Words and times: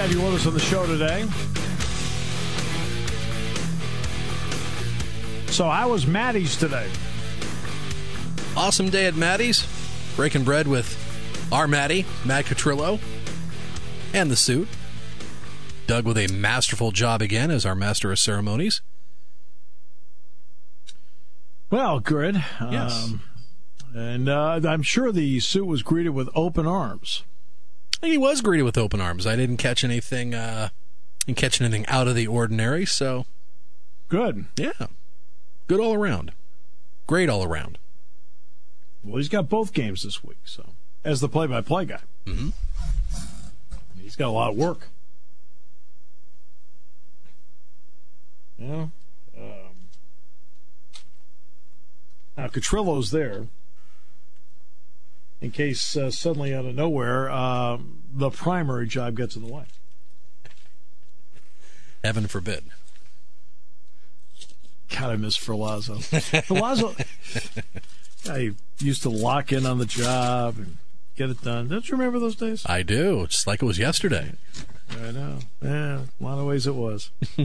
To 0.00 0.06
have 0.06 0.16
you 0.16 0.24
with 0.24 0.34
us 0.40 0.46
on 0.46 0.54
the 0.54 0.60
show 0.60 0.86
today. 0.86 1.22
So, 5.52 5.68
how 5.68 5.90
was 5.90 6.06
Maddie's 6.06 6.56
today? 6.56 6.88
Awesome 8.56 8.88
day 8.88 9.06
at 9.06 9.14
Maddie's. 9.14 9.66
Breaking 10.16 10.42
bread 10.42 10.66
with 10.66 10.96
our 11.52 11.68
Maddie, 11.68 12.06
Matt 12.24 12.46
Catrillo, 12.46 12.98
and 14.14 14.30
the 14.30 14.36
suit. 14.36 14.68
Doug 15.86 16.06
with 16.06 16.16
a 16.16 16.28
masterful 16.28 16.92
job 16.92 17.20
again 17.20 17.50
as 17.50 17.66
our 17.66 17.74
master 17.74 18.10
of 18.10 18.18
ceremonies. 18.18 18.80
Well, 21.70 22.00
good. 22.00 22.42
Yes. 22.60 23.04
Um, 23.04 23.22
and 23.94 24.28
uh, 24.28 24.60
I'm 24.64 24.82
sure 24.82 25.12
the 25.12 25.40
suit 25.40 25.66
was 25.66 25.82
greeted 25.82 26.10
with 26.10 26.30
open 26.34 26.66
arms. 26.66 27.24
He 28.02 28.16
was 28.16 28.40
greeted 28.40 28.62
with 28.62 28.78
open 28.78 29.00
arms. 29.00 29.26
I 29.26 29.36
didn't 29.36 29.58
catch 29.58 29.84
anything, 29.84 30.34
uh, 30.34 30.70
didn't 31.26 31.38
catch 31.38 31.60
anything 31.60 31.86
out 31.86 32.08
of 32.08 32.14
the 32.14 32.26
ordinary. 32.26 32.86
So, 32.86 33.26
Good. 34.08 34.46
yeah, 34.56 34.86
good 35.66 35.80
all 35.80 35.94
around. 35.94 36.32
Great 37.06 37.28
all 37.28 37.44
around. 37.44 37.78
Well, 39.04 39.16
he's 39.18 39.28
got 39.28 39.48
both 39.48 39.72
games 39.72 40.02
this 40.02 40.22
week, 40.24 40.38
so 40.44 40.70
as 41.04 41.20
the 41.20 41.28
play-by-play 41.28 41.86
guy, 41.86 42.00
Mhm. 42.26 42.52
he's 44.00 44.16
got 44.16 44.28
a 44.28 44.32
lot 44.32 44.50
of 44.50 44.56
work. 44.56 44.88
Yeah. 48.58 48.88
Um, 49.36 49.70
now 52.36 52.48
Catrillo's 52.48 53.10
there. 53.10 53.46
In 55.40 55.50
case 55.50 55.96
uh, 55.96 56.10
suddenly 56.10 56.54
out 56.54 56.66
of 56.66 56.74
nowhere 56.74 57.30
um, 57.30 58.02
the 58.12 58.30
primary 58.30 58.86
job 58.86 59.16
gets 59.16 59.36
in 59.36 59.42
the 59.46 59.52
way. 59.52 59.64
Heaven 62.04 62.26
forbid. 62.26 62.64
God, 64.90 65.10
I 65.10 65.16
miss 65.16 65.36
Ferlazzo. 65.36 65.98
Ferlazzo, 66.42 66.94
I 68.30 68.52
used 68.78 69.02
to 69.02 69.10
lock 69.10 69.52
in 69.52 69.64
on 69.64 69.78
the 69.78 69.86
job 69.86 70.56
and 70.58 70.78
get 71.16 71.30
it 71.30 71.42
done. 71.42 71.68
Don't 71.68 71.88
you 71.88 71.96
remember 71.96 72.18
those 72.18 72.36
days? 72.36 72.64
I 72.66 72.82
do, 72.82 73.26
just 73.26 73.46
like 73.46 73.62
it 73.62 73.66
was 73.66 73.78
yesterday. 73.78 74.32
I 74.90 75.10
know. 75.12 75.38
Yeah, 75.62 76.00
a 76.20 76.24
lot 76.24 76.38
of 76.38 76.46
ways 76.46 76.66
it 76.66 76.74
was. 76.74 77.10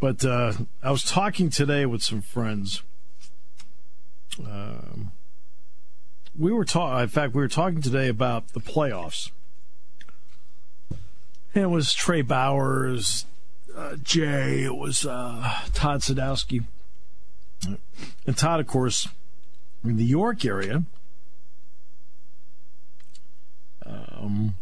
but 0.00 0.24
uh, 0.24 0.54
I 0.82 0.90
was 0.90 1.04
talking 1.04 1.50
today 1.50 1.84
with 1.84 2.02
some 2.02 2.22
friends. 2.22 2.82
Um, 4.40 5.12
we 6.38 6.52
were 6.52 6.64
talking. 6.64 7.02
In 7.02 7.08
fact, 7.08 7.34
we 7.34 7.42
were 7.42 7.48
talking 7.48 7.82
today 7.82 8.08
about 8.08 8.48
the 8.48 8.60
playoffs. 8.60 9.30
And 11.54 11.64
it 11.64 11.70
was 11.70 11.92
Trey 11.92 12.22
Bowers, 12.22 13.26
uh, 13.76 13.96
Jay. 14.02 14.62
It 14.62 14.76
was 14.76 15.04
uh, 15.04 15.60
Todd 15.74 16.00
Sadowski, 16.00 16.64
and 18.26 18.36
Todd, 18.36 18.60
of 18.60 18.66
course, 18.66 19.08
in 19.84 19.96
the 19.96 20.04
York 20.04 20.44
area. 20.44 20.84
Um, 23.84 24.56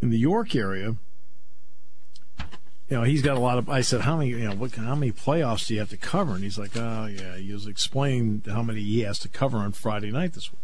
in 0.00 0.10
the 0.10 0.18
York 0.18 0.56
area, 0.56 0.96
you 2.88 2.96
know, 2.96 3.02
he's 3.02 3.22
got 3.22 3.36
a 3.36 3.40
lot 3.40 3.58
of. 3.58 3.68
I 3.68 3.80
said, 3.80 4.02
how 4.02 4.16
many, 4.16 4.30
you 4.30 4.48
know, 4.48 4.54
what, 4.54 4.74
how 4.74 4.94
many 4.94 5.10
playoffs 5.10 5.66
do 5.66 5.74
you 5.74 5.80
have 5.80 5.90
to 5.90 5.96
cover? 5.96 6.34
And 6.34 6.44
he's 6.44 6.58
like, 6.58 6.76
oh 6.76 7.06
yeah. 7.06 7.36
He 7.36 7.52
was 7.52 7.66
explaining 7.66 8.44
how 8.46 8.62
many 8.62 8.80
he 8.80 9.00
has 9.00 9.18
to 9.20 9.28
cover 9.28 9.58
on 9.58 9.72
Friday 9.72 10.10
night 10.12 10.34
this 10.34 10.52
week. 10.52 10.60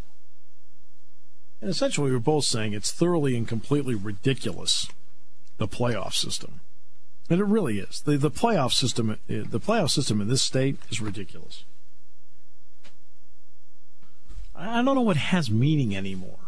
And 1.61 1.71
essentially, 1.71 2.11
we 2.11 2.13
were 2.13 2.21
both 2.21 2.45
saying 2.45 2.73
it's 2.73 2.93
thoroughly 2.93 3.37
and 3.37 3.47
completely 3.47 3.95
ridiculous, 3.95 4.89
the 5.59 5.69
playoff 5.69 6.15
system, 6.15 6.61
and 7.31 7.41
it 7.41 7.45
really 7.45 7.79
is. 7.79 8.01
the 8.01 8.17
The 8.17 8.31
playoff 8.31 8.73
system, 8.73 9.19
the 9.29 9.61
playoff 9.61 9.91
system 9.91 10.21
in 10.21 10.29
this 10.29 10.43
state 10.43 10.77
is 10.91 11.01
ridiculous. 11.01 11.65
I 14.55 14.83
don't 14.83 14.95
know 14.95 15.01
what 15.01 15.17
has 15.17 15.51
meaning 15.51 15.97
anymore. 15.97 16.39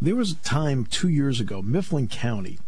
There 0.00 0.16
was 0.16 0.32
a 0.32 0.36
time 0.36 0.84
two 0.84 1.08
years 1.08 1.40
ago, 1.40 1.62
Mifflin 1.62 2.08
County 2.08 2.58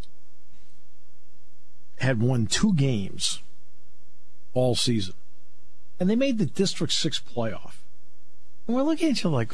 had 2.01 2.21
won 2.21 2.47
two 2.47 2.75
games 2.75 3.43
all 4.55 4.75
season, 4.75 5.15
and 5.99 6.09
they 6.09 6.17
made 6.17 6.39
the 6.39 6.47
District 6.47 6.93
6 6.93 7.21
playoff. 7.35 7.77
And 8.67 8.77
we're 8.77 8.83
looking 8.83 9.11
at 9.11 9.23
you 9.23 9.31
like, 9.31 9.53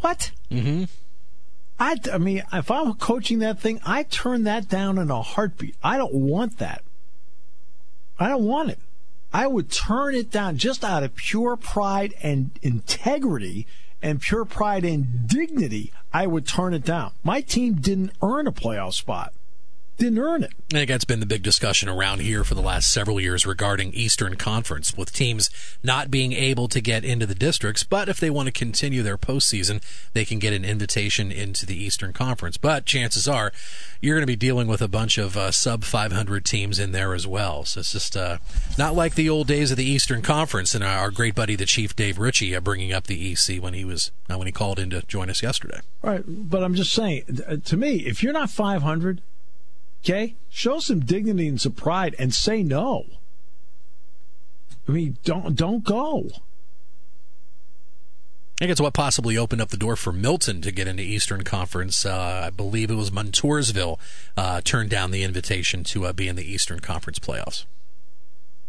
what? 0.00 0.30
Mm-hmm. 0.50 0.84
I, 1.78 1.96
I 2.12 2.18
mean, 2.18 2.42
if 2.52 2.70
I'm 2.70 2.94
coaching 2.94 3.40
that 3.40 3.58
thing, 3.58 3.80
I 3.84 4.04
turn 4.04 4.44
that 4.44 4.68
down 4.68 4.98
in 4.98 5.10
a 5.10 5.22
heartbeat. 5.22 5.74
I 5.82 5.96
don't 5.96 6.14
want 6.14 6.58
that. 6.58 6.82
I 8.18 8.28
don't 8.28 8.44
want 8.44 8.70
it. 8.70 8.78
I 9.32 9.46
would 9.46 9.70
turn 9.70 10.14
it 10.14 10.30
down 10.30 10.58
just 10.58 10.84
out 10.84 11.02
of 11.02 11.16
pure 11.16 11.56
pride 11.56 12.14
and 12.22 12.50
integrity 12.62 13.66
and 14.02 14.20
pure 14.20 14.44
pride 14.44 14.84
and 14.84 15.26
dignity. 15.26 15.92
I 16.12 16.26
would 16.26 16.46
turn 16.46 16.74
it 16.74 16.84
down. 16.84 17.12
My 17.24 17.40
team 17.40 17.74
didn't 17.74 18.12
earn 18.22 18.46
a 18.46 18.52
playoff 18.52 18.92
spot. 18.92 19.32
Didn't 19.98 20.18
earn 20.18 20.42
it. 20.42 20.52
I 20.72 20.78
think 20.78 20.88
that's 20.88 21.04
been 21.04 21.20
the 21.20 21.26
big 21.26 21.42
discussion 21.42 21.88
around 21.88 22.22
here 22.22 22.44
for 22.44 22.54
the 22.54 22.62
last 22.62 22.90
several 22.90 23.20
years 23.20 23.46
regarding 23.46 23.92
Eastern 23.92 24.36
Conference, 24.36 24.96
with 24.96 25.12
teams 25.12 25.50
not 25.82 26.10
being 26.10 26.32
able 26.32 26.66
to 26.68 26.80
get 26.80 27.04
into 27.04 27.26
the 27.26 27.34
districts, 27.34 27.84
but 27.84 28.08
if 28.08 28.18
they 28.18 28.30
want 28.30 28.46
to 28.46 28.52
continue 28.52 29.02
their 29.02 29.18
postseason, 29.18 29.82
they 30.12 30.24
can 30.24 30.38
get 30.38 30.52
an 30.52 30.64
invitation 30.64 31.30
into 31.30 31.66
the 31.66 31.76
Eastern 31.76 32.12
Conference. 32.12 32.56
But 32.56 32.86
chances 32.86 33.28
are 33.28 33.52
you're 34.00 34.16
going 34.16 34.22
to 34.22 34.26
be 34.26 34.34
dealing 34.34 34.66
with 34.66 34.82
a 34.82 34.88
bunch 34.88 35.18
of 35.18 35.36
uh, 35.36 35.52
sub 35.52 35.84
500 35.84 36.44
teams 36.44 36.78
in 36.78 36.92
there 36.92 37.14
as 37.14 37.26
well. 37.26 37.64
So 37.64 37.80
it's 37.80 37.92
just 37.92 38.16
uh, 38.16 38.38
not 38.76 38.94
like 38.94 39.14
the 39.14 39.28
old 39.28 39.46
days 39.46 39.70
of 39.70 39.76
the 39.76 39.84
Eastern 39.84 40.22
Conference 40.22 40.74
and 40.74 40.82
our 40.82 41.10
great 41.10 41.34
buddy, 41.34 41.54
the 41.54 41.66
Chief 41.66 41.94
Dave 41.94 42.18
Ritchie, 42.18 42.56
uh, 42.56 42.60
bringing 42.60 42.92
up 42.92 43.06
the 43.06 43.32
EC 43.32 43.62
when 43.62 43.74
he 43.74 43.84
was 43.84 44.10
when 44.26 44.46
he 44.46 44.52
called 44.52 44.78
in 44.78 44.90
to 44.90 45.02
join 45.02 45.30
us 45.30 45.42
yesterday. 45.42 45.80
Right, 46.02 46.24
but 46.26 46.64
I'm 46.64 46.74
just 46.74 46.92
saying, 46.92 47.24
uh, 47.46 47.56
to 47.64 47.76
me, 47.76 47.98
if 47.98 48.22
you're 48.22 48.32
not 48.32 48.50
500, 48.50 49.20
okay, 50.04 50.36
show 50.48 50.78
some 50.78 51.00
dignity 51.00 51.48
and 51.48 51.60
some 51.60 51.72
pride 51.72 52.14
and 52.18 52.34
say 52.34 52.62
no. 52.62 53.06
I 54.88 54.92
mean, 54.92 55.16
don't 55.24 55.54
don't 55.54 55.84
go. 55.84 56.30
I 58.56 58.66
think 58.66 58.72
it's 58.72 58.80
what 58.80 58.94
possibly 58.94 59.36
opened 59.36 59.60
up 59.60 59.70
the 59.70 59.76
door 59.76 59.96
for 59.96 60.12
Milton 60.12 60.60
to 60.62 60.70
get 60.70 60.86
into 60.86 61.02
Eastern 61.02 61.42
Conference. 61.42 62.06
Uh, 62.06 62.42
I 62.46 62.50
believe 62.50 62.90
it 62.90 62.94
was 62.94 63.10
Montoursville 63.10 63.98
uh, 64.36 64.60
turned 64.60 64.88
down 64.88 65.10
the 65.10 65.24
invitation 65.24 65.82
to 65.84 66.06
uh, 66.06 66.12
be 66.12 66.28
in 66.28 66.36
the 66.36 66.44
Eastern 66.44 66.78
Conference 66.78 67.18
playoffs. 67.18 67.64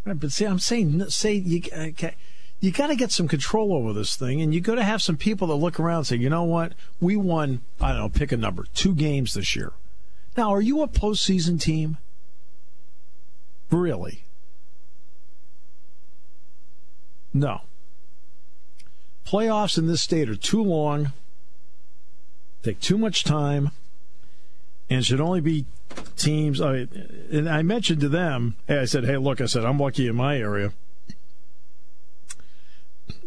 Right, 0.04 0.18
but 0.18 0.32
see, 0.32 0.46
I'm 0.46 0.58
saying, 0.58 1.10
say 1.10 1.34
you 1.34 1.62
okay, 1.72 2.16
you 2.60 2.72
got 2.72 2.88
to 2.88 2.96
get 2.96 3.12
some 3.12 3.28
control 3.28 3.72
over 3.72 3.92
this 3.92 4.16
thing, 4.16 4.40
and 4.40 4.54
you 4.54 4.60
got 4.60 4.76
to 4.76 4.84
have 4.84 5.02
some 5.02 5.16
people 5.16 5.48
that 5.48 5.54
look 5.54 5.78
around 5.78 5.98
and 5.98 6.06
say, 6.08 6.16
you 6.16 6.30
know 6.30 6.44
what, 6.44 6.72
we 7.00 7.16
won. 7.16 7.62
I 7.80 7.90
don't 7.90 7.98
know, 7.98 8.08
pick 8.08 8.32
a 8.32 8.36
number, 8.36 8.66
two 8.74 8.94
games 8.94 9.34
this 9.34 9.54
year. 9.54 9.72
Now, 10.36 10.52
are 10.52 10.60
you 10.60 10.82
a 10.82 10.88
postseason 10.88 11.60
team? 11.60 11.96
Really? 13.70 14.24
No. 17.32 17.62
Playoffs 19.26 19.78
in 19.78 19.86
this 19.86 20.02
state 20.02 20.28
are 20.28 20.36
too 20.36 20.62
long, 20.62 21.12
take 22.62 22.80
too 22.80 22.98
much 22.98 23.24
time, 23.24 23.70
and 24.90 25.04
should 25.04 25.20
only 25.20 25.40
be 25.40 25.66
teams. 26.16 26.60
I, 26.60 26.88
and 27.32 27.48
I 27.48 27.62
mentioned 27.62 28.00
to 28.02 28.08
them, 28.08 28.56
hey, 28.68 28.78
I 28.78 28.84
said, 28.84 29.04
hey, 29.04 29.16
look, 29.16 29.40
I 29.40 29.46
said, 29.46 29.64
I'm 29.64 29.78
lucky 29.78 30.06
in 30.06 30.14
my 30.14 30.36
area. 30.36 30.72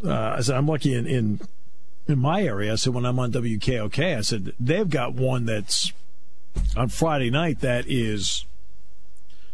uh, 0.04 0.36
I 0.38 0.42
said 0.42 0.56
I'm 0.56 0.68
lucky 0.68 0.94
in, 0.94 1.06
in 1.06 1.42
in 2.08 2.20
my 2.20 2.44
area. 2.44 2.72
I 2.72 2.76
said 2.76 2.94
when 2.94 3.06
I'm 3.06 3.20
on 3.20 3.32
WKOK, 3.32 4.18
I 4.18 4.22
said 4.22 4.54
they've 4.60 4.90
got 4.90 5.14
one 5.14 5.46
that's 5.46 5.92
on 6.76 6.90
Friday 6.90 7.30
night 7.30 7.62
that 7.62 7.86
is 7.88 8.46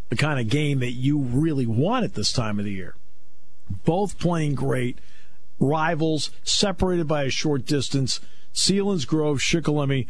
the 0.09 0.15
kind 0.15 0.39
of 0.39 0.49
game 0.49 0.79
that 0.79 0.91
you 0.91 1.17
really 1.17 1.65
want 1.65 2.05
at 2.05 2.13
this 2.13 2.31
time 2.31 2.59
of 2.59 2.65
the 2.65 2.71
year. 2.71 2.95
Both 3.85 4.19
playing 4.19 4.55
great, 4.55 4.99
rivals 5.59 6.31
separated 6.43 7.07
by 7.07 7.23
a 7.23 7.29
short 7.29 7.65
distance. 7.65 8.19
Selinsgrove, 8.53 9.39
Shikellamy, 9.39 10.05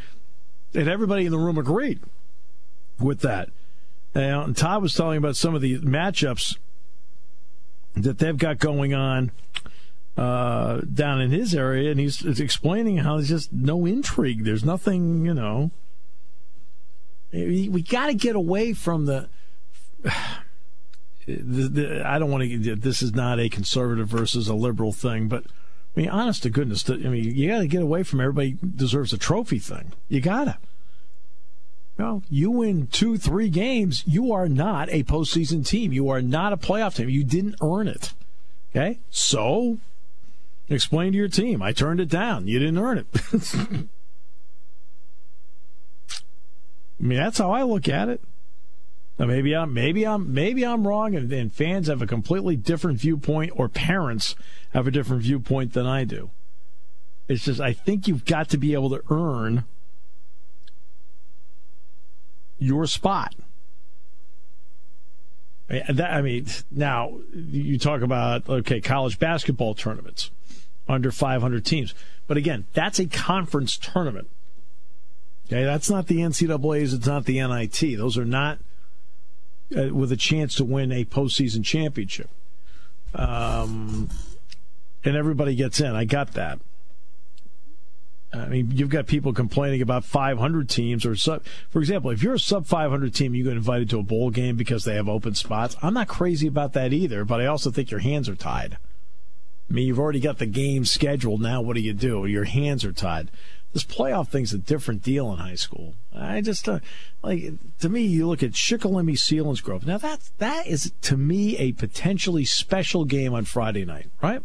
and 0.73 0.89
everybody 0.89 1.25
in 1.25 1.31
the 1.31 1.37
room 1.37 1.57
agreed 1.57 2.01
with 2.99 3.21
that. 3.21 3.49
And 4.13 4.55
Todd 4.55 4.81
was 4.81 4.93
telling 4.93 5.17
about 5.17 5.35
some 5.35 5.55
of 5.55 5.61
the 5.61 5.79
matchups 5.79 6.57
that 7.95 8.19
they've 8.19 8.37
got 8.37 8.59
going 8.59 8.93
on 8.93 9.31
uh, 10.17 10.81
down 10.81 11.21
in 11.21 11.31
his 11.31 11.55
area, 11.55 11.89
and 11.91 11.99
he's 11.99 12.23
explaining 12.39 12.97
how 12.97 13.15
there's 13.15 13.29
just 13.29 13.53
no 13.53 13.85
intrigue. 13.85 14.43
There's 14.43 14.65
nothing, 14.65 15.25
you 15.25 15.33
know. 15.33 15.71
We, 17.33 17.81
got 17.81 18.07
to 18.07 18.13
get 18.13 18.35
away 18.35 18.73
from 18.73 19.05
the, 19.05 19.27
the, 21.25 21.67
the. 21.67 22.03
I 22.05 22.19
don't 22.19 22.29
want 22.29 22.43
to. 22.43 22.75
This 22.75 23.01
is 23.01 23.13
not 23.13 23.39
a 23.39 23.49
conservative 23.49 24.07
versus 24.07 24.47
a 24.47 24.53
liberal 24.53 24.91
thing, 24.91 25.27
but 25.27 25.45
I 25.95 25.99
mean, 25.99 26.09
honest 26.09 26.43
to 26.43 26.49
goodness, 26.49 26.87
I 26.89 26.95
mean, 26.95 27.35
you 27.35 27.49
got 27.49 27.59
to 27.59 27.67
get 27.67 27.81
away 27.81 28.03
from 28.03 28.21
everybody 28.21 28.57
deserves 28.75 29.13
a 29.13 29.17
trophy 29.17 29.59
thing. 29.59 29.93
You 30.09 30.21
gotta. 30.21 30.57
Know, 31.97 32.23
you 32.27 32.49
win 32.49 32.87
two, 32.87 33.17
three 33.17 33.49
games, 33.49 34.03
you 34.07 34.33
are 34.33 34.49
not 34.49 34.89
a 34.89 35.03
postseason 35.03 35.65
team. 35.65 35.93
You 35.93 36.09
are 36.09 36.23
not 36.23 36.51
a 36.51 36.57
playoff 36.57 36.95
team. 36.95 37.07
You 37.07 37.23
didn't 37.23 37.55
earn 37.61 37.87
it. 37.87 38.13
Okay, 38.71 38.97
so 39.11 39.77
explain 40.69 41.11
to 41.11 41.17
your 41.17 41.27
team. 41.27 41.61
I 41.61 41.71
turned 41.71 41.99
it 41.99 42.09
down. 42.09 42.47
You 42.47 42.57
didn't 42.57 42.79
earn 42.79 42.97
it. 42.97 43.87
I 47.03 47.05
mean, 47.05 47.17
that's 47.17 47.37
how 47.37 47.51
I 47.51 47.63
look 47.63 47.89
at 47.89 48.07
it. 48.07 48.21
Now, 49.19 49.25
maybe 49.25 49.53
I'm 49.53 49.73
maybe 49.73 50.07
I'm 50.07 50.33
maybe 50.33 50.65
I'm 50.65 50.87
wrong, 50.87 51.15
and, 51.15 51.31
and 51.33 51.51
fans 51.51 51.87
have 51.87 52.01
a 52.01 52.07
completely 52.07 52.55
different 52.55 52.99
viewpoint, 52.99 53.51
or 53.55 53.67
parents 53.67 54.35
have 54.73 54.87
a 54.87 54.91
different 54.91 55.21
viewpoint 55.21 55.73
than 55.73 55.85
I 55.85 56.05
do. 56.05 56.31
It's 57.27 57.43
just 57.43 57.59
I 57.59 57.73
think 57.73 58.07
you've 58.07 58.25
got 58.25 58.49
to 58.49 58.57
be 58.57 58.73
able 58.73 58.89
to 58.91 59.03
earn 59.11 59.65
your 62.57 62.87
spot. 62.87 63.35
I 65.69 66.21
mean, 66.21 66.47
now 66.71 67.19
you 67.33 67.77
talk 67.77 68.01
about 68.01 68.47
okay, 68.47 68.79
college 68.79 69.19
basketball 69.19 69.73
tournaments 69.73 70.31
under 70.87 71.11
500 71.11 71.65
teams, 71.65 71.93
but 72.27 72.37
again, 72.37 72.65
that's 72.73 72.99
a 72.99 73.07
conference 73.07 73.77
tournament. 73.77 74.29
Okay, 75.47 75.63
that's 75.63 75.89
not 75.89 76.07
the 76.07 76.19
NCAA's. 76.19 76.93
It's 76.93 77.07
not 77.07 77.25
the 77.25 77.39
NIT. 77.39 77.97
Those 77.97 78.17
are 78.17 78.25
not 78.25 78.59
uh, 79.75 79.93
with 79.93 80.11
a 80.11 80.17
chance 80.17 80.55
to 80.55 80.65
win 80.65 80.91
a 80.91 81.05
postseason 81.05 81.63
championship. 81.63 82.29
Um, 83.13 84.09
and 85.03 85.15
everybody 85.15 85.55
gets 85.55 85.79
in. 85.79 85.95
I 85.95 86.05
got 86.05 86.33
that. 86.33 86.59
I 88.33 88.47
mean, 88.47 88.71
you've 88.71 88.89
got 88.89 89.05
people 89.05 89.31
complaining 89.31 89.81
about 89.81 90.03
500 90.05 90.67
teams 90.67 91.05
or 91.05 91.15
sub. 91.15 91.43
For 91.69 91.79
example, 91.79 92.09
if 92.09 92.23
you're 92.23 92.33
a 92.33 92.39
sub 92.39 92.65
500 92.65 93.13
team, 93.13 93.35
you 93.35 93.43
get 93.43 93.53
invited 93.53 93.91
to 93.91 93.99
a 93.99 94.03
bowl 94.03 94.31
game 94.31 94.55
because 94.55 94.85
they 94.85 94.95
have 94.95 95.07
open 95.07 95.35
spots. 95.35 95.75
I'm 95.83 95.93
not 95.93 96.07
crazy 96.07 96.47
about 96.47 96.73
that 96.73 96.93
either, 96.93 97.25
but 97.25 97.41
I 97.41 97.45
also 97.45 97.69
think 97.69 97.91
your 97.91 97.99
hands 97.99 98.27
are 98.27 98.35
tied. 98.35 98.77
I 99.69 99.73
mean, 99.73 99.87
you've 99.87 99.99
already 99.99 100.19
got 100.19 100.39
the 100.39 100.47
game 100.47 100.83
scheduled. 100.83 101.41
Now, 101.41 101.61
what 101.61 101.75
do 101.75 101.81
you 101.81 101.93
do? 101.93 102.25
Your 102.25 102.45
hands 102.45 102.83
are 102.83 102.91
tied. 102.91 103.29
This 103.73 103.83
playoff 103.83 104.27
thing's 104.27 104.53
a 104.53 104.59
different 104.59 105.01
deal 105.01 105.31
in 105.31 105.39
high 105.39 105.55
school. 105.55 105.95
I 106.15 106.41
just 106.41 106.69
uh, 106.69 106.79
like 107.23 107.53
to 107.79 107.89
me, 107.89 108.03
you 108.03 108.27
look 108.27 108.43
at 108.43 108.51
Shikellamy 108.51 109.17
Selinsgrove. 109.17 109.85
Now 109.85 109.97
that 109.97 110.29
that 110.37 110.67
is 110.67 110.91
to 111.01 111.17
me 111.17 111.57
a 111.57 111.71
potentially 111.71 112.45
special 112.45 113.03
game 113.03 113.33
on 113.33 113.45
Friday 113.45 113.83
night, 113.83 114.09
right? 114.21 114.43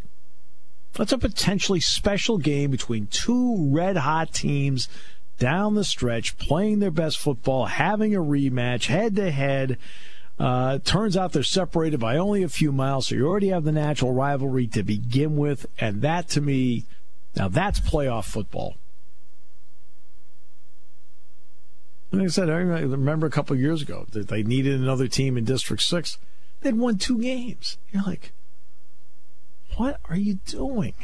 That's 0.94 1.12
a 1.12 1.18
potentially 1.18 1.80
special 1.80 2.38
game 2.38 2.70
between 2.70 3.06
two 3.06 3.68
red 3.70 3.98
hot 3.98 4.32
teams 4.32 4.88
down 5.38 5.74
the 5.74 5.84
stretch, 5.84 6.38
playing 6.38 6.80
their 6.80 6.90
best 6.90 7.18
football, 7.18 7.66
having 7.66 8.14
a 8.14 8.20
rematch, 8.20 8.86
head 8.86 9.14
to 9.16 9.30
head. 9.30 9.78
Uh, 10.38 10.78
turns 10.78 11.16
out 11.16 11.32
they're 11.32 11.42
separated 11.42 12.00
by 12.00 12.16
only 12.16 12.42
a 12.42 12.48
few 12.48 12.72
miles, 12.72 13.08
so 13.08 13.14
you 13.14 13.26
already 13.26 13.48
have 13.48 13.64
the 13.64 13.72
natural 13.72 14.12
rivalry 14.12 14.66
to 14.68 14.82
begin 14.82 15.36
with, 15.36 15.66
and 15.78 16.00
that 16.00 16.28
to 16.28 16.40
me, 16.40 16.84
now 17.36 17.48
that's 17.48 17.80
playoff 17.80 18.24
football. 18.24 18.76
Like 22.10 22.24
I 22.24 22.26
said, 22.28 22.48
I 22.48 22.54
remember 22.54 23.26
a 23.26 23.30
couple 23.30 23.54
years 23.56 23.82
ago 23.82 24.06
that 24.12 24.28
they 24.28 24.42
needed 24.42 24.80
another 24.80 25.08
team 25.08 25.36
in 25.36 25.44
District 25.44 25.82
Six. 25.82 26.18
They'd 26.60 26.76
won 26.76 26.96
two 26.96 27.20
games. 27.20 27.76
You're 27.92 28.02
like, 28.02 28.32
what 29.76 30.00
are 30.08 30.16
you 30.16 30.34
doing? 30.46 30.94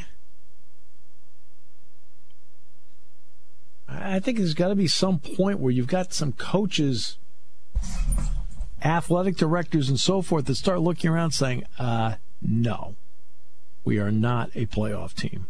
I 3.87 4.19
think 4.19 4.39
there's 4.39 4.55
got 4.55 4.69
to 4.69 4.75
be 4.75 4.87
some 4.87 5.19
point 5.19 5.59
where 5.59 5.71
you've 5.71 5.87
got 5.87 6.11
some 6.11 6.33
coaches, 6.33 7.17
athletic 8.83 9.37
directors, 9.37 9.89
and 9.89 9.99
so 9.99 10.21
forth 10.21 10.45
that 10.45 10.55
start 10.55 10.81
looking 10.81 11.09
around 11.09 11.31
saying, 11.31 11.65
uh, 11.77 12.15
no, 12.41 12.95
we 13.83 13.99
are 13.99 14.11
not 14.11 14.49
a 14.55 14.65
playoff 14.65 15.13
team. 15.13 15.47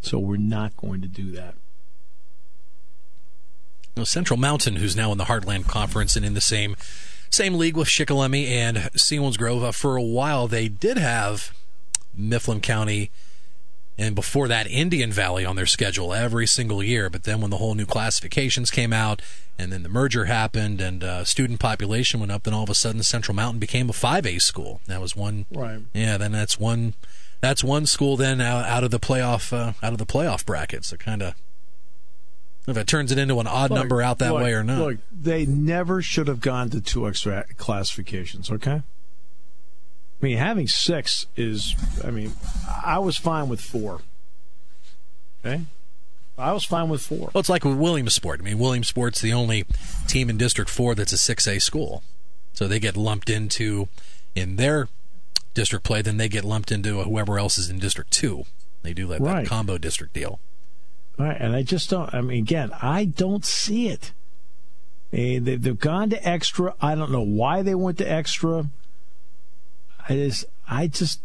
So 0.00 0.18
we're 0.18 0.36
not 0.36 0.76
going 0.76 1.02
to 1.02 1.08
do 1.08 1.32
that. 1.32 1.54
Central 4.04 4.38
Mountain, 4.38 4.76
who's 4.76 4.94
now 4.94 5.10
in 5.12 5.18
the 5.18 5.24
Heartland 5.24 5.66
Conference 5.66 6.16
and 6.16 6.24
in 6.24 6.34
the 6.34 6.40
same 6.40 6.76
same 7.30 7.54
league 7.54 7.76
with 7.76 7.88
Shikellamy 7.88 8.46
and 8.46 8.76
Selinsgrove, 8.94 9.64
uh, 9.64 9.72
for 9.72 9.96
a 9.96 10.02
while 10.02 10.46
they 10.46 10.68
did 10.68 10.96
have 10.96 11.52
Mifflin 12.14 12.60
County, 12.60 13.10
and 13.98 14.14
before 14.14 14.48
that, 14.48 14.66
Indian 14.66 15.10
Valley 15.10 15.44
on 15.44 15.56
their 15.56 15.66
schedule 15.66 16.12
every 16.12 16.46
single 16.46 16.82
year. 16.82 17.08
But 17.08 17.24
then 17.24 17.40
when 17.40 17.50
the 17.50 17.56
whole 17.56 17.74
new 17.74 17.86
classifications 17.86 18.70
came 18.70 18.92
out, 18.92 19.22
and 19.58 19.72
then 19.72 19.82
the 19.82 19.88
merger 19.88 20.26
happened, 20.26 20.80
and 20.80 21.02
uh, 21.02 21.24
student 21.24 21.60
population 21.60 22.20
went 22.20 22.32
up, 22.32 22.42
then 22.42 22.52
all 22.54 22.64
of 22.64 22.70
a 22.70 22.74
sudden 22.74 23.02
Central 23.02 23.34
Mountain 23.34 23.58
became 23.58 23.88
a 23.88 23.94
5A 23.94 24.40
school. 24.42 24.80
That 24.86 25.00
was 25.00 25.16
one. 25.16 25.46
Right. 25.50 25.80
Yeah. 25.94 26.18
Then 26.18 26.32
that's 26.32 26.60
one. 26.60 26.94
That's 27.40 27.64
one 27.64 27.86
school 27.86 28.16
then 28.16 28.40
out, 28.40 28.64
out 28.66 28.84
of 28.84 28.90
the 28.90 29.00
playoff 29.00 29.52
uh, 29.52 29.72
out 29.82 29.92
of 29.92 29.98
the 29.98 30.06
playoff 30.06 30.44
bracket. 30.44 30.84
So 30.84 30.96
kind 30.96 31.22
of 31.22 31.34
if 32.66 32.76
it 32.76 32.86
turns 32.86 33.12
it 33.12 33.18
into 33.18 33.38
an 33.38 33.46
odd 33.46 33.70
look, 33.70 33.78
number 33.80 34.02
out 34.02 34.18
that 34.18 34.32
look, 34.32 34.42
way 34.42 34.52
or 34.52 34.64
not. 34.64 34.78
Look, 34.78 34.98
they 35.12 35.46
never 35.46 36.02
should 36.02 36.28
have 36.28 36.40
gone 36.40 36.70
to 36.70 36.80
two 36.80 37.06
extra 37.08 37.44
classifications. 37.56 38.50
Okay. 38.50 38.82
I 40.20 40.24
mean, 40.24 40.38
having 40.38 40.66
six 40.66 41.26
is, 41.36 41.76
I 42.02 42.10
mean, 42.10 42.32
I 42.84 42.98
was 42.98 43.16
fine 43.16 43.48
with 43.48 43.60
four. 43.60 44.00
Okay? 45.44 45.62
I 46.38 46.52
was 46.52 46.64
fine 46.64 46.88
with 46.88 47.02
four. 47.02 47.30
Well, 47.32 47.40
it's 47.40 47.48
like 47.48 47.64
with 47.64 47.76
Williamsport. 47.76 48.40
I 48.40 48.42
mean, 48.42 48.58
Williamsport's 48.58 49.20
the 49.20 49.32
only 49.32 49.64
team 50.06 50.28
in 50.28 50.36
District 50.36 50.70
4 50.70 50.94
that's 50.94 51.12
a 51.12 51.16
6A 51.16 51.62
school. 51.62 52.02
So 52.52 52.66
they 52.66 52.78
get 52.78 52.96
lumped 52.96 53.30
into, 53.30 53.88
in 54.34 54.56
their 54.56 54.88
district 55.54 55.84
play, 55.84 56.02
then 56.02 56.16
they 56.16 56.28
get 56.28 56.44
lumped 56.44 56.72
into 56.72 57.02
whoever 57.02 57.38
else 57.38 57.58
is 57.58 57.70
in 57.70 57.78
District 57.78 58.10
2. 58.10 58.44
They 58.82 58.92
do 58.92 59.06
that, 59.08 59.20
right. 59.20 59.42
that 59.42 59.48
combo 59.48 59.78
district 59.78 60.12
deal. 60.12 60.38
Right, 61.18 61.36
and 61.38 61.56
I 61.56 61.62
just 61.62 61.88
don't, 61.88 62.12
I 62.12 62.20
mean, 62.20 62.38
again, 62.38 62.70
I 62.82 63.06
don't 63.06 63.44
see 63.44 63.88
it. 63.88 64.12
Eh, 65.12 65.38
they've 65.40 65.78
gone 65.78 66.10
to 66.10 66.28
extra. 66.28 66.74
I 66.80 66.94
don't 66.94 67.10
know 67.10 67.22
why 67.22 67.62
they 67.62 67.74
went 67.74 67.98
to 67.98 68.10
extra. 68.10 68.66
I 70.08 70.14
just, 70.14 70.44
I 70.68 70.88
just, 70.88 71.20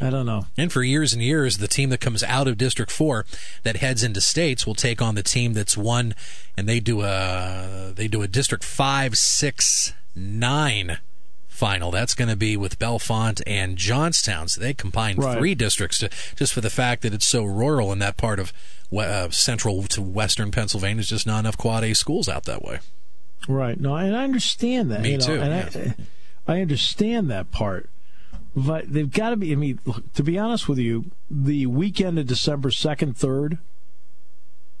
I 0.00 0.10
don't 0.10 0.26
know. 0.26 0.46
And 0.56 0.72
for 0.72 0.82
years 0.82 1.12
and 1.12 1.22
years, 1.22 1.58
the 1.58 1.68
team 1.68 1.90
that 1.90 2.00
comes 2.00 2.24
out 2.24 2.48
of 2.48 2.58
District 2.58 2.90
Four 2.90 3.24
that 3.62 3.76
heads 3.76 4.02
into 4.02 4.20
states 4.20 4.66
will 4.66 4.74
take 4.74 5.00
on 5.00 5.14
the 5.14 5.22
team 5.22 5.52
that's 5.52 5.76
won, 5.76 6.14
and 6.56 6.68
they 6.68 6.80
do 6.80 7.02
a 7.02 7.92
they 7.94 8.08
do 8.08 8.22
a 8.22 8.28
District 8.28 8.64
Five, 8.64 9.16
Six, 9.16 9.92
Nine 10.16 10.98
final. 11.60 11.90
That's 11.90 12.14
going 12.14 12.30
to 12.30 12.36
be 12.36 12.56
with 12.56 12.78
Bellefonte 12.78 13.42
and 13.46 13.76
Johnstown. 13.76 14.48
So 14.48 14.62
they 14.62 14.72
combine 14.72 15.16
right. 15.16 15.36
three 15.36 15.54
districts 15.54 15.98
to, 15.98 16.08
just 16.34 16.54
for 16.54 16.62
the 16.62 16.70
fact 16.70 17.02
that 17.02 17.12
it's 17.12 17.26
so 17.26 17.44
rural 17.44 17.92
in 17.92 17.98
that 17.98 18.16
part 18.16 18.40
of 18.40 18.54
uh, 18.96 19.28
central 19.28 19.82
to 19.84 20.00
western 20.00 20.50
Pennsylvania. 20.50 20.96
There's 20.96 21.10
just 21.10 21.26
not 21.26 21.40
enough 21.40 21.58
quad 21.58 21.84
A 21.84 21.94
schools 21.94 22.30
out 22.30 22.44
that 22.44 22.62
way. 22.62 22.80
Right. 23.46 23.78
No, 23.78 23.94
and 23.94 24.16
I 24.16 24.24
understand 24.24 24.90
that. 24.90 25.02
Me 25.02 25.12
you 25.12 25.18
know, 25.18 25.26
too. 25.26 25.36
Yeah. 25.36 25.92
I, 26.48 26.56
I 26.56 26.60
understand 26.62 27.30
that 27.30 27.50
part. 27.50 27.90
But 28.56 28.92
they've 28.92 29.12
got 29.12 29.30
to 29.30 29.36
be. 29.36 29.52
I 29.52 29.54
mean, 29.54 29.78
to 30.14 30.22
be 30.22 30.38
honest 30.38 30.66
with 30.66 30.78
you, 30.78 31.10
the 31.30 31.66
weekend 31.66 32.18
of 32.18 32.26
December 32.26 32.70
second, 32.70 33.16
third, 33.16 33.58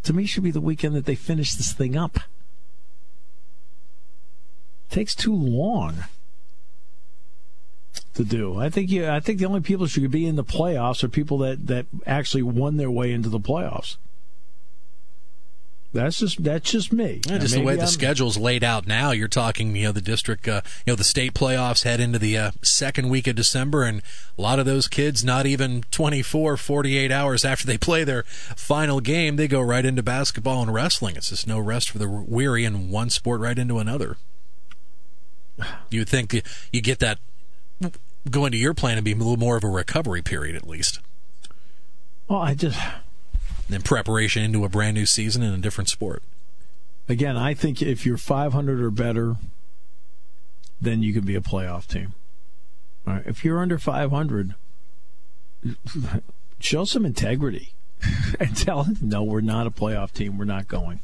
to 0.02 0.12
me 0.12 0.24
should 0.24 0.42
be 0.42 0.50
the 0.50 0.60
weekend 0.60 0.96
that 0.96 1.04
they 1.04 1.14
finish 1.14 1.54
this 1.54 1.72
thing 1.72 1.94
up. 1.94 2.16
It 2.16 2.24
takes 4.94 5.14
too 5.14 5.34
long. 5.34 6.04
To 8.14 8.24
do. 8.24 8.58
I 8.58 8.70
think 8.70 8.90
you, 8.90 9.08
I 9.08 9.20
think 9.20 9.38
the 9.38 9.46
only 9.46 9.60
people 9.60 9.86
who 9.86 9.88
should 9.88 10.10
be 10.10 10.26
in 10.26 10.36
the 10.36 10.44
playoffs 10.44 11.02
are 11.04 11.08
people 11.08 11.38
that, 11.38 11.66
that 11.68 11.86
actually 12.06 12.42
won 12.42 12.76
their 12.76 12.90
way 12.90 13.12
into 13.12 13.28
the 13.28 13.40
playoffs. 13.40 13.96
That's 15.92 16.20
just 16.20 16.44
that's 16.44 16.70
just 16.70 16.92
me. 16.92 17.20
Yeah, 17.26 17.38
just 17.38 17.54
the 17.54 17.62
way 17.62 17.74
the 17.74 17.82
I'm, 17.82 17.88
schedule's 17.88 18.38
laid 18.38 18.62
out 18.62 18.86
now, 18.86 19.10
you're 19.10 19.26
talking, 19.26 19.74
you 19.74 19.86
know, 19.86 19.92
the 19.92 20.00
district, 20.00 20.46
uh, 20.46 20.60
you 20.86 20.92
know, 20.92 20.96
the 20.96 21.02
state 21.02 21.34
playoffs 21.34 21.82
head 21.82 21.98
into 21.98 22.16
the 22.16 22.38
uh, 22.38 22.50
second 22.62 23.08
week 23.08 23.26
of 23.26 23.34
December, 23.34 23.82
and 23.82 24.00
a 24.38 24.40
lot 24.40 24.60
of 24.60 24.66
those 24.66 24.86
kids, 24.86 25.24
not 25.24 25.46
even 25.46 25.82
24, 25.90 26.56
48 26.56 27.10
hours 27.10 27.44
after 27.44 27.66
they 27.66 27.76
play 27.76 28.04
their 28.04 28.22
final 28.22 29.00
game, 29.00 29.34
they 29.34 29.48
go 29.48 29.60
right 29.60 29.84
into 29.84 30.00
basketball 30.00 30.62
and 30.62 30.72
wrestling. 30.72 31.16
It's 31.16 31.30
just 31.30 31.48
no 31.48 31.58
rest 31.58 31.90
for 31.90 31.98
the 31.98 32.08
weary, 32.08 32.64
and 32.64 32.88
one 32.88 33.10
sport 33.10 33.40
right 33.40 33.58
into 33.58 33.78
another. 33.78 34.16
You 35.90 36.02
would 36.02 36.08
think 36.08 36.40
you 36.72 36.80
get 36.80 37.00
that 37.00 37.18
going 38.28 38.52
to 38.52 38.58
your 38.58 38.74
plan 38.74 38.98
and 38.98 39.04
be 39.04 39.12
a 39.12 39.16
little 39.16 39.36
more 39.36 39.56
of 39.56 39.64
a 39.64 39.68
recovery 39.68 40.22
period 40.22 40.56
at 40.56 40.68
least. 40.68 41.00
Well, 42.28 42.40
I 42.40 42.54
just 42.54 42.78
in 43.68 43.82
preparation 43.82 44.42
into 44.42 44.64
a 44.64 44.68
brand 44.68 44.94
new 44.94 45.06
season 45.06 45.42
in 45.42 45.54
a 45.54 45.58
different 45.58 45.88
sport. 45.88 46.22
Again, 47.08 47.36
I 47.36 47.54
think 47.54 47.82
if 47.82 48.04
you're 48.04 48.16
500 48.16 48.80
or 48.80 48.90
better, 48.90 49.36
then 50.80 51.02
you 51.02 51.12
can 51.12 51.24
be 51.24 51.34
a 51.34 51.40
playoff 51.40 51.86
team. 51.86 52.14
All 53.06 53.14
right. 53.14 53.26
If 53.26 53.44
you're 53.44 53.58
under 53.58 53.78
500, 53.78 54.54
show 56.60 56.84
some 56.84 57.04
integrity 57.04 57.72
and 58.40 58.56
tell 58.56 58.84
them, 58.84 58.96
no, 59.00 59.22
we're 59.22 59.40
not 59.40 59.66
a 59.66 59.70
playoff 59.70 60.12
team. 60.12 60.38
We're 60.38 60.44
not 60.44 60.68
going. 60.68 61.00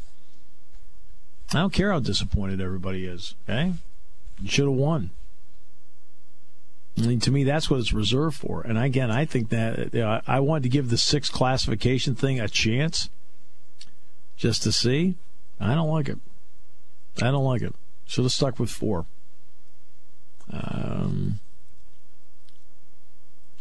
I 1.53 1.59
don't 1.59 1.73
care 1.73 1.93
how 1.93 2.01
disappointed 2.01 2.61
everybody 2.61 3.07
is. 3.07 3.35
Okay, 3.49 3.73
you 4.41 4.49
should 4.49 4.65
have 4.65 4.75
won. 4.75 5.11
Mean, 6.97 7.21
to 7.21 7.31
me, 7.31 7.45
that's 7.45 7.69
what 7.69 7.81
it's 7.81 7.93
reserved 7.93 8.39
for. 8.39 8.63
And 8.63 8.79
again, 8.79 9.11
I 9.11 9.27
think 9.27 9.51
that 9.51 9.93
you 9.93 10.01
know, 10.01 10.21
I 10.27 10.41
wanted 10.41 10.63
to 10.63 10.69
give 10.71 10.89
the 10.89 10.97
six 10.97 11.29
classification 11.29 12.15
thing 12.15 12.41
a 12.41 12.49
chance 12.49 13.11
just 14.37 14.63
to 14.63 14.73
see. 14.73 15.17
I 15.61 15.75
don't 15.75 15.91
like 15.91 16.09
it. 16.09 16.19
I 17.19 17.31
don't 17.31 17.45
like 17.45 17.63
it. 17.63 17.75
Should 18.07 18.25
have 18.25 18.33
stuck 18.33 18.59
with 18.59 18.71
four. 18.71 19.05
Um, 20.51 21.41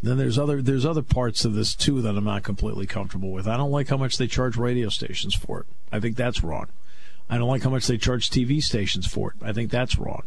then 0.01 0.17
there's 0.17 0.37
other 0.37 0.61
there's 0.61 0.85
other 0.85 1.01
parts 1.01 1.45
of 1.45 1.55
this 1.55 1.73
too 1.73 2.01
that 2.01 2.15
I'm 2.15 2.23
not 2.23 2.43
completely 2.43 2.85
comfortable 2.85 3.31
with. 3.31 3.47
I 3.47 3.57
don't 3.57 3.71
like 3.71 3.89
how 3.89 3.97
much 3.97 4.17
they 4.17 4.27
charge 4.27 4.55
radio 4.55 4.89
stations 4.89 5.33
for 5.33 5.61
it. 5.61 5.65
I 5.91 5.99
think 5.99 6.15
that's 6.15 6.43
wrong. 6.43 6.67
I 7.29 7.37
don't 7.37 7.49
like 7.49 7.63
how 7.63 7.69
much 7.69 7.87
they 7.87 7.97
charge 7.97 8.29
TV 8.29 8.61
stations 8.61 9.07
for 9.07 9.31
it. 9.31 9.45
I 9.45 9.51
think 9.51 9.71
that's 9.71 9.97
wrong. 9.97 10.23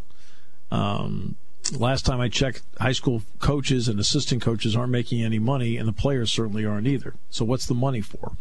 Um, 0.70 1.36
last 1.72 2.06
time 2.06 2.20
I 2.20 2.28
checked, 2.28 2.62
high 2.80 2.92
school 2.92 3.22
coaches 3.38 3.88
and 3.88 3.98
assistant 4.00 4.42
coaches 4.42 4.76
aren't 4.76 4.92
making 4.92 5.22
any 5.22 5.38
money, 5.38 5.76
and 5.76 5.88
the 5.88 5.92
players 5.92 6.32
certainly 6.32 6.64
aren't 6.64 6.86
either. 6.86 7.14
So 7.30 7.44
what's 7.44 7.66
the 7.66 7.74
money 7.74 8.00
for? 8.00 8.32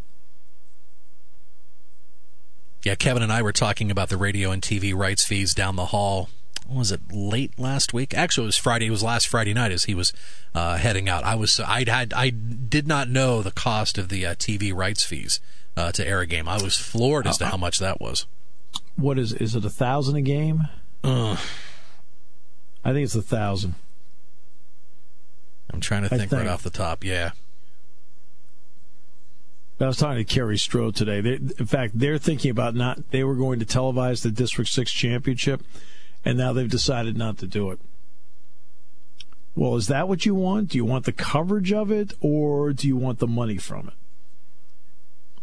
Yeah, 2.84 2.96
Kevin 2.96 3.24
and 3.24 3.32
I 3.32 3.42
were 3.42 3.52
talking 3.52 3.92
about 3.92 4.10
the 4.10 4.18
radio 4.18 4.52
and 4.52 4.62
TV 4.62 4.96
rights 4.96 5.26
fees 5.26 5.54
down 5.54 5.76
the 5.76 5.88
hall. 5.88 6.30
was 6.70 6.92
it 6.92 7.02
late 7.12 7.58
last 7.60 7.94
week? 7.94 8.14
Actually, 8.14 8.46
it 8.46 8.48
was 8.48 8.58
Friday. 8.58 8.88
It 8.88 8.92
was 8.92 9.04
last 9.04 9.28
Friday 9.28 9.54
night 9.54 9.72
as 9.72 9.86
he 9.86 9.96
was 9.96 10.14
uh, 10.54 10.78
heading 10.78 11.10
out. 11.10 11.24
I 11.24 11.36
was 11.36 11.60
I 11.60 11.84
had 11.90 12.14
I 12.14 12.30
did 12.30 12.88
not 12.88 13.10
know 13.10 13.42
the 13.42 13.52
cost 13.52 13.98
of 13.98 14.10
the 14.10 14.26
uh, 14.26 14.36
TV 14.36 14.74
rights 14.74 15.04
fees 15.04 15.40
uh, 15.76 15.92
to 15.94 16.08
air 16.08 16.22
a 16.22 16.28
game. 16.28 16.48
I 16.48 16.62
was 16.62 16.78
floored 16.78 17.28
as 17.28 17.38
to 17.40 17.46
uh, 17.46 17.50
how 17.50 17.58
much 17.58 17.80
that 17.80 18.00
was. 18.00 18.26
What 18.96 19.20
is 19.20 19.34
is 19.34 19.56
it 19.56 19.66
a 19.66 19.70
thousand 19.70 20.16
a 20.16 20.22
game? 20.22 20.68
I 22.88 22.94
think 22.94 23.04
it's 23.04 23.16
a 23.16 23.22
thousand. 23.22 23.76
I'm 25.74 25.82
trying 25.82 26.04
to 26.04 26.10
think, 26.10 26.22
think, 26.22 26.32
right 26.32 26.48
off 26.48 26.64
the 26.64 26.70
top. 26.70 27.04
Yeah. 27.04 27.32
I 29.82 29.88
was 29.88 29.98
talking 29.98 30.24
to 30.24 30.24
Kerry 30.24 30.58
Strode 30.58 30.96
today. 30.96 31.20
They, 31.20 31.34
in 31.34 31.66
fact, 31.66 32.00
they're 32.00 32.18
thinking 32.18 32.50
about 32.50 32.76
not. 32.76 33.12
They 33.12 33.26
were 33.26 33.36
going 33.36 33.60
to 33.60 33.66
televise 33.66 34.24
the 34.24 34.32
District 34.32 34.72
Six 34.72 34.94
championship, 34.94 35.64
and 36.24 36.38
now 36.38 36.54
they've 36.54 36.70
decided 36.70 37.18
not 37.18 37.38
to 37.40 37.46
do 37.46 37.72
it. 37.72 37.80
Well, 39.54 39.76
is 39.76 39.88
that 39.88 40.08
what 40.08 40.26
you 40.26 40.34
want? 40.34 40.70
Do 40.70 40.78
you 40.78 40.86
want 40.86 41.04
the 41.04 41.12
coverage 41.12 41.74
of 41.74 41.92
it, 41.92 42.14
or 42.22 42.72
do 42.72 42.88
you 42.88 42.96
want 42.96 43.20
the 43.20 43.28
money 43.28 43.58
from 43.58 43.90
it? 43.90 43.96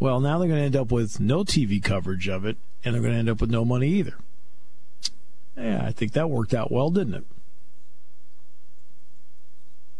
Well, 0.01 0.19
now 0.19 0.39
they're 0.39 0.49
going 0.49 0.61
to 0.61 0.65
end 0.65 0.77
up 0.77 0.91
with 0.91 1.21
no 1.21 1.45
TV 1.45 1.83
coverage 1.83 2.27
of 2.27 2.47
it, 2.47 2.57
and 2.83 2.95
they're 2.95 3.03
going 3.03 3.13
to 3.13 3.19
end 3.19 3.29
up 3.29 3.43
with 3.43 3.51
no 3.51 3.67
money 3.67 3.89
either. 3.89 4.15
Yeah, 5.59 5.85
I 5.85 5.93
think 5.93 6.13
that 6.13 6.31
worked 6.31 6.55
out 6.55 6.73
well, 6.73 6.89
didn't 6.89 7.15
it? 7.15 7.25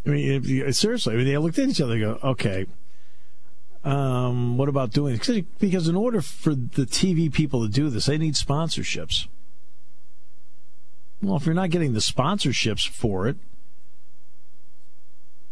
I 0.07 0.11
mean, 0.11 0.45
you, 0.45 0.73
seriously, 0.73 1.15
I 1.15 1.17
mean, 1.17 1.27
they 1.27 1.39
looked 1.39 1.59
at 1.59 1.69
each 1.69 1.81
other 1.81 1.95
and 1.95 2.03
go, 2.03 2.19
okay, 2.23 2.67
um, 3.85 4.57
what 4.57 4.69
about 4.69 4.91
doing 4.91 5.15
it? 5.15 5.59
Because 5.59 5.89
in 5.89 5.97
order 5.97 6.21
for 6.21 6.55
the 6.55 6.85
TV 6.85 7.33
people 7.33 7.67
to 7.67 7.73
do 7.73 7.91
this, 7.91 8.07
they 8.07 8.19
need 8.19 8.35
sponsorships. 8.35 9.27
Well, 11.23 11.37
if 11.37 11.47
you're 11.47 11.55
not 11.55 11.71
getting 11.71 11.95
the 11.95 12.01
sponsorships 12.01 12.87
for 12.87 13.29
it, 13.29 13.37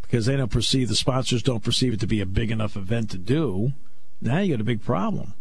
because 0.03 0.27
they 0.27 0.37
don't 0.37 0.51
perceive, 0.51 0.89
the 0.89 0.95
sponsors 0.95 1.43
don't 1.43 1.65
perceive 1.65 1.95
it 1.95 2.01
to 2.01 2.07
be 2.07 2.21
a 2.21 2.27
big 2.27 2.51
enough 2.51 2.77
event 2.77 3.11
to 3.11 3.19
do, 3.19 3.73
now 4.21 4.41
you 4.41 4.55
got 4.55 4.61
a 4.61 4.65
big 4.65 4.83
problem. 4.83 5.33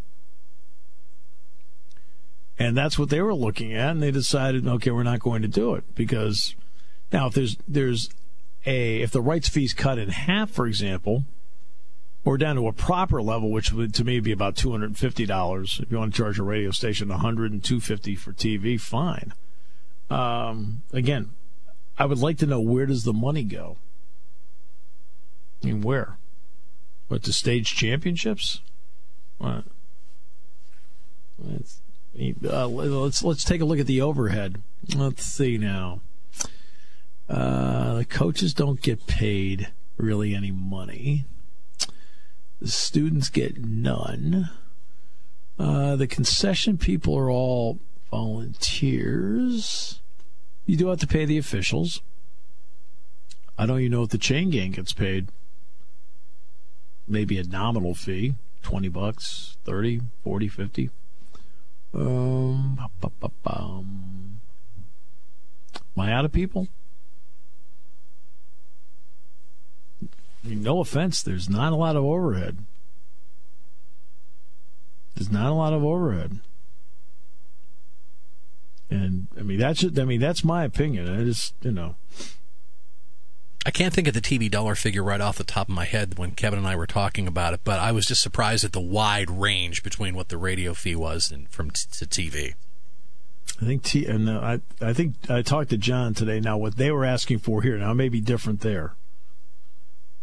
And 2.57 2.77
that's 2.77 2.97
what 2.97 3.09
they 3.09 3.21
were 3.21 3.33
looking 3.33 3.73
at, 3.73 3.91
and 3.91 4.03
they 4.03 4.11
decided, 4.11 4.67
okay, 4.67 4.91
we're 4.91 5.03
not 5.03 5.19
going 5.19 5.41
to 5.41 5.47
do 5.47 5.75
it 5.75 5.95
because 5.95 6.55
now 7.11 7.27
if 7.27 7.33
there's 7.33 7.57
there's 7.67 8.09
a 8.65 9.01
if 9.01 9.11
the 9.11 9.21
rights 9.21 9.49
fees 9.49 9.73
cut 9.73 9.97
in 9.97 10.09
half, 10.09 10.49
for 10.49 10.67
example, 10.67 11.25
or 12.23 12.37
down 12.37 12.55
to 12.55 12.67
a 12.67 12.73
proper 12.73 13.21
level, 13.21 13.51
which 13.51 13.71
would 13.71 13.93
to 13.95 14.03
me 14.03 14.19
be 14.19 14.31
about 14.31 14.55
two 14.55 14.71
hundred 14.71 14.87
and 14.87 14.97
fifty 14.97 15.25
dollars. 15.25 15.79
If 15.81 15.91
you 15.91 15.97
want 15.97 16.13
to 16.13 16.17
charge 16.17 16.39
a 16.39 16.43
radio 16.43 16.71
station 16.71 17.09
one 17.09 17.19
hundred 17.19 17.51
and 17.51 17.63
two 17.63 17.79
fifty 17.79 18.15
for 18.15 18.33
TV, 18.33 18.79
fine. 18.79 19.33
Um, 20.09 20.81
again, 20.91 21.31
I 21.97 22.05
would 22.05 22.19
like 22.19 22.37
to 22.39 22.45
know 22.45 22.59
where 22.59 22.85
does 22.85 23.03
the 23.03 23.13
money 23.13 23.43
go. 23.43 23.77
I 25.63 25.67
mean, 25.67 25.81
where? 25.81 26.17
What 27.07 27.23
to 27.23 27.33
stage 27.33 27.75
championships? 27.75 28.61
What? 29.37 29.63
Uh, 32.43 32.67
let's 32.67 33.23
let's 33.23 33.43
take 33.43 33.61
a 33.61 33.65
look 33.65 33.79
at 33.79 33.87
the 33.87 34.01
overhead. 34.01 34.61
Let's 34.95 35.23
see 35.25 35.57
now. 35.57 36.01
Uh, 37.29 37.70
coaches 38.11 38.53
don't 38.53 38.81
get 38.81 39.07
paid 39.07 39.69
really 39.97 40.35
any 40.35 40.51
money. 40.51 41.25
The 42.59 42.67
students 42.67 43.29
get 43.29 43.57
none. 43.57 44.49
Uh, 45.57 45.95
the 45.95 46.07
concession 46.07 46.77
people 46.77 47.17
are 47.17 47.31
all 47.31 47.79
volunteers. 48.11 49.99
You 50.65 50.77
do 50.77 50.87
have 50.89 50.99
to 50.99 51.07
pay 51.07 51.25
the 51.25 51.37
officials. 51.37 52.01
I 53.57 53.65
don't 53.65 53.79
even 53.79 53.91
know 53.91 54.03
if 54.03 54.09
the 54.09 54.17
chain 54.17 54.49
gang 54.49 54.71
gets 54.71 54.93
paid. 54.93 55.29
Maybe 57.07 57.37
a 57.37 57.43
nominal 57.43 57.95
fee 57.95 58.35
20 58.61 58.89
bucks, 58.89 59.57
30, 59.65 60.01
40, 60.23 60.47
50. 60.47 60.89
Um, 61.93 62.79
Am 63.45 64.39
I 65.97 66.13
out 66.13 66.25
of 66.25 66.31
people? 66.31 66.67
I 70.43 70.47
mean, 70.47 70.63
no 70.63 70.79
offense, 70.79 71.21
there's 71.21 71.49
not 71.49 71.73
a 71.73 71.75
lot 71.75 71.95
of 71.95 72.03
overhead. 72.03 72.57
There's 75.15 75.31
not 75.31 75.51
a 75.51 75.55
lot 75.55 75.73
of 75.73 75.83
overhead. 75.83 76.39
And 78.89 79.27
I 79.37 79.41
mean 79.41 79.59
that's 79.59 79.83
I 79.83 80.03
mean 80.03 80.19
that's 80.19 80.43
my 80.43 80.63
opinion. 80.65 81.07
I 81.07 81.23
just 81.23 81.53
you 81.61 81.71
know 81.71 81.95
I 83.65 83.71
can't 83.71 83.93
think 83.93 84.07
of 84.07 84.13
the 84.13 84.21
TV 84.21 84.49
dollar 84.49 84.75
figure 84.75 85.03
right 85.03 85.21
off 85.21 85.37
the 85.37 85.43
top 85.43 85.69
of 85.69 85.75
my 85.75 85.85
head 85.85 86.17
when 86.17 86.31
Kevin 86.31 86.59
and 86.59 86.67
I 86.67 86.75
were 86.75 86.87
talking 86.87 87.27
about 87.27 87.53
it, 87.53 87.61
but 87.63 87.79
I 87.79 87.91
was 87.91 88.05
just 88.05 88.21
surprised 88.21 88.65
at 88.65 88.73
the 88.73 88.81
wide 88.81 89.29
range 89.29 89.83
between 89.83 90.15
what 90.15 90.29
the 90.29 90.37
radio 90.37 90.73
fee 90.73 90.95
was 90.95 91.31
and 91.31 91.47
from 91.49 91.71
t- 91.71 91.85
to 91.91 92.05
TV. 92.05 92.55
I 93.61 93.65
think 93.65 93.83
T 93.83 94.05
and 94.05 94.27
uh, 94.27 94.39
I 94.41 94.61
I 94.85 94.93
think 94.93 95.15
I 95.29 95.41
talked 95.41 95.69
to 95.69 95.77
John 95.77 96.13
today. 96.13 96.39
Now 96.39 96.57
what 96.57 96.75
they 96.75 96.91
were 96.91 97.05
asking 97.05 97.39
for 97.39 97.61
here 97.61 97.77
now 97.77 97.93
may 97.93 98.09
be 98.09 98.19
different 98.19 98.61
there. 98.61 98.95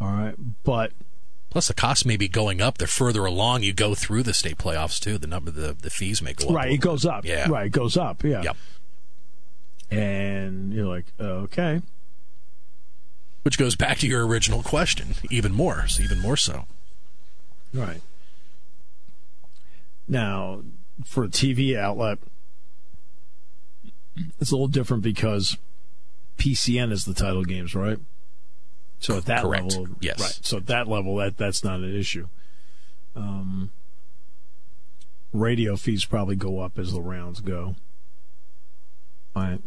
All 0.01 0.09
right, 0.09 0.35
but 0.65 0.93
plus 1.51 1.69
the 1.69 1.75
cost 1.75 2.07
may 2.07 2.17
be 2.17 2.29
going 2.29 2.61
up. 2.61 2.79
The 2.79 2.87
further 2.87 3.25
along 3.25 3.63
you 3.65 3.73
go 3.73 3.95
through 3.95 4.23
the 4.23 4.35
state 4.35 4.59
playoffs 4.59 5.01
too, 5.01 5.19
the 5.19 5.27
number 5.27 5.51
the 5.51 5.73
the 5.73 5.91
fees 5.91 6.23
may 6.23 6.35
go 6.35 6.49
up. 6.49 6.55
Right, 6.55 6.73
it 6.73 6.79
goes 6.79 7.05
up. 7.05 7.25
Yeah, 7.25 7.49
right, 7.49 7.67
it 7.67 7.73
goes 7.73 7.97
up. 7.97 8.23
Yeah. 8.23 8.43
Yep. 8.43 8.57
And 9.91 10.73
you're 10.73 10.87
like, 10.87 11.07
okay. 11.19 11.81
Which 13.43 13.59
goes 13.59 13.77
back 13.77 13.99
to 13.99 14.07
your 14.07 14.27
original 14.27 14.63
question, 14.63 15.15
even 15.31 15.53
more, 15.53 15.89
so 15.89 16.03
even 16.03 16.21
more 16.21 16.37
so. 16.37 16.67
Right. 17.73 18.03
Now, 20.07 20.63
for 21.05 21.25
a 21.25 21.29
TV 21.29 21.77
outlet, 21.77 22.19
it's 24.39 24.51
a 24.51 24.55
little 24.55 24.69
different 24.69 25.03
because 25.03 25.57
PCN 26.39 26.93
is 26.93 27.05
the 27.05 27.15
title 27.15 27.45
games, 27.45 27.75
right? 27.75 27.99
So 29.01 29.17
at 29.17 29.27
that 29.27 29.43
Correct. 29.43 29.73
level, 29.77 29.97
Yes. 30.01 30.21
right. 30.21 30.39
So 30.43 30.57
at 30.59 30.67
that 30.67 30.89
level, 30.89 31.17
that 31.17 31.37
that's 31.37 31.63
not 31.63 31.81
an 31.81 31.95
issue. 31.95 32.29
Um, 33.15 33.71
radio 35.33 35.77
fees 35.77 36.05
probably 36.05 36.37
go 36.37 36.61
up 36.61 36.79
as 36.79 36.93
the 36.93 37.01
rounds 37.01 37.41
go. 37.41 37.77
Right. 39.37 39.61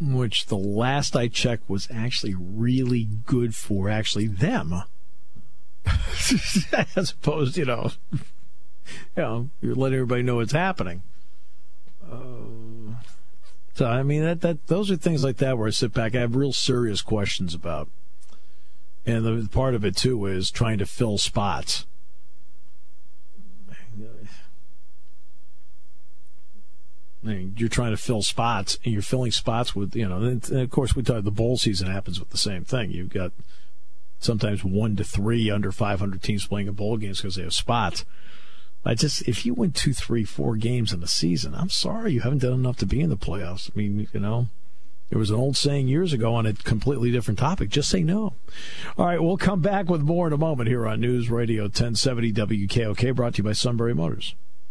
Which 0.00 0.46
the 0.46 0.56
last 0.56 1.16
I 1.16 1.28
checked 1.28 1.68
was 1.68 1.88
actually 1.92 2.34
really 2.34 3.08
good 3.26 3.54
for 3.54 3.88
actually 3.88 4.26
them. 4.28 4.82
as 6.96 7.10
opposed, 7.10 7.56
you 7.56 7.64
know, 7.64 7.90
you 8.12 8.18
know, 9.16 9.50
you're 9.60 9.74
letting 9.74 9.96
everybody 9.98 10.22
know 10.22 10.36
what's 10.36 10.52
happening. 10.52 11.02
Uh, 12.08 12.94
so 13.74 13.86
I 13.86 14.02
mean 14.02 14.22
that 14.22 14.40
that 14.42 14.66
those 14.66 14.90
are 14.90 14.96
things 14.96 15.24
like 15.24 15.38
that 15.38 15.56
where 15.58 15.66
I 15.66 15.70
sit 15.70 15.92
back, 15.92 16.14
I 16.14 16.20
have 16.20 16.36
real 16.36 16.52
serious 16.52 17.00
questions 17.00 17.54
about, 17.54 17.88
and 19.04 19.24
the 19.24 19.48
part 19.50 19.74
of 19.74 19.84
it 19.84 19.96
too 19.96 20.26
is 20.26 20.50
trying 20.50 20.78
to 20.78 20.86
fill 20.86 21.18
spots. 21.18 21.86
I 27.24 27.26
mean, 27.28 27.54
you're 27.56 27.68
trying 27.68 27.92
to 27.92 27.96
fill 27.96 28.22
spots, 28.22 28.78
and 28.84 28.92
you're 28.92 29.02
filling 29.02 29.30
spots 29.30 29.76
with 29.76 29.94
you 29.94 30.08
know. 30.08 30.16
And 30.16 30.50
of 30.50 30.70
course, 30.70 30.96
we 30.96 31.02
talk 31.02 31.22
the 31.22 31.30
bowl 31.30 31.56
season 31.56 31.88
happens 31.88 32.18
with 32.18 32.30
the 32.30 32.38
same 32.38 32.64
thing. 32.64 32.90
You've 32.90 33.10
got 33.10 33.32
sometimes 34.18 34.64
one 34.64 34.96
to 34.96 35.04
three 35.04 35.50
under 35.50 35.70
500 35.70 36.22
teams 36.22 36.46
playing 36.46 36.68
in 36.68 36.74
bowl 36.74 36.96
games 36.96 37.20
because 37.20 37.36
they 37.36 37.42
have 37.42 37.54
spots. 37.54 38.04
I 38.84 38.94
just, 38.94 39.28
if 39.28 39.46
you 39.46 39.54
win 39.54 39.72
two, 39.72 39.92
three, 39.92 40.24
four 40.24 40.56
games 40.56 40.92
in 40.92 41.02
a 41.02 41.06
season, 41.06 41.54
I'm 41.54 41.70
sorry 41.70 42.12
you 42.12 42.20
haven't 42.20 42.38
done 42.38 42.54
enough 42.54 42.78
to 42.78 42.86
be 42.86 43.00
in 43.00 43.10
the 43.10 43.16
playoffs. 43.16 43.70
I 43.70 43.78
mean, 43.78 44.08
you 44.12 44.20
know, 44.20 44.48
there 45.08 45.18
was 45.18 45.30
an 45.30 45.36
old 45.36 45.56
saying 45.56 45.86
years 45.86 46.12
ago 46.12 46.34
on 46.34 46.46
a 46.46 46.52
completely 46.52 47.12
different 47.12 47.38
topic. 47.38 47.68
Just 47.68 47.90
say 47.90 48.02
no. 48.02 48.31
All 48.96 49.06
right, 49.06 49.22
we'll 49.22 49.36
come 49.36 49.60
back 49.60 49.88
with 49.88 50.02
more 50.02 50.26
in 50.26 50.32
a 50.32 50.38
moment 50.38 50.68
here 50.68 50.86
on 50.86 51.00
News 51.00 51.30
Radio 51.30 51.64
1070 51.64 52.32
WKOK, 52.32 53.14
brought 53.14 53.34
to 53.34 53.38
you 53.38 53.44
by 53.44 53.52
Sunbury 53.52 53.94
Motors. 53.94 54.34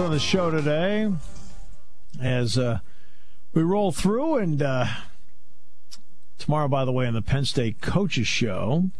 On 0.00 0.10
the 0.10 0.18
show 0.18 0.50
today 0.50 1.12
as 2.20 2.58
uh, 2.58 2.80
we 3.52 3.62
roll 3.62 3.92
through. 3.92 4.36
And 4.38 4.60
uh, 4.60 4.86
tomorrow, 6.36 6.66
by 6.66 6.84
the 6.84 6.90
way, 6.90 7.06
on 7.06 7.14
the 7.14 7.22
Penn 7.22 7.44
State 7.44 7.80
Coaches 7.80 8.26
Show, 8.26 8.90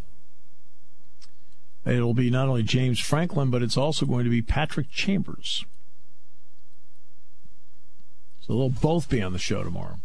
it'll 1.85 2.15
be 2.15 2.31
not 2.31 2.49
only 2.49 2.63
James 2.63 3.01
Franklin, 3.01 3.51
but 3.51 3.61
it's 3.61 3.77
also 3.77 4.07
going 4.07 4.25
to 4.25 4.31
be 4.31 4.41
Patrick 4.41 4.89
Chambers. 4.91 5.65
So 8.43 8.53
they'll 8.53 8.69
both 8.69 9.09
be 9.09 9.21
on 9.21 9.33
the 9.33 9.39
show 9.39 9.65
tomorrow. 9.65 9.99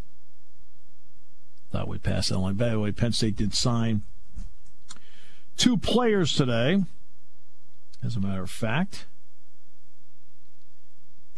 Thought 1.72 1.88
we'd 1.88 2.04
pass 2.04 2.30
that 2.30 2.36
on. 2.36 2.56
By 2.56 2.70
the 2.70 2.80
way, 2.80 2.92
Penn 2.92 3.12
State 3.12 3.36
did 3.36 3.54
sign 3.54 4.02
two 5.56 5.78
players 5.78 6.34
today, 6.34 6.84
as 8.04 8.16
a 8.16 8.20
matter 8.20 8.44
of 8.44 8.50
fact. 8.50 9.06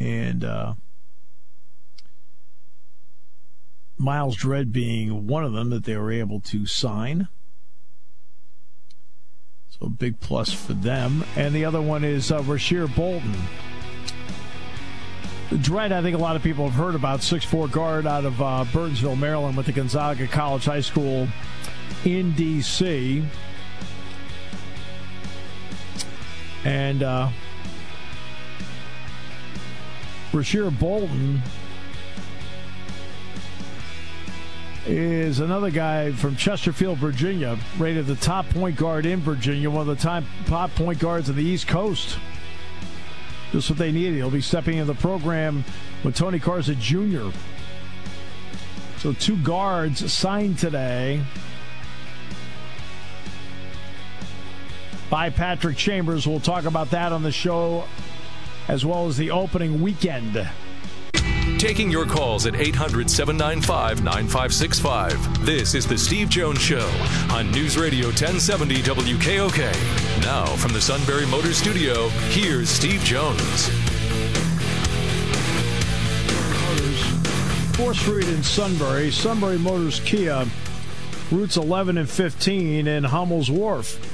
And 0.02 0.42
uh, 0.42 0.74
Myles 3.96 4.34
Dread 4.34 4.72
being 4.72 5.28
one 5.28 5.44
of 5.44 5.52
them 5.52 5.70
that 5.70 5.84
they 5.84 5.96
were 5.96 6.10
able 6.10 6.40
to 6.40 6.66
sign. 6.66 7.28
So 9.68 9.86
a 9.86 9.88
big 9.88 10.18
plus 10.18 10.52
for 10.52 10.72
them. 10.72 11.24
And 11.36 11.54
the 11.54 11.64
other 11.64 11.80
one 11.80 12.02
is 12.02 12.32
uh, 12.32 12.40
Rasir 12.40 12.92
Bolton. 12.96 13.32
Dread, 15.60 15.92
I 15.92 16.02
think 16.02 16.16
a 16.16 16.20
lot 16.20 16.34
of 16.34 16.42
people 16.42 16.68
have 16.68 16.74
heard 16.74 16.96
about, 16.96 17.20
6'4 17.20 17.70
guard 17.70 18.04
out 18.04 18.24
of 18.24 18.42
uh, 18.42 18.64
Burtonsville, 18.72 19.16
Maryland, 19.16 19.56
with 19.56 19.66
the 19.66 19.72
Gonzaga 19.72 20.26
College 20.26 20.64
High 20.64 20.80
School 20.80 21.28
in 22.04 22.32
D.C. 22.32 23.24
And 26.64 27.04
uh, 27.04 27.28
Rasir 30.32 30.76
Bolton 30.78 31.42
is 34.86 35.40
another 35.40 35.70
guy 35.70 36.10
from 36.12 36.36
Chesterfield, 36.36 36.96
Virginia, 36.98 37.58
rated 37.78 38.06
the 38.06 38.16
top 38.16 38.48
point 38.48 38.76
guard 38.76 39.04
in 39.04 39.20
Virginia, 39.20 39.68
one 39.70 39.86
of 39.88 39.98
the 39.98 40.24
top, 40.46 40.74
point 40.74 40.98
guards 40.98 41.28
on 41.28 41.36
the 41.36 41.44
East 41.44 41.68
Coast. 41.68 42.18
Just 43.52 43.68
what 43.68 43.78
they 43.78 43.92
needed. 43.92 44.14
He'll 44.14 44.30
be 44.30 44.40
stepping 44.40 44.78
into 44.78 44.92
the 44.92 44.98
program 44.98 45.64
with 46.02 46.16
Tony 46.16 46.38
Garza 46.38 46.74
Jr. 46.76 47.28
So 48.96 49.12
two 49.12 49.36
guards 49.36 50.10
signed 50.10 50.58
today 50.58 51.22
by 55.10 55.28
Patrick 55.28 55.76
Chambers. 55.76 56.26
We'll 56.26 56.40
talk 56.40 56.64
about 56.64 56.90
that 56.90 57.12
on 57.12 57.22
the 57.22 57.32
show 57.32 57.84
as 58.72 58.86
well 58.86 59.06
as 59.06 59.18
the 59.18 59.30
opening 59.30 59.82
weekend. 59.82 60.48
Taking 61.58 61.90
your 61.90 62.06
calls 62.06 62.46
at 62.46 62.56
800 62.56 63.10
795 63.10 64.02
9565. 64.02 65.44
This 65.44 65.74
is 65.74 65.86
The 65.86 65.98
Steve 65.98 66.30
Jones 66.30 66.58
Show 66.58 66.88
on 67.30 67.50
News 67.50 67.76
Radio 67.76 68.06
1070 68.06 68.76
WKOK. 68.76 70.22
Now, 70.22 70.46
from 70.56 70.72
the 70.72 70.80
Sunbury 70.80 71.26
Motors 71.26 71.58
Studio, 71.58 72.08
here's 72.30 72.70
Steve 72.70 73.02
Jones. 73.04 73.68
Fourth 77.76 77.98
Street 77.98 78.28
in 78.28 78.42
Sunbury, 78.42 79.10
Sunbury 79.10 79.58
Motors 79.58 80.00
Kia, 80.00 80.46
routes 81.30 81.58
11 81.58 81.98
and 81.98 82.08
15 82.08 82.86
in 82.86 83.04
Hummel's 83.04 83.50
Wharf. 83.50 84.11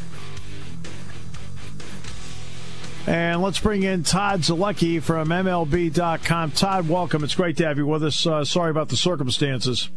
And 3.09 3.41
let's 3.41 3.59
bring 3.59 3.85
in 3.85 4.03
Todd 4.03 4.41
Zolecki 4.41 5.03
from 5.03 5.29
MLB.com. 5.29 6.51
Todd, 6.51 6.91
welcome. 6.91 7.25
It's 7.25 7.35
great 7.35 7.57
to 7.57 7.67
have 7.67 7.79
you 7.79 7.87
with 7.87 8.05
us. 8.05 8.27
Uh, 8.27 8.45
sorry 8.45 8.71
about 8.71 8.91
the 8.91 8.99
circumstances. 8.99 9.89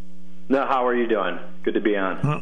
No, 0.47 0.65
how 0.65 0.87
are 0.87 0.95
you 0.95 1.07
doing? 1.07 1.37
Good 1.63 1.73
to 1.73 1.81
be 1.81 1.97
on. 1.97 2.25
Uh, 2.25 2.41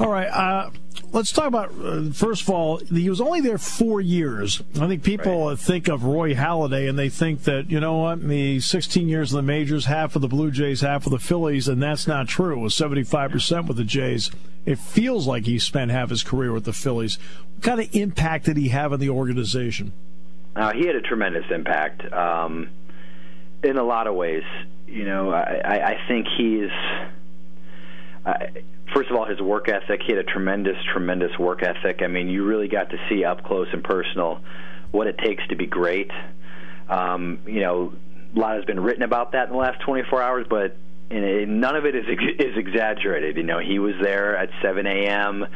all 0.00 0.10
right. 0.10 0.28
Uh, 0.28 0.70
let's 1.12 1.32
talk 1.32 1.46
about, 1.46 1.70
uh, 1.82 2.10
first 2.12 2.42
of 2.42 2.50
all, 2.50 2.78
he 2.78 3.08
was 3.08 3.20
only 3.20 3.40
there 3.40 3.58
four 3.58 4.00
years. 4.00 4.62
I 4.80 4.86
think 4.86 5.02
people 5.02 5.48
Right. 5.48 5.58
think 5.58 5.88
of 5.88 6.04
Roy 6.04 6.34
Halladay 6.34 6.88
and 6.88 6.98
they 6.98 7.08
think 7.08 7.44
that, 7.44 7.70
you 7.70 7.80
know 7.80 7.98
what, 7.98 8.26
the 8.26 8.60
16 8.60 9.08
years 9.08 9.32
in 9.32 9.36
the 9.36 9.42
majors, 9.42 9.86
half 9.86 10.16
of 10.16 10.22
the 10.22 10.28
Blue 10.28 10.50
Jays, 10.50 10.80
half 10.80 11.06
of 11.06 11.12
the 11.12 11.18
Phillies, 11.18 11.68
and 11.68 11.82
that's 11.82 12.06
not 12.06 12.28
true. 12.28 12.58
It 12.58 12.62
was 12.62 12.74
75% 12.74 13.66
with 13.68 13.76
the 13.76 13.84
Jays. 13.84 14.30
It 14.64 14.78
feels 14.78 15.26
like 15.26 15.44
he 15.46 15.58
spent 15.58 15.90
half 15.90 16.10
his 16.10 16.22
career 16.22 16.52
with 16.52 16.64
the 16.64 16.72
Phillies. 16.72 17.18
What 17.56 17.62
kind 17.64 17.80
of 17.80 17.94
impact 17.94 18.46
did 18.46 18.56
he 18.56 18.68
have 18.68 18.92
on 18.92 19.00
the 19.00 19.10
organization? 19.10 19.92
Uh, 20.54 20.72
he 20.72 20.86
had 20.86 20.94
a 20.96 21.00
tremendous 21.00 21.44
impact 21.50 22.10
um, 22.12 22.68
in 23.62 23.76
a 23.76 23.82
lot 23.82 24.06
of 24.06 24.14
ways. 24.14 24.42
you 24.86 25.04
know, 25.04 25.30
I, 25.32 25.92
I 25.92 25.98
think 26.08 26.26
he's. 26.36 26.70
First 28.94 29.10
of 29.10 29.16
all, 29.16 29.24
his 29.24 29.40
work 29.40 29.68
ethic. 29.68 30.02
He 30.06 30.12
had 30.12 30.18
a 30.18 30.24
tremendous, 30.24 30.76
tremendous 30.92 31.38
work 31.38 31.62
ethic. 31.62 32.02
I 32.02 32.06
mean, 32.06 32.28
you 32.28 32.44
really 32.44 32.68
got 32.68 32.90
to 32.90 32.98
see 33.08 33.24
up 33.24 33.44
close 33.44 33.68
and 33.72 33.82
personal 33.82 34.40
what 34.90 35.06
it 35.06 35.18
takes 35.18 35.46
to 35.48 35.56
be 35.56 35.66
great. 35.66 36.10
Um, 36.88 37.40
you 37.46 37.60
know, 37.60 37.92
a 38.34 38.38
lot 38.38 38.56
has 38.56 38.64
been 38.64 38.80
written 38.80 39.02
about 39.02 39.32
that 39.32 39.46
in 39.46 39.52
the 39.52 39.58
last 39.58 39.80
24 39.82 40.22
hours, 40.22 40.46
but 40.48 40.76
none 41.10 41.76
of 41.76 41.86
it 41.86 41.94
is 41.94 42.06
is 42.38 42.56
exaggerated. 42.56 43.36
You 43.36 43.42
know, 43.42 43.58
he 43.58 43.78
was 43.78 43.94
there 44.00 44.36
at 44.36 44.50
7 44.62 44.86
a.m. 44.86 45.46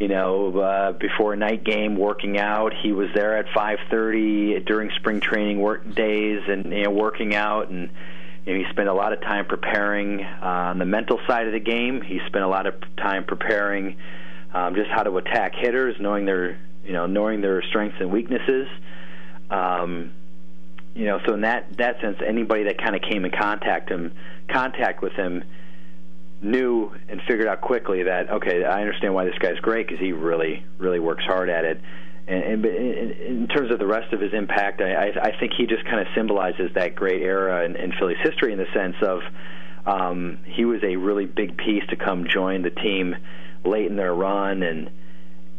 You 0.00 0.08
know, 0.08 0.58
uh, 0.58 0.92
before 0.92 1.32
a 1.32 1.36
night 1.36 1.64
game, 1.64 1.96
working 1.96 2.38
out. 2.38 2.72
He 2.72 2.92
was 2.92 3.08
there 3.14 3.36
at 3.36 3.46
5:30 3.48 4.64
during 4.64 4.90
spring 4.90 5.20
training 5.20 5.60
work 5.60 5.92
days, 5.92 6.42
and 6.46 6.72
you 6.72 6.84
know, 6.84 6.90
working 6.90 7.34
out 7.34 7.68
and 7.68 7.90
you 8.48 8.54
know, 8.56 8.64
he 8.64 8.70
spent 8.70 8.88
a 8.88 8.94
lot 8.94 9.12
of 9.12 9.20
time 9.20 9.44
preparing 9.44 10.24
uh, 10.24 10.72
on 10.72 10.78
the 10.78 10.86
mental 10.86 11.20
side 11.28 11.46
of 11.46 11.52
the 11.52 11.60
game. 11.60 12.00
He 12.00 12.18
spent 12.26 12.42
a 12.42 12.48
lot 12.48 12.66
of 12.66 12.74
time 12.96 13.24
preparing 13.24 13.98
um, 14.54 14.74
just 14.74 14.88
how 14.88 15.02
to 15.02 15.18
attack 15.18 15.52
hitters, 15.54 15.96
knowing 16.00 16.24
their 16.24 16.58
you 16.82 16.94
know 16.94 17.04
knowing 17.04 17.42
their 17.42 17.62
strengths 17.62 17.98
and 18.00 18.10
weaknesses. 18.10 18.66
Um, 19.50 20.12
you 20.94 21.04
know, 21.04 21.20
so 21.26 21.34
in 21.34 21.42
that 21.42 21.76
that 21.76 22.00
sense, 22.00 22.16
anybody 22.26 22.64
that 22.64 22.78
kind 22.78 22.96
of 22.96 23.02
came 23.02 23.26
in 23.26 23.32
contact 23.32 23.90
him 23.90 24.14
contact 24.50 25.02
with 25.02 25.12
him 25.12 25.44
knew 26.40 26.90
and 27.10 27.20
figured 27.28 27.48
out 27.48 27.60
quickly 27.60 28.04
that 28.04 28.30
okay, 28.30 28.64
I 28.64 28.80
understand 28.80 29.12
why 29.12 29.26
this 29.26 29.36
guy's 29.38 29.58
great 29.60 29.86
because 29.86 30.00
he 30.00 30.12
really 30.12 30.64
really 30.78 31.00
works 31.00 31.24
hard 31.24 31.50
at 31.50 31.66
it. 31.66 31.82
And, 32.28 32.64
and 32.64 33.12
in 33.12 33.48
terms 33.48 33.70
of 33.70 33.78
the 33.78 33.86
rest 33.86 34.12
of 34.12 34.20
his 34.20 34.34
impact, 34.34 34.82
I, 34.82 35.12
I 35.20 35.38
think 35.40 35.52
he 35.56 35.66
just 35.66 35.84
kind 35.84 36.00
of 36.00 36.06
symbolizes 36.14 36.70
that 36.74 36.94
great 36.94 37.22
era 37.22 37.64
in, 37.64 37.74
in 37.74 37.92
Phillies 37.98 38.18
history 38.22 38.52
in 38.52 38.58
the 38.58 38.66
sense 38.74 38.96
of 39.02 39.20
um, 39.86 40.38
he 40.44 40.66
was 40.66 40.82
a 40.82 40.96
really 40.96 41.24
big 41.24 41.56
piece 41.56 41.84
to 41.88 41.96
come 41.96 42.26
join 42.28 42.62
the 42.62 42.70
team 42.70 43.16
late 43.64 43.86
in 43.86 43.96
their 43.96 44.12
run, 44.12 44.62
and 44.62 44.90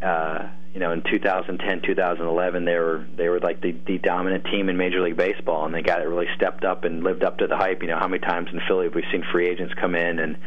uh, 0.03 0.47
you 0.73 0.79
know 0.79 0.91
in 0.91 1.01
2010, 1.01 1.81
2011 1.81 2.65
they 2.65 2.75
were 2.75 3.05
they 3.17 3.29
were 3.29 3.39
like 3.39 3.61
the, 3.61 3.71
the 3.87 3.97
dominant 3.97 4.45
team 4.45 4.69
in 4.69 4.77
Major 4.77 5.01
League 5.01 5.17
Baseball, 5.17 5.65
and 5.65 5.73
they 5.73 5.81
got 5.81 6.01
it 6.01 6.07
really 6.07 6.27
stepped 6.35 6.63
up 6.63 6.83
and 6.83 7.03
lived 7.03 7.23
up 7.23 7.39
to 7.39 7.47
the 7.47 7.57
hype. 7.57 7.81
You 7.81 7.87
know 7.87 7.97
how 7.97 8.07
many 8.07 8.21
times 8.21 8.49
in 8.53 8.61
Philly 8.67 8.85
have 8.85 8.93
we 8.93 9.03
seen 9.11 9.23
free 9.31 9.47
agents 9.47 9.73
come 9.73 9.95
in 9.95 10.19
and 10.19 10.37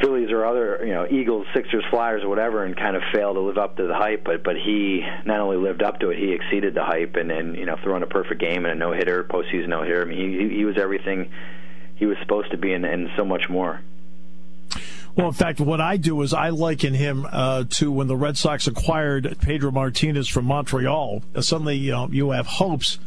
Phillies 0.00 0.30
or 0.30 0.44
other, 0.44 0.80
you 0.84 0.92
know, 0.92 1.06
Eagles, 1.10 1.46
Sixers, 1.54 1.84
Flyers, 1.90 2.22
or 2.22 2.28
whatever, 2.28 2.64
and 2.64 2.76
kind 2.76 2.96
of 2.96 3.02
failed 3.12 3.36
to 3.36 3.40
live 3.40 3.58
up 3.58 3.76
to 3.76 3.86
the 3.86 3.94
hype. 3.94 4.24
But 4.24 4.44
but 4.44 4.56
he 4.56 5.02
not 5.24 5.40
only 5.40 5.56
lived 5.56 5.82
up 5.82 6.00
to 6.00 6.10
it, 6.10 6.18
he 6.18 6.32
exceeded 6.32 6.74
the 6.74 6.84
hype, 6.84 7.16
and 7.16 7.30
and 7.30 7.56
you 7.56 7.66
know, 7.66 7.76
throwing 7.82 8.02
a 8.02 8.06
perfect 8.06 8.40
game 8.40 8.64
and 8.64 8.72
a 8.72 8.74
no 8.74 8.92
hitter, 8.92 9.24
postseason 9.24 9.68
no 9.68 9.82
hitter. 9.82 10.02
I 10.02 10.04
mean, 10.04 10.50
he 10.50 10.56
he 10.56 10.64
was 10.64 10.76
everything 10.78 11.30
he 11.96 12.06
was 12.06 12.16
supposed 12.20 12.50
to 12.52 12.56
be, 12.56 12.72
and, 12.72 12.84
and 12.84 13.08
so 13.16 13.24
much 13.24 13.48
more. 13.48 13.80
Well, 15.16 15.28
in 15.28 15.34
fact, 15.34 15.58
what 15.58 15.80
I 15.80 15.96
do 15.96 16.22
is 16.22 16.32
I 16.32 16.50
liken 16.50 16.94
him 16.94 17.26
uh, 17.28 17.64
to 17.70 17.90
when 17.90 18.06
the 18.06 18.16
Red 18.16 18.36
Sox 18.36 18.68
acquired 18.68 19.36
Pedro 19.40 19.72
Martinez 19.72 20.28
from 20.28 20.44
Montreal. 20.44 21.22
Uh, 21.34 21.40
suddenly, 21.40 21.76
you, 21.76 21.90
know, 21.90 22.08
you 22.08 22.30
have 22.30 22.46
hopes, 22.46 23.00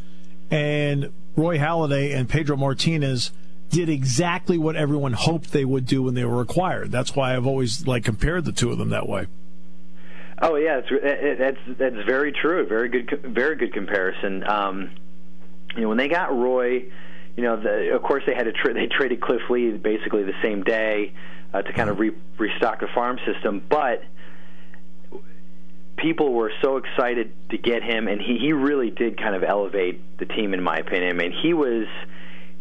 and 0.50 1.10
Roy 1.36 1.56
Halladay 1.56 2.14
and 2.14 2.28
Pedro 2.28 2.58
Martinez 2.58 3.30
did 3.72 3.88
exactly 3.88 4.58
what 4.58 4.76
everyone 4.76 5.14
hoped 5.14 5.50
they 5.50 5.64
would 5.64 5.86
do 5.86 6.02
when 6.02 6.14
they 6.14 6.24
were 6.24 6.42
acquired. 6.42 6.92
That's 6.92 7.16
why 7.16 7.34
I've 7.34 7.46
always 7.46 7.86
like 7.86 8.04
compared 8.04 8.44
the 8.44 8.52
two 8.52 8.70
of 8.70 8.78
them 8.78 8.90
that 8.90 9.08
way. 9.08 9.26
Oh 10.40 10.56
yeah, 10.56 10.80
it, 10.90 11.38
that's 11.38 11.78
that's 11.78 12.06
very 12.06 12.32
true. 12.32 12.66
Very 12.66 12.88
good, 12.88 13.22
very 13.24 13.56
good 13.56 13.72
comparison. 13.72 14.44
Um, 14.46 14.90
you 15.74 15.82
know, 15.82 15.88
when 15.88 15.96
they 15.98 16.08
got 16.08 16.36
Roy, 16.36 16.84
you 17.36 17.42
know, 17.42 17.56
the, 17.60 17.94
of 17.94 18.02
course 18.02 18.22
they 18.26 18.34
had 18.34 18.44
to 18.44 18.52
tra- 18.52 18.74
they 18.74 18.86
traded 18.86 19.22
Cliff 19.22 19.42
Lee 19.48 19.70
basically 19.70 20.24
the 20.24 20.38
same 20.42 20.62
day 20.64 21.14
uh, 21.54 21.62
to 21.62 21.72
kind 21.72 21.88
of 21.88 21.98
re- 21.98 22.16
restock 22.38 22.80
the 22.80 22.88
farm 22.94 23.18
system, 23.24 23.62
but 23.70 24.02
people 25.96 26.32
were 26.32 26.52
so 26.60 26.76
excited 26.76 27.32
to 27.50 27.56
get 27.56 27.82
him, 27.82 28.06
and 28.06 28.20
he 28.20 28.36
he 28.38 28.52
really 28.52 28.90
did 28.90 29.16
kind 29.16 29.34
of 29.34 29.42
elevate 29.42 30.18
the 30.18 30.26
team 30.26 30.52
in 30.52 30.62
my 30.62 30.76
opinion. 30.76 31.08
I 31.08 31.12
mean, 31.14 31.32
he 31.42 31.54
was 31.54 31.86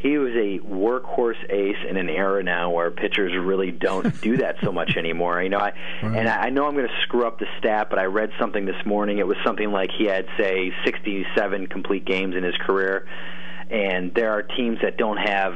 he 0.01 0.17
was 0.17 0.31
a 0.31 0.57
workhorse 0.59 1.43
ace 1.49 1.77
in 1.87 1.95
an 1.95 2.09
era 2.09 2.41
now 2.41 2.71
where 2.71 2.89
pitchers 2.89 3.33
really 3.39 3.71
don't 3.71 4.19
do 4.21 4.37
that 4.37 4.55
so 4.63 4.71
much 4.71 4.97
anymore. 4.97 5.41
You 5.43 5.49
know, 5.49 5.59
I 5.59 5.73
right. 6.01 6.17
and 6.17 6.27
I 6.27 6.49
know 6.49 6.65
I'm 6.65 6.73
going 6.73 6.87
to 6.87 7.01
screw 7.03 7.25
up 7.27 7.37
the 7.37 7.45
stat, 7.59 7.87
but 7.89 7.99
I 7.99 8.05
read 8.05 8.31
something 8.39 8.65
this 8.65 8.83
morning. 8.85 9.19
It 9.19 9.27
was 9.27 9.37
something 9.45 9.71
like 9.71 9.91
he 9.95 10.05
had 10.05 10.25
say 10.39 10.71
67 10.85 11.67
complete 11.67 12.05
games 12.05 12.35
in 12.35 12.43
his 12.43 12.55
career, 12.65 13.07
and 13.69 14.11
there 14.15 14.31
are 14.31 14.41
teams 14.41 14.79
that 14.81 14.97
don't 14.97 15.17
have. 15.17 15.53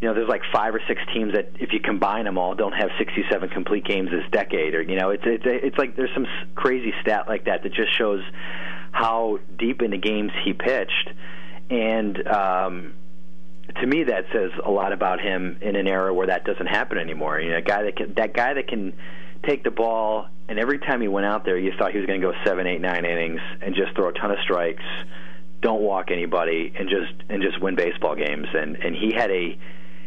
You 0.00 0.08
know, 0.08 0.14
there's 0.14 0.28
like 0.28 0.42
five 0.52 0.74
or 0.74 0.82
six 0.86 1.00
teams 1.14 1.32
that, 1.32 1.52
if 1.60 1.72
you 1.72 1.80
combine 1.80 2.24
them 2.26 2.36
all, 2.36 2.54
don't 2.54 2.72
have 2.72 2.90
67 2.98 3.48
complete 3.50 3.86
games 3.86 4.10
this 4.10 4.28
decade. 4.30 4.74
Or 4.74 4.82
you 4.82 4.98
know, 4.98 5.10
it's 5.10 5.22
it's 5.26 5.44
it's 5.46 5.78
like 5.78 5.94
there's 5.94 6.12
some 6.14 6.26
crazy 6.54 6.92
stat 7.02 7.26
like 7.28 7.44
that 7.44 7.62
that 7.62 7.72
just 7.72 7.96
shows 7.96 8.22
how 8.92 9.38
deep 9.58 9.82
into 9.82 9.98
games 9.98 10.32
he 10.44 10.52
pitched, 10.52 11.10
and 11.70 12.26
um, 12.28 12.94
to 13.80 13.86
me 13.86 14.04
that 14.04 14.26
says 14.32 14.50
a 14.64 14.70
lot 14.70 14.92
about 14.92 15.20
him 15.20 15.58
in 15.60 15.76
an 15.76 15.86
era 15.86 16.12
where 16.14 16.28
that 16.28 16.44
doesn't 16.44 16.66
happen 16.66 16.98
anymore. 16.98 17.40
You 17.40 17.50
know, 17.52 17.58
a 17.58 17.62
guy 17.62 17.82
that 17.82 17.96
can, 17.96 18.14
that 18.14 18.32
guy 18.34 18.54
that 18.54 18.68
can 18.68 18.92
take 19.44 19.64
the 19.64 19.70
ball 19.70 20.28
and 20.48 20.58
every 20.58 20.78
time 20.78 21.00
he 21.00 21.08
went 21.08 21.26
out 21.26 21.44
there, 21.44 21.56
you 21.56 21.72
thought 21.78 21.92
he 21.92 21.98
was 21.98 22.06
going 22.06 22.20
to 22.20 22.26
go 22.26 22.34
seven, 22.44 22.66
eight, 22.66 22.80
nine 22.80 23.04
innings 23.04 23.40
and 23.62 23.74
just 23.74 23.94
throw 23.94 24.08
a 24.08 24.12
ton 24.12 24.30
of 24.30 24.38
strikes, 24.42 24.82
don't 25.62 25.80
walk 25.80 26.10
anybody, 26.10 26.72
and 26.78 26.88
just 26.88 27.12
and 27.30 27.42
just 27.42 27.60
win 27.60 27.74
baseball 27.74 28.14
games. 28.14 28.46
And 28.52 28.76
and 28.76 28.94
he 28.94 29.12
had 29.14 29.30
a 29.30 29.58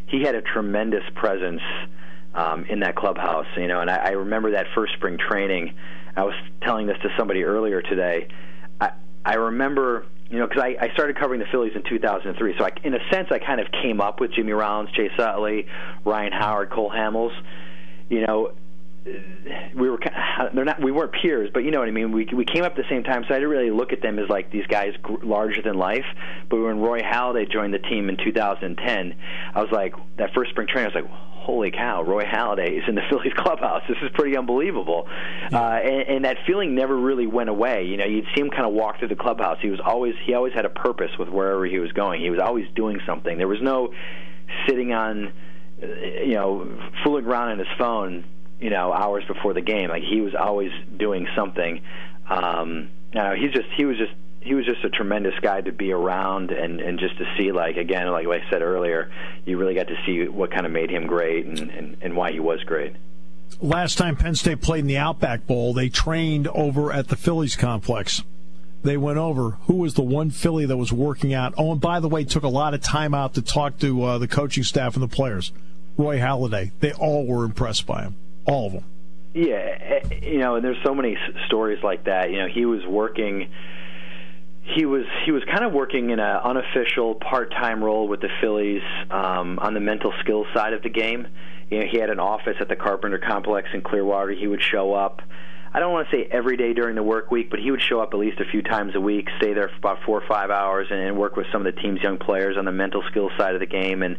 he 0.08 0.22
had 0.22 0.36
a 0.36 0.42
tremendous 0.42 1.04
presence 1.16 1.62
um, 2.36 2.66
in 2.66 2.82
that 2.82 2.96
clubhouse. 2.96 3.48
You 3.58 3.68
know, 3.68 3.82
and 3.82 3.90
I, 3.90 3.96
I 3.96 4.10
remember 4.12 4.52
that 4.52 4.68
first 4.76 4.94
spring 4.94 5.18
training. 5.18 5.74
I 6.16 6.24
was 6.24 6.36
telling 6.62 6.86
this 6.86 6.98
to 7.02 7.10
somebody 7.18 7.44
earlier 7.44 7.82
today. 7.82 8.28
I 8.80 8.92
I 9.26 9.36
remember 9.36 10.06
you 10.30 10.40
know, 10.40 10.48
because 10.48 10.64
I, 10.64 10.86
I 10.86 10.94
started 10.94 11.18
covering 11.18 11.40
the 11.40 11.46
Phillies 11.52 11.74
in 11.76 11.84
2003. 11.84 12.56
So, 12.58 12.66
I, 12.66 12.70
in 12.84 12.94
a 12.94 13.00
sense, 13.12 13.30
I 13.32 13.40
kind 13.40 13.62
of 13.62 13.68
came 13.72 14.02
up 14.02 14.20
with 14.20 14.34
Jimmy 14.34 14.52
Rollins, 14.52 14.90
Chase 14.92 15.12
Utley, 15.18 15.68
Ryan 16.06 16.34
Howard, 16.34 16.70
Cole 16.70 16.92
Hamels. 16.92 17.36
You 18.10 18.26
know, 18.26 18.52
we 19.76 19.90
were 19.90 20.00
they're 20.54 20.66
not 20.66 20.82
we 20.82 20.92
weren't 20.92 21.14
peers, 21.14 21.50
but 21.54 21.64
you 21.64 21.72
know 21.72 21.80
what 21.80 21.88
I 21.88 21.92
mean. 21.92 22.12
We 22.12 22.28
we 22.34 22.46
came 22.46 22.64
up 22.64 22.72
at 22.72 22.78
the 22.78 22.90
same 22.90 23.04
time, 23.04 23.24
so 23.28 23.34
I 23.34 23.38
didn't 23.38 23.50
really 23.50 23.72
look 23.72 23.94
at 23.94 24.02
them 24.02 24.20
as 24.20 24.30
like 24.30 24.52
these 24.52 24.68
guys 24.68 24.94
larger 25.24 25.62
than 25.62 25.78
life. 25.78 26.06
But 26.50 26.62
when 26.62 26.80
Roy 26.80 27.00
Halladay 27.00 27.52
joined 27.52 27.74
the 27.74 27.80
team 27.80 28.10
in 28.10 28.18
2010, 28.18 29.16
I 29.54 29.62
was 29.62 29.72
like 29.72 29.94
that 30.18 30.34
first 30.34 30.52
spring 30.52 30.68
training. 30.68 30.92
I 30.94 31.00
was 31.00 31.04
like, 31.04 31.14
holy 31.48 31.72
cow, 31.72 32.04
Roy 32.04 32.24
Halladay 32.24 32.78
is 32.78 32.84
in 32.88 32.96
the 32.96 33.02
Phillies 33.10 33.34
clubhouse. 33.36 33.82
This 33.88 33.98
is 34.02 34.10
pretty 34.14 34.38
unbelievable. 34.38 35.08
Yeah. 35.52 35.60
Uh, 35.60 35.80
and, 35.80 36.02
and 36.10 36.26
that 36.26 36.38
feeling 36.46 36.76
never 36.76 36.96
really 36.96 37.28
went 37.28 37.50
away. 37.50 37.86
You 37.86 37.98
know, 37.98 38.06
you'd 38.06 38.26
see 38.36 38.42
him 38.42 38.50
kind 38.50 38.66
of 38.66 38.74
walk 38.74 39.00
through 39.00 39.08
the 39.10 39.16
clubhouse. 39.16 39.58
He 39.62 39.70
was 39.70 39.80
always 39.84 40.14
he 40.26 40.34
always 40.34 40.54
had 40.54 40.66
a 40.66 40.70
purpose 40.70 41.12
with 41.18 41.30
wherever 41.30 41.66
he 41.66 41.80
was 41.80 41.92
going. 41.94 42.22
He 42.22 42.30
was 42.30 42.40
always 42.40 42.66
doing 42.76 43.00
something. 43.06 43.38
There 43.38 43.48
was 43.48 43.62
no 43.62 43.94
sitting 44.68 44.94
on, 44.94 45.32
you 45.82 46.34
know, 46.34 46.92
fooling 47.04 47.26
around 47.26 47.50
on 47.52 47.60
his 47.60 47.68
phone 47.78 48.26
you 48.60 48.70
know 48.70 48.92
hours 48.92 49.24
before 49.26 49.54
the 49.54 49.62
game. 49.62 49.90
Like 49.90 50.04
he 50.04 50.22
was 50.22 50.36
always 50.36 50.72
doing 50.96 51.28
something. 51.36 51.82
Um, 52.30 52.90
you 53.14 53.22
know, 53.22 53.36
he's 53.36 53.52
just 53.52 53.68
he 53.76 53.86
was 53.86 53.98
just 53.98 54.14
he 54.42 54.54
was 54.54 54.66
just 54.66 54.84
a 54.84 54.90
tremendous 54.90 55.38
guy 55.42 55.62
to 55.62 55.72
be 55.72 55.92
around 55.92 56.52
and 56.52 56.80
and 56.80 57.00
just 57.00 57.18
to 57.18 57.26
see 57.38 57.52
like 57.52 57.78
again 57.78 58.10
like 58.12 58.28
I 58.28 58.50
said 58.50 58.62
earlier, 58.62 59.12
you 59.46 59.58
really 59.58 59.76
got 59.76 59.88
to 59.88 59.98
see 60.06 60.28
what 60.28 60.52
kind 60.52 60.66
of 60.66 60.72
made 60.72 60.90
him 60.90 61.08
great 61.08 61.46
and 61.46 61.60
and, 61.60 61.98
and 62.02 62.16
why 62.16 62.32
he 62.32 62.40
was 62.40 62.64
great. 62.64 62.96
Last 63.62 63.98
time 63.98 64.16
Penn 64.16 64.36
State 64.36 64.62
played 64.62 64.82
in 64.82 64.88
the 64.88 64.98
Outback 64.98 65.48
Bowl, 65.48 65.74
they 65.74 65.90
trained 65.90 66.48
over 66.50 66.92
at 66.92 67.08
the 67.08 67.16
Phillies 67.16 67.56
complex. 67.56 68.24
They 68.84 68.98
went 68.98 69.18
over 69.18 69.52
who 69.62 69.76
was 69.76 69.96
the 69.96 70.04
one 70.04 70.30
Philly 70.30 70.66
that 70.66 70.78
was 70.78 70.94
working 70.94 71.34
out. 71.34 71.54
Oh, 71.58 71.72
and 71.72 71.82
by 71.82 72.00
the 72.00 72.08
way, 72.08 72.24
took 72.24 72.44
a 72.44 72.50
lot 72.50 72.74
of 72.74 72.82
time 72.82 73.14
out 73.14 73.34
to 73.34 73.42
talk 73.42 73.80
to 73.80 74.04
uh, 74.04 74.18
the 74.18 74.28
coaching 74.28 74.64
staff 74.64 74.96
and 74.96 75.04
the 75.04 75.08
players. 75.08 75.52
Roy 75.98 76.20
Halladay. 76.20 76.72
They 76.80 76.94
all 76.94 77.26
were 77.26 77.44
impressed 77.44 77.88
by 77.88 78.04
him 78.04 78.16
all 78.48 78.68
of 78.68 78.74
them. 78.74 78.84
Yeah, 79.34 79.56
eh, 79.56 80.20
you 80.24 80.40
know, 80.40 80.56
and 80.56 80.66
there's 80.66 80.82
so 80.84 80.96
many 80.96 81.18
stories 81.46 81.84
like 81.84 82.06
that. 82.06 82.32
You 82.32 82.40
know, 82.40 82.48
he 82.48 82.66
was 82.66 82.86
working 82.86 83.50
he 84.76 84.86
was 84.86 85.06
he 85.26 85.32
was 85.32 85.44
kind 85.46 85.64
of 85.64 85.72
working 85.72 86.10
in 86.10 86.20
an 86.20 86.40
unofficial 86.44 87.16
part-time 87.16 87.84
role 87.84 88.08
with 88.08 88.20
the 88.20 88.30
Phillies 88.42 88.82
um, 89.10 89.60
on 89.60 89.74
the 89.74 89.80
mental 89.80 90.14
skills 90.20 90.48
side 90.54 90.74
of 90.74 90.84
the 90.84 90.90
game. 90.90 91.28
You 91.70 91.80
know, 91.80 91.86
he 91.90 92.00
had 92.00 92.10
an 92.10 92.20
office 92.20 92.56
at 92.60 92.68
the 92.68 92.76
Carpenter 92.76 93.18
Complex 93.18 93.70
in 93.74 93.82
Clearwater. 93.82 94.32
He 94.32 94.48
would 94.48 94.62
show 94.62 94.94
up. 94.94 95.22
I 95.74 95.80
don't 95.80 95.92
want 95.92 96.10
to 96.10 96.16
say 96.16 96.28
every 96.32 96.58
day 96.58 96.74
during 96.74 96.96
the 96.96 97.04
work 97.04 97.30
week, 97.30 97.50
but 97.50 97.60
he 97.60 97.72
would 97.72 97.82
show 97.82 98.00
up 98.02 98.14
at 98.14 98.20
least 98.20 98.40
a 98.40 98.46
few 98.46 98.62
times 98.62 98.96
a 98.96 99.02
week, 99.02 99.28
stay 99.38 99.54
there 99.54 99.70
for 99.70 99.76
about 99.76 99.98
four 100.06 100.22
or 100.22 100.28
five 100.28 100.50
hours, 100.50 100.88
and, 100.90 101.00
and 101.00 101.18
work 101.18 101.36
with 101.36 101.46
some 101.52 101.66
of 101.66 101.76
the 101.76 101.82
team's 101.82 102.02
young 102.02 102.18
players 102.18 102.58
on 102.58 102.66
the 102.66 102.72
mental 102.72 103.04
skills 103.12 103.32
side 103.38 103.54
of 103.54 103.60
the 103.60 103.68
game. 103.68 104.02
And 104.02 104.18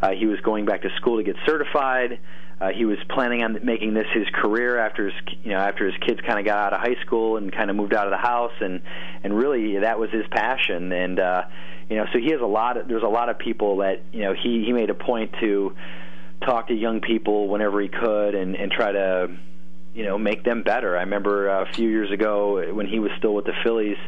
Uh, 0.00 0.10
he 0.10 0.26
was 0.26 0.40
going 0.40 0.64
back 0.64 0.82
to 0.82 0.90
school 0.96 1.16
to 1.18 1.22
get 1.22 1.36
certified. 1.46 2.18
Uh, 2.60 2.70
he 2.70 2.84
was 2.84 2.98
planning 3.08 3.42
on 3.42 3.60
making 3.62 3.94
this 3.94 4.06
his 4.12 4.26
career 4.34 4.78
after 4.78 5.06
his 5.06 5.14
you 5.44 5.52
know 5.52 5.58
after 5.58 5.86
his 5.86 5.94
kids 6.04 6.20
kind 6.26 6.40
of 6.40 6.44
got 6.44 6.58
out 6.58 6.72
of 6.72 6.80
high 6.80 7.00
school 7.04 7.36
and 7.36 7.52
kind 7.52 7.70
of 7.70 7.76
moved 7.76 7.94
out 7.94 8.06
of 8.06 8.10
the 8.10 8.18
house 8.18 8.52
and 8.60 8.80
and 9.22 9.36
really 9.36 9.78
that 9.78 9.98
was 9.98 10.10
his 10.10 10.26
passion 10.28 10.90
and 10.90 11.20
uh, 11.20 11.42
you 11.88 11.96
know 11.96 12.06
so 12.12 12.18
he 12.18 12.30
has 12.32 12.40
a 12.40 12.46
lot 12.46 12.76
of 12.76 12.88
there's 12.88 13.04
a 13.04 13.08
lot 13.08 13.28
of 13.28 13.38
people 13.38 13.76
that 13.78 14.02
you 14.12 14.22
know 14.22 14.34
he 14.34 14.64
he 14.64 14.72
made 14.72 14.90
a 14.90 14.94
point 14.94 15.32
to 15.40 15.76
talk 16.44 16.66
to 16.66 16.74
young 16.74 17.00
people 17.00 17.46
whenever 17.48 17.80
he 17.80 17.88
could 17.88 18.34
and 18.34 18.56
and 18.56 18.72
try 18.72 18.90
to 18.90 19.28
you 19.94 20.04
know 20.04 20.18
make 20.18 20.42
them 20.42 20.64
better. 20.64 20.96
I 20.96 21.02
remember 21.02 21.48
a 21.48 21.72
few 21.74 21.88
years 21.88 22.10
ago 22.10 22.72
when 22.72 22.86
he 22.86 22.98
was 22.98 23.12
still 23.18 23.34
with 23.34 23.44
the 23.44 23.54
Phillies, 23.62 23.98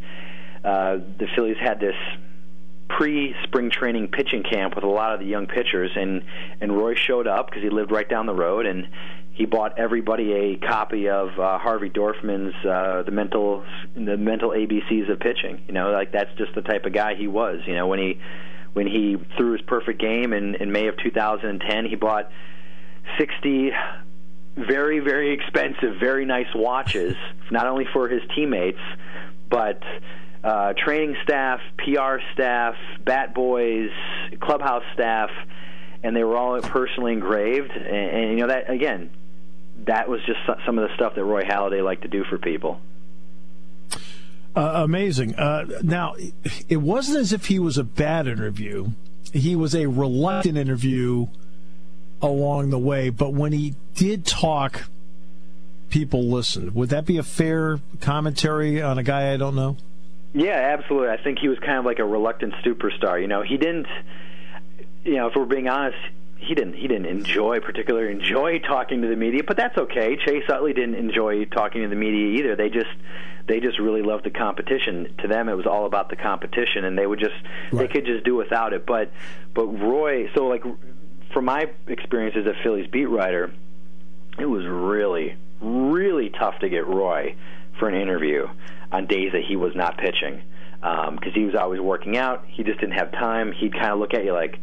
uh, 0.65 0.99
the 1.19 1.29
Phillies 1.37 1.57
had 1.61 1.79
this 1.79 1.97
pre 2.97 3.35
spring 3.45 3.71
training 3.71 4.09
pitching 4.09 4.43
camp 4.43 4.75
with 4.75 4.85
a 4.85 4.89
lot 4.89 5.15
of 5.15 5.21
the 5.21 5.27
young 5.27 5.47
pitchers 5.47 5.91
and 5.95 6.23
and 6.61 6.77
Roy 6.77 6.95
showed 6.95 7.27
up 7.27 7.47
because 7.47 7.63
he 7.63 7.71
lived 7.71 7.91
right 7.91 8.09
down 8.09 8.27
the 8.27 8.35
road 8.35 8.67
and 8.67 8.89
he 9.33 9.47
bought 9.47 9.79
everybody 9.79 10.33
a 10.33 10.57
copy 10.57 11.09
of 11.09 11.29
uh, 11.39 11.59
Harvey 11.59 11.89
Dorfman's 11.89 12.55
uh, 12.67 13.03
the 13.03 13.13
mental 13.13 13.65
the 13.95 14.17
mental 14.17 14.51
ABCs 14.51 15.11
of 15.11 15.21
pitching 15.21 15.63
you 15.67 15.73
know 15.73 15.91
like 15.93 16.13
that's 16.13 16.33
just 16.37 16.55
the 16.55 16.63
type 16.63 16.85
of 16.85 16.93
guy 16.93 17.15
he 17.15 17.29
was 17.29 17.61
you 17.67 17.75
know 17.75 17.87
when 17.87 17.99
he 17.99 18.21
when 18.73 18.87
he 18.87 19.17
threw 19.37 19.53
his 19.53 19.63
perfect 19.63 20.01
game 20.01 20.33
in 20.33 20.57
in 20.57 20.73
May 20.73 20.89
of 20.89 20.97
2010 20.99 21.87
he 21.87 21.95
bought 21.95 22.31
60 23.19 23.71
very 24.57 24.99
very 24.99 25.33
expensive 25.33 25.97
very 26.01 26.25
nice 26.25 26.53
watches 26.55 27.15
not 27.51 27.67
only 27.67 27.87
for 27.93 28.09
his 28.09 28.23
teammates 28.35 28.81
but 29.49 29.83
uh, 30.43 30.73
training 30.73 31.17
staff, 31.23 31.61
PR 31.79 32.19
staff, 32.33 32.75
bat 33.05 33.35
boys, 33.35 33.91
clubhouse 34.41 34.85
staff, 34.95 35.31
and 36.03 36.17
they 36.17 36.25
were 36.25 36.37
all 36.37 36.61
personally 36.61 37.13
engraved. 37.13 37.71
And, 37.73 37.87
and 37.87 38.31
you 38.31 38.37
know 38.39 38.49
that 38.49 38.71
again, 38.71 39.11
that 39.87 40.09
was 40.09 40.21
just 40.27 40.41
some 40.65 40.79
of 40.79 40.89
the 40.89 40.95
stuff 40.95 41.15
that 41.15 41.25
Roy 41.25 41.43
Halladay 41.43 41.85
liked 41.85 42.03
to 42.03 42.09
do 42.09 42.25
for 42.25 42.39
people. 42.39 42.81
Uh, 44.57 44.83
amazing. 44.85 45.35
Uh, 45.37 45.65
now, 45.83 46.15
it 46.69 46.79
wasn't 46.79 47.19
as 47.19 47.33
if 47.33 47.47
he 47.47 47.59
was 47.59 47.79
a 47.79 47.85
bad 47.85 48.27
interview. 48.27 48.89
He 49.33 49.55
was 49.55 49.77
a 49.77 49.87
reluctant 49.87 50.59
interview 50.59 51.29
along 52.21 52.71
the 52.71 52.79
way, 52.79 53.11
but 53.11 53.33
when 53.33 53.53
he 53.53 53.77
did 53.95 54.27
talk, 54.27 54.89
people 55.89 56.25
listened. 56.25 56.75
Would 56.75 56.89
that 56.89 57.07
be 57.07 57.17
a 57.17 57.23
fair 57.23 57.79
commentary 58.01 58.83
on 58.83 58.99
a 58.99 59.05
guy 59.05 59.33
I 59.33 59.37
don't 59.37 59.55
know? 59.55 59.77
Yeah, 60.33 60.77
absolutely. 60.79 61.09
I 61.09 61.23
think 61.23 61.39
he 61.41 61.49
was 61.49 61.59
kind 61.59 61.79
of 61.79 61.85
like 61.85 61.99
a 61.99 62.05
reluctant 62.05 62.55
superstar. 62.65 63.21
You 63.21 63.29
know, 63.29 63.43
he 63.43 63.57
didn't. 63.57 63.87
You 65.05 65.17
know, 65.17 65.29
if 65.29 65.35
we're 65.35 65.47
being 65.47 65.69
honest, 65.69 65.99
he 66.37 66.55
didn't. 66.55 66.75
He 66.75 66.89
didn't 66.89 67.07
enjoy 67.07 67.61
particularly 67.61 68.13
enjoy 68.13 68.61
talking 68.61 69.03
to 69.03 69.09
the 69.09 69.17
media, 69.17 69.43
but 69.47 69.57
that's 69.57 69.77
okay. 69.77 70.17
Chase 70.17 70.45
Utley 70.49 70.73
didn't 70.73 70.95
enjoy 70.95 71.45
talking 71.47 71.83
to 71.83 71.89
the 71.89 71.97
media 71.97 72.39
either. 72.39 72.57
They 72.57 72.69
just 72.69 72.91
they 73.47 73.61
just 73.61 73.79
really 73.79 74.03
loved 74.03 74.25
the 74.25 74.31
competition. 74.31 75.15
To 75.19 75.29
them, 75.29 75.49
it 75.49 75.55
was 75.55 75.67
all 75.67 75.87
about 75.87 76.09
the 76.09 76.17
competition, 76.17 76.85
and 76.85 76.97
they 76.97 77.07
would 77.07 77.19
just 77.19 77.35
right. 77.73 77.81
they 77.81 77.89
could 77.89 78.07
just 78.07 78.25
do 78.25 78.37
without 78.37 78.73
it. 78.73 78.87
But 78.87 79.11
but 79.55 79.67
Roy, 79.67 80.31
so 80.35 80.47
like 80.47 80.63
from 81.33 81.45
my 81.45 81.71
experience 81.89 82.37
as 82.37 82.47
a 82.47 82.55
Phillies 82.63 82.89
beat 82.91 83.07
writer, 83.07 83.53
it 84.39 84.47
was 84.47 84.65
really 84.67 85.37
really 85.61 86.31
tough 86.31 86.59
to 86.61 86.69
get 86.69 86.87
Roy 86.87 87.37
for 87.81 87.89
an 87.89 88.01
interview 88.01 88.47
on 88.93 89.09
days 89.09 89.33
that 89.33 89.43
he 89.49 89.57
was 89.57 89.73
not 89.75 89.99
pitching 89.99 90.43
because 90.81 91.09
um, 91.09 91.35
he 91.35 91.45
was 91.45 91.55
always 91.55 91.81
working 91.81 92.17
out. 92.17 92.45
He 92.47 92.63
just 92.63 92.79
didn't 92.81 92.97
have 92.97 93.11
time. 93.13 93.53
He'd 93.53 93.73
kind 93.73 93.93
of 93.93 93.99
look 93.99 94.15
at 94.15 94.25
you 94.25 94.33
like, 94.33 94.59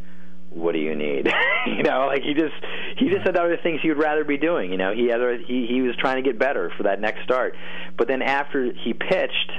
"What 0.50 0.72
do 0.72 0.78
you 0.78 0.96
need?" 0.96 1.28
you 1.66 1.82
know, 1.82 2.06
like 2.06 2.22
he 2.22 2.34
just 2.34 2.54
he 2.96 3.10
just 3.10 3.26
had 3.26 3.36
other 3.36 3.58
things 3.62 3.80
he 3.82 3.88
would 3.88 3.98
rather 3.98 4.24
be 4.24 4.38
doing. 4.38 4.72
You 4.72 4.78
know, 4.78 4.94
he 4.94 5.08
had 5.08 5.20
he 5.46 5.66
he 5.68 5.82
was 5.82 5.94
trying 5.96 6.16
to 6.16 6.22
get 6.22 6.38
better 6.38 6.72
for 6.76 6.84
that 6.84 7.00
next 7.00 7.22
start. 7.24 7.54
But 7.96 8.08
then 8.08 8.22
after 8.22 8.72
he 8.72 8.94
pitched, 8.94 9.52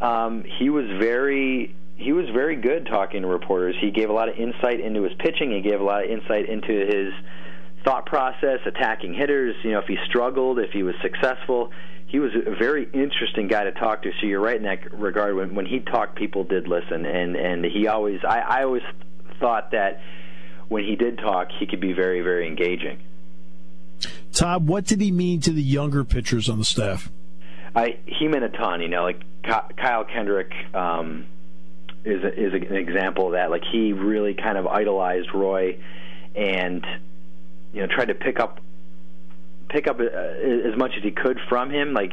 um, 0.00 0.44
he 0.58 0.70
was 0.70 0.86
very 0.98 1.74
he 1.96 2.12
was 2.12 2.26
very 2.30 2.56
good 2.56 2.86
talking 2.86 3.22
to 3.22 3.28
reporters. 3.28 3.76
He 3.80 3.90
gave 3.90 4.10
a 4.10 4.12
lot 4.12 4.28
of 4.28 4.36
insight 4.36 4.80
into 4.80 5.02
his 5.02 5.12
pitching. 5.18 5.52
He 5.52 5.60
gave 5.60 5.80
a 5.80 5.84
lot 5.84 6.04
of 6.04 6.10
insight 6.10 6.48
into 6.48 6.72
his 6.72 7.12
thought 7.84 8.06
process, 8.06 8.60
attacking 8.66 9.14
hitters. 9.14 9.56
You 9.64 9.72
know, 9.72 9.80
if 9.80 9.86
he 9.86 9.96
struggled, 10.08 10.58
if 10.58 10.70
he 10.70 10.82
was 10.82 10.94
successful 11.02 11.72
he 12.12 12.18
was 12.18 12.32
a 12.34 12.54
very 12.54 12.86
interesting 12.92 13.48
guy 13.48 13.64
to 13.64 13.72
talk 13.72 14.02
to. 14.02 14.10
So 14.20 14.26
you're 14.26 14.38
right 14.38 14.56
in 14.56 14.64
that 14.64 14.92
regard. 14.92 15.34
When 15.34 15.54
when 15.54 15.64
he 15.64 15.80
talked, 15.80 16.14
people 16.14 16.44
did 16.44 16.68
listen, 16.68 17.06
and 17.06 17.36
and 17.36 17.64
he 17.64 17.88
always 17.88 18.20
I, 18.22 18.40
I 18.40 18.64
always 18.64 18.82
thought 19.40 19.70
that 19.70 20.02
when 20.68 20.84
he 20.84 20.94
did 20.94 21.16
talk, 21.16 21.48
he 21.58 21.66
could 21.66 21.80
be 21.80 21.94
very 21.94 22.20
very 22.20 22.46
engaging. 22.46 23.00
Todd, 24.34 24.68
what 24.68 24.84
did 24.84 25.00
he 25.00 25.10
mean 25.10 25.40
to 25.40 25.52
the 25.52 25.62
younger 25.62 26.04
pitchers 26.04 26.50
on 26.50 26.58
the 26.58 26.66
staff? 26.66 27.10
I 27.74 27.98
he 28.04 28.28
meant 28.28 28.44
a 28.44 28.50
ton. 28.50 28.82
You 28.82 28.88
know, 28.88 29.04
like 29.04 29.22
Kyle 29.42 30.04
Kendrick 30.04 30.52
um, 30.74 31.24
is 32.04 32.22
a, 32.22 32.28
is 32.28 32.52
an 32.52 32.76
example 32.76 33.28
of 33.28 33.32
that. 33.32 33.50
Like 33.50 33.62
he 33.72 33.94
really 33.94 34.34
kind 34.34 34.58
of 34.58 34.66
idolized 34.66 35.32
Roy, 35.32 35.78
and 36.34 36.84
you 37.72 37.80
know 37.80 37.86
tried 37.86 38.06
to 38.06 38.14
pick 38.14 38.40
up 38.40 38.60
pick 39.68 39.86
up 39.86 39.98
uh, 39.98 40.04
as 40.04 40.76
much 40.76 40.92
as 40.96 41.02
he 41.02 41.10
could 41.10 41.38
from 41.48 41.70
him. 41.70 41.94
Like 41.94 42.12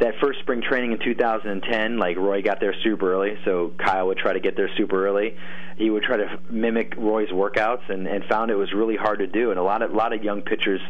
that 0.00 0.14
first 0.20 0.40
spring 0.40 0.62
training 0.62 0.92
in 0.92 0.98
2010, 0.98 1.98
like 1.98 2.16
Roy 2.16 2.42
got 2.42 2.60
there 2.60 2.74
super 2.82 3.12
early, 3.12 3.38
so 3.44 3.72
Kyle 3.78 4.08
would 4.08 4.18
try 4.18 4.32
to 4.32 4.40
get 4.40 4.56
there 4.56 4.70
super 4.76 5.06
early. 5.06 5.36
He 5.76 5.90
would 5.90 6.02
try 6.02 6.16
to 6.16 6.38
mimic 6.50 6.94
Roy's 6.96 7.30
workouts, 7.30 7.88
and, 7.88 8.06
and 8.06 8.24
found 8.24 8.50
it 8.50 8.56
was 8.56 8.72
really 8.72 8.96
hard 8.96 9.18
to 9.20 9.26
do. 9.26 9.50
And 9.50 9.58
a 9.58 9.62
lot 9.62 9.82
of 9.82 9.92
a 9.92 9.94
lot 9.94 10.12
of 10.12 10.22
young 10.22 10.42
pitchers 10.42 10.80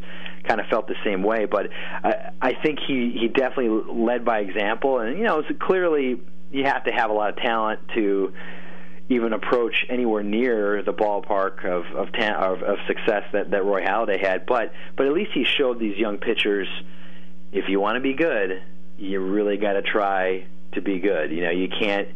kind 0.47 0.61
of 0.61 0.67
felt 0.67 0.89
the 0.89 0.97
same 1.05 1.23
way. 1.23 1.47
But 1.47 1.71
I, 2.03 2.31
I 2.41 2.53
think 2.55 2.79
he 2.87 3.17
he 3.19 3.29
definitely 3.29 3.85
led 3.93 4.25
by 4.25 4.41
example, 4.41 4.99
and 5.01 5.19
you 5.19 5.25
know, 5.25 5.41
it's 5.41 5.59
clearly 5.61 6.21
you 6.53 6.65
have 6.65 6.85
to 6.85 6.93
have 6.93 7.11
a 7.11 7.13
lot 7.15 7.31
of 7.31 7.37
talent 7.37 7.81
to 7.95 8.33
even 9.09 9.33
approach 9.33 9.85
anywhere 9.89 10.23
near 10.23 10.83
the 10.83 10.93
ballpark 10.93 11.65
of 11.65 11.85
of, 11.95 12.09
of, 12.15 12.63
of 12.63 12.79
success 12.87 13.25
that, 13.33 13.51
that 13.51 13.65
Roy 13.65 13.83
Halladay 13.83 14.21
had. 14.21 14.47
But 14.47 14.73
but 14.97 15.07
at 15.07 15.13
least 15.13 15.33
he 15.35 15.45
showed 15.45 15.79
these 15.79 15.97
young 15.97 16.19
pitchers, 16.19 16.69
if 17.53 17.69
you 17.69 17.81
want 17.81 17.97
to 17.97 18.01
be 18.01 18.15
good, 18.15 18.63
you 18.99 19.21
really 19.21 19.57
got 19.57 19.75
to 19.75 19.83
try 19.83 20.47
to 20.73 20.81
be 20.81 20.99
good. 21.01 21.31
You 21.31 21.43
know, 21.43 21.51
you 21.51 21.69
can't 21.69 22.09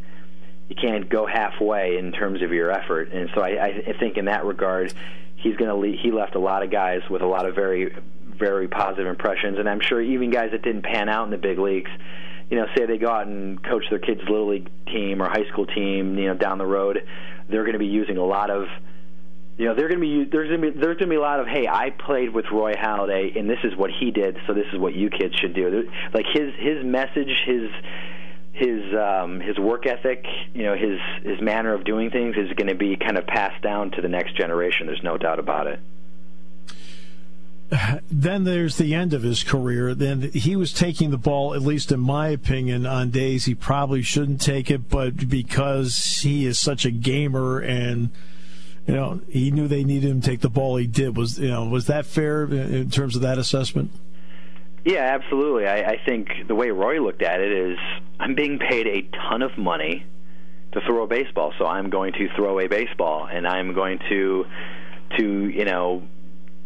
you 0.68 0.76
can't 0.76 1.08
go 1.08 1.26
halfway 1.26 1.98
in 1.98 2.12
terms 2.12 2.42
of 2.42 2.52
your 2.52 2.70
effort. 2.70 3.12
And 3.12 3.30
so 3.34 3.40
I, 3.40 3.82
I 3.86 3.94
think 3.98 4.16
in 4.16 4.26
that 4.26 4.44
regard, 4.44 4.92
he's 5.36 5.56
going 5.56 5.70
to 5.70 5.98
he 5.98 6.10
left 6.10 6.34
a 6.34 6.40
lot 6.40 6.62
of 6.62 6.70
guys 6.70 7.02
with 7.10 7.22
a 7.22 7.26
lot 7.26 7.46
of 7.46 7.54
very 7.54 7.94
very 8.24 8.68
positive 8.68 9.06
impressions. 9.06 9.58
And 9.58 9.68
I'm 9.68 9.80
sure 9.80 10.00
even 10.00 10.30
guys 10.30 10.52
that 10.52 10.62
didn't 10.62 10.82
pan 10.82 11.08
out 11.08 11.24
in 11.24 11.30
the 11.30 11.38
big 11.38 11.58
leagues 11.58 11.90
you 12.50 12.56
know, 12.56 12.66
say 12.76 12.86
they 12.86 12.98
go 12.98 13.08
out 13.08 13.26
and 13.26 13.62
coach 13.62 13.84
their 13.90 13.98
kids' 13.98 14.22
little 14.28 14.48
league 14.48 14.68
team 14.86 15.22
or 15.22 15.28
high 15.28 15.46
school 15.52 15.66
team, 15.66 16.18
you 16.18 16.28
know, 16.28 16.34
down 16.34 16.58
the 16.58 16.66
road, 16.66 17.06
they're 17.48 17.64
going 17.64 17.74
to 17.74 17.78
be 17.78 17.86
using 17.86 18.16
a 18.16 18.24
lot 18.24 18.50
of 18.50 18.66
you 19.58 19.66
know 19.66 19.74
they're 19.74 19.88
going 19.88 20.00
to 20.00 20.24
be 20.24 20.30
there's 20.30 20.48
going 20.48 20.60
to 20.60 20.70
be 20.70 20.78
there's 20.78 20.96
going 20.98 21.08
to 21.10 21.14
be 21.14 21.16
a 21.16 21.20
lot 21.20 21.40
of 21.40 21.46
hey 21.46 21.66
I 21.66 21.90
played 21.90 22.32
with 22.32 22.44
Roy 22.52 22.74
Halladay 22.74 23.36
and 23.36 23.50
this 23.50 23.58
is 23.64 23.76
what 23.76 23.90
he 23.90 24.12
did 24.12 24.36
so 24.46 24.54
this 24.54 24.66
is 24.72 24.78
what 24.78 24.94
you 24.94 25.10
kids 25.10 25.34
should 25.34 25.52
do. 25.52 25.90
Like 26.14 26.26
his 26.32 26.54
his 26.56 26.84
message 26.84 27.34
his 27.44 27.68
his 28.52 28.94
um 28.94 29.40
his 29.40 29.58
work 29.58 29.86
ethic 29.86 30.24
you 30.54 30.62
know 30.62 30.76
his 30.76 31.00
his 31.24 31.40
manner 31.42 31.74
of 31.74 31.84
doing 31.84 32.10
things 32.10 32.36
is 32.36 32.52
going 32.54 32.68
to 32.68 32.76
be 32.76 32.96
kind 32.96 33.18
of 33.18 33.26
passed 33.26 33.60
down 33.62 33.90
to 33.92 34.00
the 34.00 34.08
next 34.08 34.36
generation. 34.36 34.86
There's 34.86 35.02
no 35.02 35.18
doubt 35.18 35.40
about 35.40 35.66
it 35.66 35.80
then 38.10 38.44
there's 38.44 38.76
the 38.76 38.94
end 38.94 39.12
of 39.12 39.22
his 39.22 39.42
career. 39.42 39.94
Then 39.94 40.22
he 40.22 40.56
was 40.56 40.72
taking 40.72 41.10
the 41.10 41.18
ball, 41.18 41.54
at 41.54 41.62
least 41.62 41.92
in 41.92 42.00
my 42.00 42.28
opinion, 42.28 42.86
on 42.86 43.10
days 43.10 43.44
he 43.44 43.54
probably 43.54 44.02
shouldn't 44.02 44.40
take 44.40 44.70
it, 44.70 44.88
but 44.88 45.28
because 45.28 46.20
he 46.22 46.46
is 46.46 46.58
such 46.58 46.84
a 46.84 46.90
gamer 46.90 47.58
and 47.58 48.10
you 48.86 48.94
know 48.94 49.20
he 49.28 49.50
knew 49.50 49.68
they 49.68 49.84
needed 49.84 50.10
him 50.10 50.20
to 50.20 50.30
take 50.30 50.40
the 50.40 50.50
ball, 50.50 50.76
he 50.76 50.86
did. 50.86 51.16
Was 51.16 51.38
you 51.38 51.48
know 51.48 51.66
was 51.66 51.86
that 51.86 52.06
fair 52.06 52.44
in 52.44 52.90
terms 52.90 53.16
of 53.16 53.22
that 53.22 53.38
assessment? 53.38 53.90
Yeah, 54.84 55.00
absolutely. 55.00 55.66
I, 55.66 55.90
I 55.90 56.00
think 56.06 56.28
the 56.46 56.54
way 56.54 56.70
Roy 56.70 57.02
looked 57.02 57.20
at 57.20 57.40
it 57.40 57.52
is, 57.52 57.78
I'm 58.18 58.34
being 58.34 58.58
paid 58.58 58.86
a 58.86 59.02
ton 59.28 59.42
of 59.42 59.58
money 59.58 60.06
to 60.72 60.80
throw 60.80 61.02
a 61.02 61.06
baseball, 61.06 61.52
so 61.58 61.66
I'm 61.66 61.90
going 61.90 62.12
to 62.14 62.28
throw 62.34 62.58
a 62.60 62.68
baseball, 62.68 63.28
and 63.30 63.46
I'm 63.46 63.74
going 63.74 63.98
to 64.08 64.46
to 65.18 65.48
you 65.48 65.64
know 65.64 66.02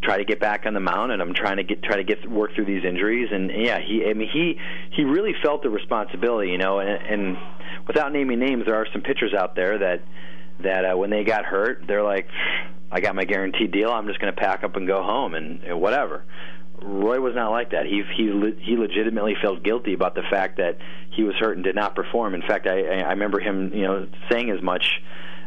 try 0.03 0.19
to 0.19 0.25
get 0.25 0.41
back 0.41 0.67
on 0.67 0.75
the 0.75 0.81
mound, 0.81 1.13
and 1.13 1.23
I'm 1.23 1.35
trying 1.35 1.59
to 1.59 1.63
get 1.63 1.83
try 1.83 1.97
to 1.97 2.05
get 2.05 2.29
work 2.31 2.55
through 2.55 2.67
these 2.67 2.85
injuries. 2.85 3.29
And 3.33 3.51
yeah, 3.51 3.79
he 3.79 4.05
I 4.09 4.15
mean 4.15 4.29
he 4.33 4.59
he 4.91 5.05
really 5.05 5.35
felt 5.43 5.63
the 5.63 5.71
responsibility, 5.71 6.51
you 6.51 6.59
know. 6.59 6.81
And, 6.81 7.07
and 7.07 7.39
without 7.87 8.13
naming 8.13 8.39
names, 8.39 8.65
there 8.67 8.77
are 8.77 8.87
some 8.93 9.03
pitchers 9.03 9.35
out 9.35 9.55
there 9.55 9.79
that 9.79 10.03
that 10.63 10.85
uh, 10.85 10.97
when 10.97 11.11
they 11.11 11.25
got 11.25 11.45
hurt, 11.45 11.85
they're 11.87 12.03
like, 12.03 12.29
I 12.91 13.01
got 13.01 13.15
my 13.15 13.25
guaranteed 13.25 13.73
deal. 13.73 13.91
I'm 13.91 14.07
just 14.07 14.21
going 14.21 14.33
to 14.33 14.41
pack 14.41 14.65
up 14.65 14.77
and 14.77 14.87
go 14.87 15.03
home 15.03 15.35
and, 15.35 15.63
and 15.65 15.81
whatever. 15.81 16.25
Roy 16.81 17.21
was 17.21 17.35
not 17.35 17.51
like 17.51 17.71
that. 17.71 17.87
He 17.87 18.03
he 18.17 18.25
he 18.61 18.77
legitimately 18.77 19.37
felt 19.41 19.63
guilty 19.63 19.95
about 19.95 20.15
the 20.15 20.23
fact 20.29 20.57
that 20.57 20.79
he 21.11 21.23
was 21.23 21.35
hurt 21.37 21.57
and 21.57 21.65
did 21.65 21.77
not 21.77 21.95
perform. 21.95 22.35
In 22.35 22.43
fact, 22.43 22.67
I 22.67 22.81
I 22.81 23.11
remember 23.11 23.39
him 23.39 23.73
you 23.73 23.83
know 23.83 24.09
saying 24.31 24.51
as 24.51 24.61
much 24.63 24.85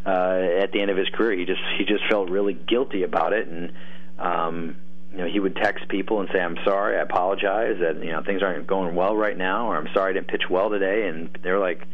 uh, 0.05 0.61
at 0.61 0.71
the 0.71 0.81
end 0.81 0.91
of 0.91 0.97
his 0.97 1.09
career. 1.09 1.37
He 1.37 1.45
just 1.45 1.61
he 1.77 1.83
just 1.83 2.03
felt 2.09 2.29
really 2.29 2.53
guilty 2.53 3.03
about 3.03 3.33
it, 3.33 3.47
and 3.47 3.73
um, 4.19 4.75
you 5.11 5.19
know 5.19 5.27
he 5.27 5.39
would 5.39 5.55
text 5.55 5.87
people 5.89 6.19
and 6.19 6.29
say, 6.31 6.39
"I'm 6.39 6.57
sorry, 6.65 6.97
I 6.97 7.01
apologize 7.01 7.77
that 7.79 8.03
you 8.03 8.11
know 8.11 8.21
things 8.23 8.41
aren't 8.41 8.67
going 8.67 8.95
well 8.95 9.15
right 9.15 9.37
now, 9.37 9.69
or 9.69 9.77
I'm 9.77 9.87
sorry 9.93 10.11
I 10.11 10.13
didn't 10.13 10.27
pitch 10.27 10.49
well 10.49 10.69
today," 10.69 11.07
and 11.07 11.37
they're 11.43 11.59
like 11.59 11.87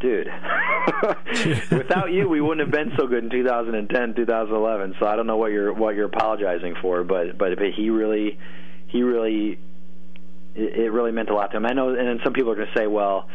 dude, 0.00 0.26
without 1.70 2.12
you, 2.12 2.28
we 2.28 2.40
wouldn't 2.40 2.66
have 2.66 2.70
been 2.70 2.96
so 2.98 3.06
good 3.06 3.24
in 3.24 3.30
2010, 3.30 4.14
2011. 4.14 4.94
So 5.00 5.06
I 5.06 5.16
don't 5.16 5.26
know 5.26 5.36
what 5.36 5.52
you're 5.52 5.72
what 5.72 5.94
you're 5.94 6.06
apologizing 6.06 6.76
for, 6.80 7.04
but 7.04 7.38
but, 7.38 7.56
but 7.56 7.72
he 7.76 7.90
really, 7.90 8.38
he 8.88 9.02
really, 9.02 9.58
it, 10.54 10.76
it 10.76 10.92
really 10.92 11.12
meant 11.12 11.30
a 11.30 11.34
lot 11.34 11.50
to 11.52 11.56
him. 11.56 11.66
I 11.66 11.72
know, 11.72 11.90
and 11.90 12.06
then 12.06 12.20
some 12.24 12.32
people 12.32 12.52
are 12.52 12.56
going 12.56 12.68
to 12.68 12.78
say, 12.78 12.86
well. 12.86 13.28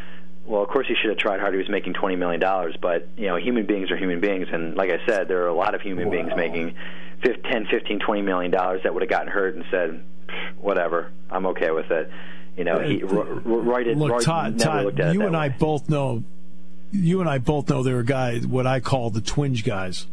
Well, 0.46 0.64
of 0.64 0.70
course 0.70 0.88
he 0.88 0.96
should 0.96 1.10
have 1.10 1.20
tried 1.20 1.40
harder. 1.40 1.58
He 1.58 1.64
was 1.64 1.70
making 1.70 1.94
twenty 1.94 2.16
million 2.16 2.40
dollars, 2.40 2.76
but 2.82 3.08
you 3.18 3.28
know, 3.28 3.38
human 3.38 3.66
beings 3.66 3.92
are 3.92 3.98
human 3.98 4.20
beings, 4.20 4.48
and 4.52 4.76
like 4.76 4.90
I 4.90 5.06
said, 5.06 5.28
there 5.28 5.44
are 5.44 5.48
a 5.48 5.54
lot 5.54 5.76
of 5.76 5.82
human 5.82 6.08
wow. 6.08 6.12
beings 6.12 6.32
making 6.36 6.76
ten, 7.24 7.68
fifteen, 7.70 8.00
twenty 8.00 8.22
million 8.22 8.52
dollars 8.52 8.82
that 8.84 8.94
would 8.94 9.04
have 9.04 9.10
gotten 9.10 9.28
hurt 9.28 9.56
and 9.56 9.64
said, 9.70 10.04
"Whatever, 10.60 11.12
I'm 11.30 11.46
okay 11.48 11.72
with 11.72 11.92
it." 11.92 12.12
You 12.58 12.66
know, 12.66 12.80
he 12.80 13.04
uh, 13.04 13.08
right. 13.08 13.88
Look, 13.88 14.24
Todd, 14.24 14.60
Todd 14.60 14.98
you 14.98 15.22
and 15.22 15.34
way. 15.34 15.40
I 15.40 15.50
both 15.50 15.90
know 15.90 16.24
you 16.92 17.22
and 17.22 17.30
I 17.30 17.38
both 17.38 17.70
know 17.70 17.84
there 17.84 17.98
are 17.98 18.04
guys, 18.04 18.46
what 18.46 18.68
I 18.68 18.80
call 18.80 19.10
the 19.10 19.22
twinge 19.22 19.64
guys. 19.64 20.08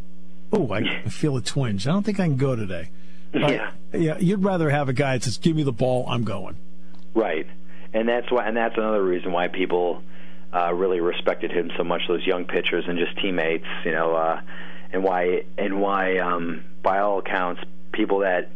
Oh, 0.52 0.72
I 0.72 1.00
feel 1.08 1.36
a 1.36 1.42
twinge. 1.42 1.86
I 1.86 1.92
don't 1.92 2.04
think 2.04 2.20
I 2.20 2.24
can 2.24 2.36
go 2.36 2.56
today. 2.56 2.90
But, 3.32 3.50
yeah. 3.50 3.70
Yeah. 3.92 4.18
You'd 4.18 4.44
rather 4.44 4.70
have 4.70 4.88
a 4.88 4.92
guy 4.92 5.16
that 5.16 5.24
says, 5.24 5.38
give 5.38 5.56
me 5.56 5.62
the 5.62 5.72
ball, 5.72 6.06
I'm 6.08 6.24
going. 6.24 6.56
Right. 7.14 7.46
And 7.92 8.08
that's 8.08 8.30
why, 8.30 8.46
and 8.46 8.56
that's 8.56 8.76
another 8.76 9.02
reason 9.02 9.32
why 9.32 9.48
people 9.48 10.02
uh, 10.52 10.72
really 10.72 11.00
respected 11.00 11.50
him 11.50 11.70
so 11.76 11.84
much, 11.84 12.02
those 12.08 12.26
young 12.26 12.44
pitchers 12.44 12.84
and 12.88 12.98
just 12.98 13.16
teammates, 13.18 13.66
you 13.84 13.92
know, 13.92 14.14
uh, 14.14 14.40
and 14.92 15.04
why, 15.04 15.44
and 15.56 15.80
why, 15.80 16.18
um, 16.18 16.64
by 16.82 16.98
all 17.00 17.18
accounts, 17.18 17.60
people 17.92 18.20
that 18.20 18.50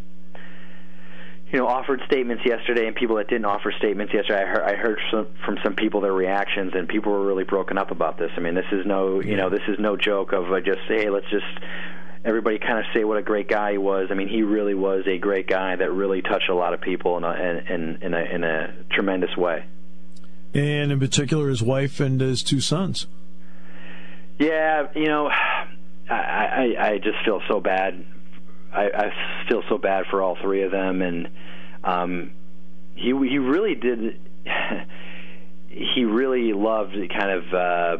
you 1.53 1.59
know, 1.59 1.67
offered 1.69 2.01
statements 2.07 2.43
yesterday 2.47 2.87
and 2.87 2.97
people 2.97 3.17
that 3.17 3.29
didn't 3.29 3.45
offer 3.45 3.73
statements 3.77 4.15
yesterday. 4.15 4.43
I 4.43 4.47
heard, 4.47 4.63
I 4.63 4.75
heard 4.75 4.99
some, 5.11 5.27
from 5.45 5.59
some 5.63 5.75
people 5.75 6.01
their 6.01 6.13
reactions, 6.13 6.73
and 6.75 6.89
people 6.89 7.13
were 7.13 7.27
really 7.27 7.45
broken 7.45 7.77
up 7.77 7.91
about 7.91 8.19
this. 8.19 8.31
I 8.37 8.41
mean, 8.41 8.55
this 8.55 8.65
is 8.73 8.87
no, 8.87 9.21
you 9.21 9.37
know, 9.37 9.51
this 9.51 9.61
is 9.69 9.79
no 9.79 9.99
joke 9.99 10.33
of 10.33 10.51
uh, 10.51 10.61
just 10.61 10.81
hey, 10.89 11.11
let's 11.11 11.29
just 11.31 11.45
everybody 12.25 12.59
kind 12.59 12.79
of 12.79 12.87
say 12.95 13.05
what 13.05 13.19
a 13.19 13.23
great 13.23 13.49
guy 13.49 13.73
he 13.73 13.79
was. 13.79 14.09
I 14.11 14.15
mean, 14.15 14.29
he 14.29 14.43
really 14.43 14.73
was 14.73 15.05
a 15.07 15.19
great 15.19 15.47
guy 15.47 15.77
that 15.77 15.93
really 15.93 16.23
touched 16.23 16.49
a 16.49 16.55
lot 16.55 16.73
of 16.73 16.81
people 16.81 17.19
in 17.19 17.25
a 17.25 17.65
in 17.69 17.99
in 18.01 18.15
a, 18.15 18.23
in 18.35 18.45
a 18.45 18.75
tremendous 18.91 19.37
way. 19.37 19.67
And 20.55 20.93
in 20.93 20.99
particular, 21.01 21.49
his 21.49 21.63
wife 21.63 22.01
and 22.01 22.21
his 22.21 22.43
two 22.43 22.61
sons. 22.61 23.07
Yeah, 24.39 24.89
you 24.95 25.07
know, 25.07 25.31
I 26.11 26.15
I, 26.15 26.75
I 26.79 26.99
just 26.99 27.25
feel 27.25 27.41
so 27.49 27.61
bad 27.61 28.05
I, 28.73 28.85
I 28.85 29.49
feel 29.49 29.63
so 29.69 29.79
bad 29.79 30.07
for 30.11 30.23
all 30.23 30.37
three 30.41 30.63
of 30.63 30.71
them, 30.71 31.03
and 31.03 31.29
um, 31.85 32.31
he 32.95 33.09
he 33.09 33.39
really 33.39 33.75
did. 33.75 34.21
he 35.69 36.05
really 36.05 36.53
loved 36.53 36.95
kind 36.95 37.31
of 37.31 37.55
uh, 37.55 37.97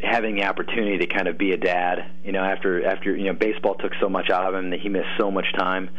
having 0.00 0.36
the 0.36 0.44
opportunity 0.44 0.98
to 0.98 1.06
kind 1.06 1.28
of 1.28 1.38
be 1.38 1.52
a 1.52 1.56
dad. 1.56 2.10
You 2.24 2.32
know, 2.32 2.42
after 2.42 2.84
after 2.84 3.16
you 3.16 3.26
know 3.26 3.34
baseball 3.34 3.76
took 3.76 3.92
so 4.00 4.08
much 4.08 4.28
out 4.30 4.52
of 4.52 4.54
him 4.54 4.70
that 4.70 4.80
he 4.80 4.88
missed 4.88 5.10
so 5.18 5.30
much 5.30 5.46
time 5.56 5.90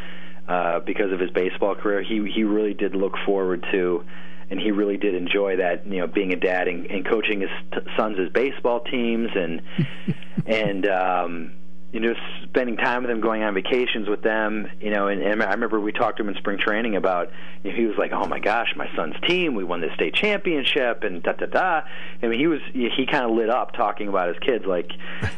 uh, 0.48 0.80
because 0.82 1.14
of 1.14 1.20
his 1.20 1.32
baseball 1.32 1.76
career. 1.76 2.04
He 2.04 2.30
he 2.34 2.44
really 2.44 2.74
did 2.74 2.94
look 2.94 3.14
forward 3.26 3.66
to. 3.72 4.04
And 4.52 4.60
he 4.60 4.72
really 4.72 4.98
did 4.98 5.16
enjoy 5.16 5.56
that, 5.56 5.88
you 5.88 6.00
know, 6.00 6.08
being 6.08 6.34
a 6.34 6.36
dad 6.36 6.68
and, 6.68 6.86
and 6.88 7.06
coaching 7.06 7.40
his 7.40 7.50
t- 7.74 7.80
sons' 7.98 8.30
baseball 8.34 8.82
teams, 8.82 9.30
and 9.34 9.62
and 10.46 10.86
um, 10.88 11.54
you 11.92 12.00
know, 12.00 12.14
spending 12.44 12.78
time 12.78 13.04
with 13.04 13.10
them, 13.10 13.20
going 13.20 13.44
on 13.44 13.54
vacations 13.54 14.08
with 14.08 14.22
them, 14.22 14.68
you 14.80 14.92
know, 14.92 15.08
and, 15.08 15.22
and 15.22 15.44
I 15.44 15.52
remember 15.52 15.78
we 15.78 15.92
talked 15.92 16.18
to 16.18 16.24
him 16.24 16.30
in 16.30 16.36
spring 16.36 16.58
training 16.58 16.96
about, 16.96 17.32
you 17.64 17.72
know, 17.72 17.76
he 17.76 17.86
was 17.86 17.98
like, 17.98 18.14
oh 18.14 18.26
my 18.28 18.40
gosh, 18.40 18.74
my 18.78 18.90
son's 18.96 19.16
team, 19.28 19.56
we 19.56 19.66
won 19.66 19.82
the 19.82 19.94
state 19.96 20.14
championship, 20.14 21.04
and 21.04 21.22
da 21.22 21.34
da 21.34 21.48
da. 21.48 21.82
I 22.24 22.28
mean, 22.28 22.40
he 22.40 22.48
was 22.48 22.62
he 22.72 23.06
kind 23.12 23.26
of 23.26 23.32
lit 23.32 23.50
up 23.50 23.74
talking 23.74 24.08
about 24.08 24.30
his 24.30 24.38
kids, 24.40 24.66
like, 24.66 24.90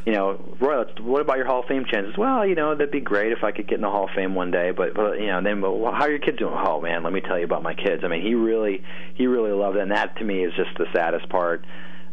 you 0.06 0.14
know, 0.14 0.56
Roy, 0.60 0.84
what 1.02 1.22
about 1.22 1.38
your 1.38 1.48
Hall 1.48 1.62
of 1.62 1.66
Fame 1.66 1.86
chances? 1.86 2.16
Well, 2.18 2.46
you 2.46 2.54
know, 2.54 2.76
that'd 2.76 2.92
be 2.92 3.00
great 3.00 3.32
if 3.32 3.44
I 3.44 3.52
could 3.52 3.68
get 3.68 3.76
in 3.76 3.82
the 3.82 3.90
Hall 3.90 4.06
of 4.06 4.12
Fame 4.12 4.36
one 4.36 4.52
day, 4.52 4.70
but, 4.72 4.94
but 4.94 5.20
you 5.20 5.28
know, 5.28 5.42
then 5.42 5.60
well, 5.60 5.92
how 5.92 6.04
are 6.04 6.10
your 6.10 6.20
kids 6.20 6.38
doing? 6.38 6.54
Oh 6.56 6.82
man, 6.82 7.02
let 7.02 7.14
me 7.14 7.22
tell 7.22 7.40
you 7.40 7.46
about 7.46 7.64
my 7.64 7.74
kids. 7.74 8.04
I 8.04 8.08
mean, 8.10 8.22
he 8.22 8.36
really 8.36 8.84
he 9.16 9.26
really 9.26 9.52
loved 9.52 9.78
it, 9.78 9.82
and 9.82 9.92
that 9.92 10.18
to 10.18 10.24
me 10.24 10.44
is 10.44 10.54
just 10.54 10.78
the 10.78 10.86
saddest 10.94 11.28
part 11.30 11.66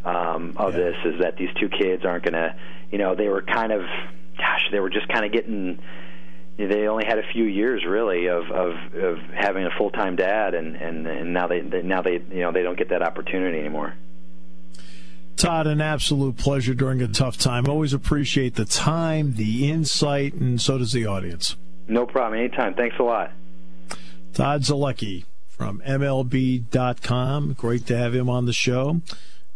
um, 0.04 0.54
of 0.56 0.72
yeah. 0.72 0.80
this 0.80 0.96
is 1.04 1.20
that 1.20 1.36
these 1.36 1.50
two 1.60 1.68
kids 1.68 2.06
aren't 2.06 2.24
going 2.24 2.34
to, 2.34 2.54
you 2.90 2.96
know, 2.96 3.14
they 3.14 3.28
were 3.28 3.42
kind 3.42 3.72
of 3.72 3.82
gosh, 4.40 4.68
they 4.72 4.80
were 4.80 4.90
just 4.90 5.08
kind 5.08 5.24
of 5.24 5.32
getting. 5.32 5.78
They 6.56 6.88
only 6.88 7.04
had 7.06 7.18
a 7.18 7.22
few 7.32 7.44
years 7.44 7.84
really 7.86 8.26
of 8.26 8.50
of, 8.50 8.72
of 8.94 9.18
having 9.34 9.64
a 9.64 9.70
full 9.78 9.90
time 9.90 10.16
dad, 10.16 10.54
and, 10.54 10.76
and 10.76 11.06
and 11.06 11.32
now 11.32 11.46
they, 11.46 11.60
they 11.60 11.82
now 11.82 12.02
they 12.02 12.14
you 12.14 12.42
know 12.42 12.52
they 12.52 12.62
don't 12.62 12.78
get 12.78 12.88
that 12.90 13.02
opportunity 13.02 13.58
anymore. 13.58 13.94
Todd, 15.36 15.66
an 15.66 15.80
absolute 15.80 16.36
pleasure 16.36 16.74
during 16.74 17.00
a 17.00 17.08
tough 17.08 17.38
time. 17.38 17.66
Always 17.66 17.94
appreciate 17.94 18.56
the 18.56 18.66
time, 18.66 19.36
the 19.36 19.70
insight, 19.70 20.34
and 20.34 20.60
so 20.60 20.76
does 20.76 20.92
the 20.92 21.06
audience. 21.06 21.56
No 21.88 22.04
problem. 22.04 22.38
Anytime. 22.38 22.74
Thanks 22.74 22.96
a 22.98 23.02
lot. 23.02 23.32
Todd 24.34 24.62
Zolecki 24.62 25.24
from 25.48 25.82
MLB.com. 25.86 27.54
Great 27.54 27.86
to 27.86 27.96
have 27.96 28.14
him 28.14 28.28
on 28.28 28.44
the 28.44 28.52
show. 28.52 29.00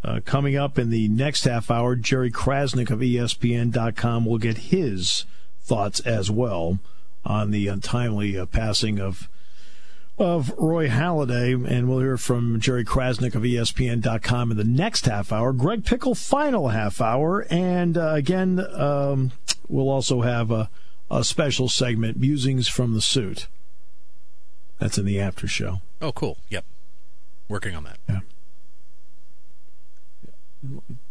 Uh, 0.04 0.20
coming 0.22 0.54
up 0.54 0.78
in 0.78 0.90
the 0.90 1.08
next 1.08 1.44
half 1.44 1.70
hour, 1.70 1.96
Jerry 1.96 2.30
Crasnick 2.30 2.90
of 2.90 2.98
ESPN.com 2.98 4.26
will 4.26 4.36
get 4.36 4.58
his 4.58 5.24
thoughts 5.62 6.00
as 6.00 6.30
well 6.30 6.78
on 7.24 7.50
the 7.50 7.68
untimely 7.68 8.36
uh, 8.38 8.44
passing 8.44 9.00
of 9.00 9.28
of 10.16 10.52
Roy 10.58 10.88
Halladay, 10.88 11.66
and 11.68 11.88
we'll 11.88 11.98
hear 11.98 12.16
from 12.16 12.60
Jerry 12.60 12.84
Crasnick 12.84 13.34
of 13.34 13.42
ESPN.com 13.42 14.52
in 14.52 14.56
the 14.56 14.62
next 14.62 15.06
half 15.06 15.32
hour. 15.32 15.52
Greg 15.52 15.84
Pickel, 15.84 16.14
final 16.14 16.68
half 16.68 17.00
hour, 17.00 17.46
and 17.50 17.98
uh, 17.98 18.12
again, 18.14 18.60
um, 18.74 19.32
we'll 19.68 19.90
also 19.90 20.20
have 20.20 20.52
a, 20.52 20.70
a 21.10 21.24
special 21.24 21.68
segment, 21.68 22.16
musings 22.16 22.68
from 22.68 22.94
the 22.94 23.00
suit. 23.00 23.48
That's 24.78 24.98
in 24.98 25.04
the 25.04 25.18
after 25.18 25.48
show. 25.48 25.78
Oh, 26.00 26.12
cool. 26.12 26.38
Yep, 26.48 26.64
working 27.48 27.74
on 27.74 27.82
that. 27.84 27.98
Yeah 28.08 28.20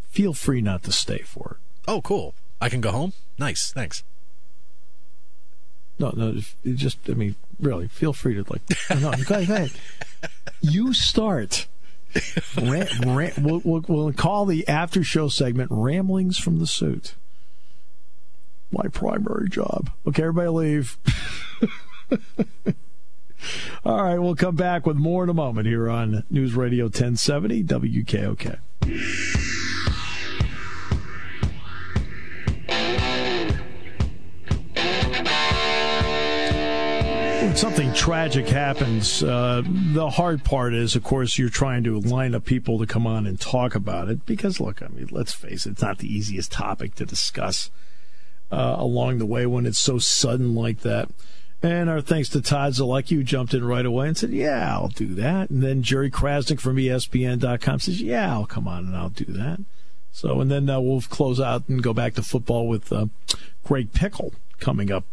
feel 0.10 0.34
free 0.34 0.62
not 0.62 0.84
to 0.84 0.92
stay 0.92 1.20
for 1.20 1.58
it. 1.58 1.58
Oh, 1.88 2.02
cool. 2.02 2.34
I 2.62 2.70
can 2.70 2.82
go 2.82 2.92
home? 2.92 3.14
Nice. 3.38 3.72
Thanks. 3.72 4.04
No, 6.00 6.12
no, 6.16 6.40
just, 6.66 6.98
I 7.10 7.14
mean, 7.14 7.36
really, 7.60 7.88
feel 7.88 8.14
free 8.14 8.34
to, 8.36 8.46
like, 8.50 8.62
no, 8.90 9.14
go 9.26 9.36
ahead. 9.40 9.72
You 10.62 10.94
start. 10.94 11.68
Ram, 12.58 12.88
ram, 13.06 13.32
we'll, 13.40 13.62
we'll, 13.66 13.84
we'll 13.88 14.14
call 14.14 14.46
the 14.46 14.66
after 14.68 15.04
show 15.04 15.28
segment 15.28 15.70
Ramblings 15.72 16.38
from 16.38 16.60
the 16.60 16.68
Suit. 16.68 17.16
My 18.72 18.88
primary 18.88 19.50
job. 19.50 19.90
Okay, 20.08 20.24
everybody 20.24 20.48
leave. 20.48 20.98
All 23.86 24.02
right, 24.02 24.20
we'll 24.20 24.36
come 24.36 24.56
back 24.56 24.86
with 24.86 24.96
more 24.96 25.26
in 25.26 25.30
a 25.30 25.34
moment 25.34 25.68
here 25.68 25.90
on 25.90 26.24
News 26.30 26.54
Radio 26.54 26.86
1070 26.86 27.64
WKOK. 27.66 28.60
When 37.44 37.58
something 37.58 37.94
tragic 37.94 38.48
happens, 38.48 39.22
uh, 39.22 39.64
the 39.66 40.10
hard 40.10 40.46
part 40.46 40.74
is, 40.74 40.96
of 40.96 41.04
course, 41.04 41.38
you're 41.38 41.50
trying 41.50 41.84
to 41.84 42.00
line 42.00 42.34
up 42.34 42.46
people 42.46 42.80
to 42.80 42.86
come 42.86 43.06
on 43.06 43.28
and 43.28 43.38
talk 43.38 43.76
about 43.76 44.08
it. 44.08 44.26
Because, 44.26 44.62
look, 44.62 44.82
I 44.82 44.88
mean, 44.88 45.10
let's 45.12 45.34
face 45.34 45.66
it, 45.66 45.72
it's 45.72 45.82
not 45.82 45.98
the 45.98 46.08
easiest 46.08 46.54
topic 46.54 46.96
to 46.96 47.06
discuss 47.06 47.70
uh, 48.50 48.78
along 48.80 49.18
the 49.18 49.26
way 49.26 49.46
when 49.46 49.66
it's 49.66 49.78
so 49.78 50.00
sudden 50.00 50.56
like 50.56 50.80
that. 50.80 51.10
And 51.62 51.90
our 51.90 52.00
thanks 52.00 52.30
to 52.30 52.42
Todd 52.42 52.74
Zolecki, 52.74 53.18
who 53.18 53.24
jumped 53.26 53.54
in 53.54 53.66
right 53.66 53.86
away 53.86 54.08
and 54.08 54.18
said, 54.18 54.32
Yeah, 54.32 54.74
I'll 54.74 54.88
do 54.88 55.14
that. 55.16 55.50
And 55.50 55.62
then 55.62 55.84
Jerry 55.84 56.10
Crasnick 56.10 56.62
from 56.62 56.78
ESPN.com 56.78 57.80
says, 57.82 58.02
Yeah, 58.02 58.32
I'll 58.32 58.46
come 58.46 58.70
on 58.70 58.86
and 58.86 58.96
I'll 58.96 59.10
do 59.10 59.26
that. 59.26 59.60
So, 60.14 60.40
and 60.40 60.50
then 60.50 60.70
uh, 60.70 60.80
we'll 60.80 61.02
close 61.02 61.42
out 61.42 61.68
and 61.68 61.84
go 61.84 61.94
back 61.94 62.14
to 62.14 62.24
football 62.24 62.70
with 62.70 62.94
uh, 62.94 63.08
Greg 63.66 63.92
Pickel 63.92 64.34
coming 64.62 64.94
up 64.94 65.06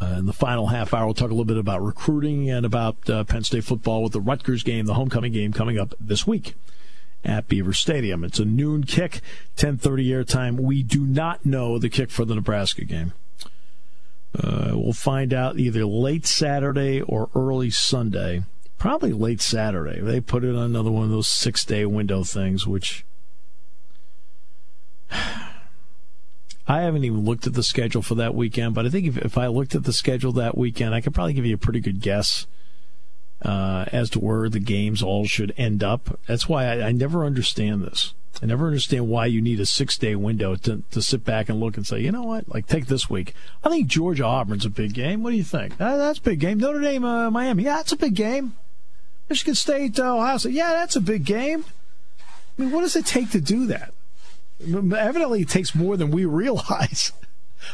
uh, 0.00 0.16
in 0.18 0.26
the 0.26 0.32
final 0.32 0.68
half 0.68 0.92
hour. 0.92 1.06
We'll 1.06 1.14
talk 1.14 1.30
a 1.30 1.34
little 1.34 1.44
bit 1.44 1.56
about 1.56 1.82
recruiting 1.82 2.50
and 2.50 2.66
about 2.66 3.08
uh, 3.08 3.24
Penn 3.24 3.44
State 3.44 3.64
football 3.64 4.02
with 4.02 4.12
the 4.12 4.20
Rutgers 4.20 4.62
game, 4.62 4.86
the 4.86 4.94
homecoming 4.94 5.32
game 5.32 5.52
coming 5.52 5.78
up 5.78 5.94
this 6.00 6.26
week 6.26 6.54
at 7.24 7.48
Beaver 7.48 7.72
Stadium. 7.72 8.24
It's 8.24 8.38
a 8.38 8.44
noon 8.44 8.84
kick, 8.84 9.20
10:30 9.56 10.08
airtime. 10.08 10.60
We 10.60 10.82
do 10.82 11.04
not 11.06 11.44
know 11.44 11.78
the 11.78 11.88
kick 11.88 12.10
for 12.10 12.24
the 12.24 12.34
Nebraska 12.34 12.84
game. 12.84 13.12
Uh, 14.38 14.72
we'll 14.74 14.92
find 14.92 15.32
out 15.32 15.58
either 15.58 15.84
late 15.86 16.26
Saturday 16.26 17.00
or 17.00 17.30
early 17.34 17.70
Sunday. 17.70 18.44
Probably 18.78 19.12
late 19.12 19.40
Saturday. 19.40 20.00
They 20.00 20.20
put 20.20 20.44
it 20.44 20.54
on 20.54 20.62
another 20.62 20.90
one 20.90 21.04
of 21.04 21.10
those 21.10 21.28
six 21.28 21.64
day 21.64 21.86
window 21.86 22.22
things, 22.22 22.66
which 22.66 23.04
I 26.68 26.82
haven't 26.82 27.04
even 27.04 27.24
looked 27.24 27.46
at 27.46 27.54
the 27.54 27.62
schedule 27.62 28.02
for 28.02 28.16
that 28.16 28.34
weekend, 28.34 28.74
but 28.74 28.86
I 28.86 28.90
think 28.90 29.06
if, 29.06 29.18
if 29.18 29.38
I 29.38 29.46
looked 29.46 29.74
at 29.74 29.84
the 29.84 29.92
schedule 29.92 30.32
that 30.32 30.58
weekend, 30.58 30.94
I 30.94 31.00
could 31.00 31.14
probably 31.14 31.32
give 31.32 31.46
you 31.46 31.54
a 31.54 31.58
pretty 31.58 31.80
good 31.80 32.00
guess 32.00 32.46
uh, 33.42 33.84
as 33.92 34.10
to 34.10 34.20
where 34.20 34.48
the 34.48 34.58
games 34.58 35.02
all 35.02 35.26
should 35.26 35.54
end 35.56 35.84
up. 35.84 36.18
That's 36.26 36.48
why 36.48 36.64
I, 36.64 36.88
I 36.88 36.92
never 36.92 37.24
understand 37.24 37.82
this. 37.82 38.14
I 38.42 38.46
never 38.46 38.66
understand 38.66 39.08
why 39.08 39.26
you 39.26 39.40
need 39.40 39.60
a 39.60 39.66
six 39.66 39.96
day 39.96 40.14
window 40.14 40.56
to, 40.56 40.82
to 40.90 41.00
sit 41.00 41.24
back 41.24 41.48
and 41.48 41.58
look 41.58 41.76
and 41.76 41.86
say, 41.86 42.00
you 42.00 42.12
know 42.12 42.24
what? 42.24 42.48
Like, 42.48 42.66
take 42.66 42.86
this 42.86 43.08
week. 43.08 43.34
I 43.64 43.70
think 43.70 43.86
Georgia 43.86 44.24
Auburn's 44.24 44.66
a 44.66 44.70
big 44.70 44.92
game. 44.92 45.22
What 45.22 45.30
do 45.30 45.36
you 45.36 45.44
think? 45.44 45.80
Uh, 45.80 45.96
that's 45.96 46.18
a 46.18 46.22
big 46.22 46.40
game. 46.40 46.58
Notre 46.58 46.80
Dame, 46.80 47.04
uh, 47.04 47.30
Miami. 47.30 47.62
Yeah, 47.62 47.76
that's 47.76 47.92
a 47.92 47.96
big 47.96 48.14
game. 48.14 48.56
Michigan 49.28 49.54
State, 49.54 49.98
uh, 49.98 50.16
Ohio 50.16 50.36
State. 50.36 50.52
Yeah, 50.52 50.72
that's 50.72 50.96
a 50.96 51.00
big 51.00 51.24
game. 51.24 51.64
I 52.58 52.62
mean, 52.62 52.72
what 52.72 52.82
does 52.82 52.96
it 52.96 53.06
take 53.06 53.30
to 53.30 53.40
do 53.40 53.66
that? 53.66 53.94
Evidently, 54.60 55.42
it 55.42 55.48
takes 55.48 55.74
more 55.74 55.96
than 55.96 56.10
we 56.10 56.24
realize. 56.24 57.12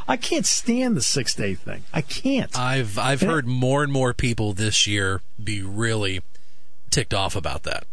I 0.09 0.17
can't 0.17 0.47
stand 0.47 0.97
the 0.97 1.03
six 1.03 1.35
day 1.35 1.55
thing. 1.55 1.85
I 1.93 2.01
can't. 2.01 2.57
I've 2.59 2.99
I've 2.99 3.23
and 3.23 3.31
heard 3.31 3.47
more 3.47 3.83
and 3.83 3.93
more 3.93 4.15
people 4.15 4.53
this 4.53 4.87
year 4.87 5.21
be 5.43 5.63
really 5.63 6.23
ticked 6.91 7.15
off 7.15 7.37
about 7.37 7.65
that. 7.65 7.85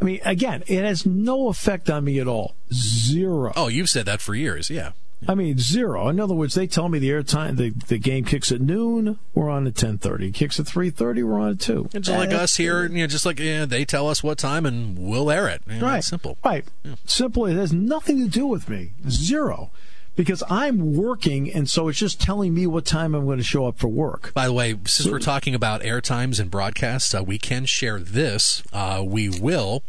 I 0.00 0.04
mean, 0.04 0.20
again, 0.24 0.62
it 0.66 0.84
has 0.84 1.04
no 1.04 1.48
effect 1.48 1.90
on 1.90 2.04
me 2.04 2.20
at 2.20 2.28
all. 2.28 2.54
Zero. 2.72 3.52
Oh, 3.56 3.68
you've 3.68 3.88
said 3.88 4.06
that 4.06 4.20
for 4.20 4.34
years, 4.34 4.70
yeah. 4.70 4.92
I 5.26 5.34
mean, 5.34 5.58
zero. 5.58 6.08
In 6.08 6.20
other 6.20 6.34
words, 6.34 6.54
they 6.54 6.66
tell 6.66 6.88
me 6.88 6.98
the 6.98 7.10
airtime, 7.10 7.56
the, 7.56 7.70
the 7.70 7.98
game 7.98 8.24
kicks 8.24 8.52
at 8.52 8.60
noon, 8.60 9.18
we're 9.34 9.50
on 9.50 9.66
at 9.66 9.74
10.30. 9.74 10.32
Kicks 10.32 10.60
at 10.60 10.66
3.30, 10.66 11.24
we're 11.24 11.40
on 11.40 11.50
at 11.52 11.60
2. 11.60 11.90
It's 11.94 12.08
like 12.08 12.30
us 12.30 12.56
here, 12.56 12.84
you 12.84 12.98
know, 12.98 13.06
just 13.06 13.26
like 13.26 13.40
yeah, 13.40 13.64
they 13.64 13.84
tell 13.84 14.08
us 14.08 14.22
what 14.22 14.38
time 14.38 14.64
and 14.64 14.98
we'll 14.98 15.30
air 15.30 15.48
it. 15.48 15.62
You 15.66 15.80
know, 15.80 15.86
right. 15.86 16.04
simple. 16.04 16.38
Right. 16.44 16.64
Yeah. 16.84 16.94
Simple. 17.04 17.46
It 17.46 17.54
has 17.54 17.72
nothing 17.72 18.18
to 18.18 18.28
do 18.28 18.46
with 18.46 18.68
me. 18.68 18.92
Zero 19.08 19.70
because 20.18 20.42
I'm 20.50 20.96
working, 20.96 21.48
and 21.52 21.70
so 21.70 21.86
it's 21.86 21.98
just 22.00 22.20
telling 22.20 22.52
me 22.52 22.66
what 22.66 22.84
time 22.84 23.14
I'm 23.14 23.24
going 23.24 23.38
to 23.38 23.44
show 23.44 23.68
up 23.68 23.78
for 23.78 23.86
work. 23.86 24.34
By 24.34 24.48
the 24.48 24.52
way, 24.52 24.74
since 24.84 25.08
we're 25.08 25.20
talking 25.20 25.54
about 25.54 25.84
air 25.84 26.00
times 26.00 26.40
and 26.40 26.50
broadcasts, 26.50 27.14
uh, 27.14 27.22
we 27.22 27.38
can 27.38 27.66
share 27.66 28.00
this. 28.00 28.64
Uh, 28.72 29.04
we 29.06 29.28
will 29.28 29.84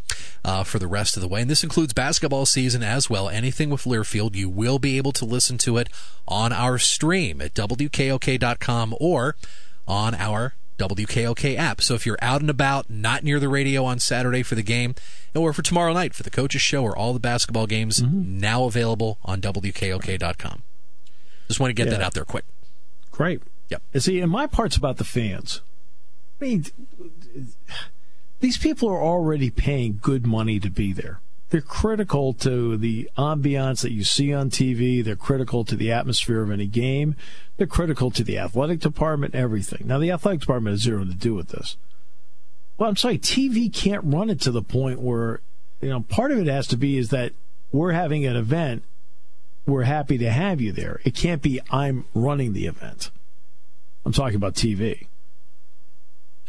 uh, 0.46 0.64
for 0.64 0.78
the 0.78 0.86
rest 0.86 1.18
of 1.18 1.22
the 1.22 1.28
way, 1.28 1.42
and 1.42 1.50
this 1.50 1.64
includes 1.64 1.94
basketball 1.94 2.46
season 2.46 2.84
as 2.84 3.10
well. 3.10 3.28
Anything 3.28 3.72
with 3.72 3.86
Learfield, 3.86 4.36
you 4.36 4.50
will 4.50 4.78
be 4.78 4.98
able 4.98 5.14
to 5.14 5.26
listen 5.26 5.58
to 5.58 5.78
it 5.78 5.90
on 6.28 6.54
our 6.54 6.78
stream 6.78 7.42
at 7.42 7.56
wkok.com 7.56 8.96
or 9.00 9.36
on 9.88 10.14
our 10.14 10.54
WKOK 10.80 11.58
app. 11.58 11.82
So 11.82 11.94
if 11.94 12.06
you're 12.06 12.18
out 12.22 12.42
and 12.42 12.50
about, 12.50 12.90
not 12.90 13.24
near 13.24 13.40
the 13.40 13.50
radio 13.50 13.86
on 13.86 14.00
Saturday 14.00 14.42
for 14.42 14.56
the 14.56 14.64
game, 14.64 14.96
or 15.36 15.54
for 15.54 15.62
tomorrow 15.62 15.94
night 15.94 16.14
for 16.14 16.24
the 16.24 16.30
coaches 16.30 16.62
show 16.62 16.84
or 16.84 16.98
all 16.98 17.14
the 17.14 17.20
basketball 17.20 17.68
games, 17.68 18.02
mm-hmm. 18.02 18.40
now 18.40 18.64
available 18.64 19.20
on 19.24 19.42
WKOK.com. 19.42 20.64
Just 21.48 21.60
want 21.60 21.70
to 21.70 21.74
get 21.74 21.88
yeah. 21.88 21.98
that 21.98 22.02
out 22.02 22.14
there 22.14 22.26
quick. 22.26 22.46
Great. 23.12 23.42
Yep. 23.70 23.82
And 23.94 24.04
see, 24.04 24.20
and 24.20 24.32
my 24.32 24.48
part's 24.48 24.76
about 24.76 24.98
the 24.98 25.04
fans. 25.04 25.62
I 26.40 26.46
mean, 26.46 26.66
these 28.40 28.58
people 28.58 28.90
are 28.90 29.02
already 29.02 29.50
paying 29.50 30.00
good 30.02 30.26
money 30.26 30.60
to 30.60 30.70
be 30.70 30.94
there. 30.94 31.20
They're 31.50 31.62
critical 31.62 32.34
to 32.36 32.78
the 32.78 33.10
ambiance 33.18 33.82
that 33.82 33.92
you 33.92 34.04
see 34.04 34.34
on 34.34 34.50
TV. 34.50 35.04
They're 35.04 35.16
critical 35.16 35.66
to 35.66 35.76
the 35.76 35.92
atmosphere 35.92 36.44
of 36.44 36.52
any 36.52 36.68
game. 36.68 37.16
They're 37.58 37.68
critical 37.68 38.12
to 38.12 38.24
the 38.24 38.38
athletic 38.38 38.80
department, 38.80 39.36
everything. 39.36 39.88
Now, 39.88 39.98
the 39.98 40.12
athletic 40.12 40.42
department 40.42 40.76
has 40.76 40.82
zero 40.82 41.06
to 41.06 41.14
do 41.14 41.34
with 41.34 41.50
this. 41.50 41.76
Well, 42.78 42.88
I'm 42.88 42.96
sorry, 42.96 43.18
TV 43.18 43.74
can't 43.74 44.04
run 44.06 44.30
it 44.30 44.40
to 44.42 44.52
the 44.52 44.62
point 44.62 45.02
where, 45.02 45.42
you 45.82 45.90
know, 45.90 46.02
part 46.02 46.32
of 46.32 46.38
it 46.38 46.48
has 46.48 46.68
to 46.68 46.78
be 46.78 46.98
is 46.98 47.10
that 47.10 47.34
we're 47.72 47.92
having 47.92 48.26
an 48.26 48.36
event. 48.36 48.84
We're 49.66 49.84
happy 49.84 50.18
to 50.20 50.32
have 50.32 50.62
you 50.62 50.72
there. 50.72 51.02
It 51.04 51.16
can't 51.16 51.42
be 51.42 51.60
I'm 51.72 52.06
running 52.14 52.54
the 52.54 52.68
event. 52.68 53.12
I'm 54.06 54.14
talking 54.14 54.38
about 54.38 54.54
TV. 54.54 55.09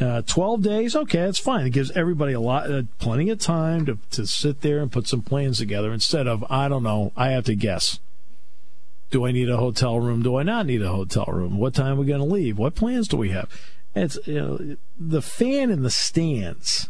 Uh, 0.01 0.23
12 0.23 0.63
days, 0.63 0.97
okay, 0.97 1.21
that's 1.21 1.39
fine. 1.39 1.67
It 1.67 1.71
gives 1.71 1.91
everybody 1.91 2.33
a 2.33 2.41
lot, 2.41 2.71
uh, 2.71 2.83
plenty 2.99 3.29
of 3.29 3.39
time 3.39 3.85
to, 3.85 3.99
to 4.13 4.27
sit 4.27 4.63
there 4.63 4.79
and 4.79 4.91
put 4.91 5.07
some 5.07 5.21
plans 5.21 5.59
together 5.59 5.93
instead 5.93 6.27
of, 6.27 6.45
I 6.49 6.69
don't 6.69 6.83
know, 6.83 7.13
I 7.17 7.29
have 7.29 7.45
to 7.45 7.55
guess. 7.55 8.01
Do 9.11 9.27
I 9.27 9.33
need 9.33 9.51
a 9.51 9.59
hotel 9.59 10.01
room? 10.01 10.23
Do 10.23 10.37
I 10.37 10.43
not 10.43 10.67
need 10.67 10.81
a 10.81 10.89
hotel 10.89 11.27
room? 11.29 11.59
What 11.59 11.75
time 11.75 11.99
are 11.99 12.01
we 12.01 12.07
going 12.07 12.21
to 12.21 12.27
leave? 12.27 12.57
What 12.57 12.77
plans 12.77 13.09
do 13.09 13.19
we 13.19 13.31
have? 13.31 13.51
It's 13.95 14.19
you 14.25 14.35
know, 14.35 14.77
the 14.99 15.21
fan 15.21 15.71
in 15.71 15.83
the 15.83 15.91
stands, 15.91 16.89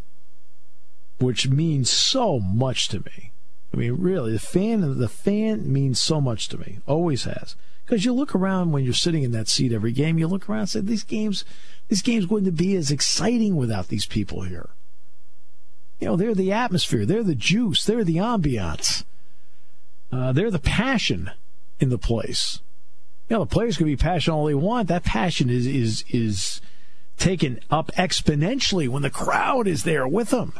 which 1.18 1.48
means 1.48 1.90
so 1.90 2.38
much 2.38 2.88
to 2.88 3.00
me. 3.00 3.32
I 3.72 3.76
mean, 3.76 3.96
really, 3.98 4.32
the 4.32 4.38
fan 4.38 4.98
the 4.98 5.08
fan 5.08 5.72
means 5.72 6.00
so 6.00 6.20
much 6.20 6.48
to 6.48 6.58
me. 6.58 6.80
Always 6.86 7.24
has. 7.24 7.56
Because 7.90 8.04
you 8.04 8.12
look 8.12 8.36
around 8.36 8.70
when 8.70 8.84
you're 8.84 8.94
sitting 8.94 9.24
in 9.24 9.32
that 9.32 9.48
seat 9.48 9.72
every 9.72 9.90
game, 9.90 10.16
you 10.16 10.28
look 10.28 10.48
around 10.48 10.60
and 10.60 10.68
say, 10.70 10.80
these 10.80 11.02
games 11.02 11.44
this 11.88 12.02
game's 12.02 12.26
going 12.26 12.44
to 12.44 12.52
be 12.52 12.76
as 12.76 12.92
exciting 12.92 13.56
without 13.56 13.88
these 13.88 14.06
people 14.06 14.42
here. 14.42 14.68
You 15.98 16.06
know, 16.06 16.16
they're 16.16 16.36
the 16.36 16.52
atmosphere, 16.52 17.04
they're 17.04 17.24
the 17.24 17.34
juice, 17.34 17.84
they're 17.84 18.04
the 18.04 18.18
ambiance, 18.18 19.02
uh, 20.12 20.30
they're 20.30 20.52
the 20.52 20.60
passion 20.60 21.32
in 21.80 21.88
the 21.88 21.98
place. 21.98 22.60
You 23.28 23.34
know, 23.34 23.40
the 23.44 23.52
players 23.52 23.76
can 23.76 23.86
be 23.86 23.96
passionate 23.96 24.36
all 24.36 24.44
they 24.44 24.54
want. 24.54 24.86
That 24.86 25.02
passion 25.02 25.50
is 25.50 25.66
is 25.66 26.04
is 26.10 26.60
taken 27.18 27.58
up 27.72 27.90
exponentially 27.96 28.88
when 28.88 29.02
the 29.02 29.10
crowd 29.10 29.66
is 29.66 29.82
there 29.82 30.06
with 30.06 30.30
them. 30.30 30.52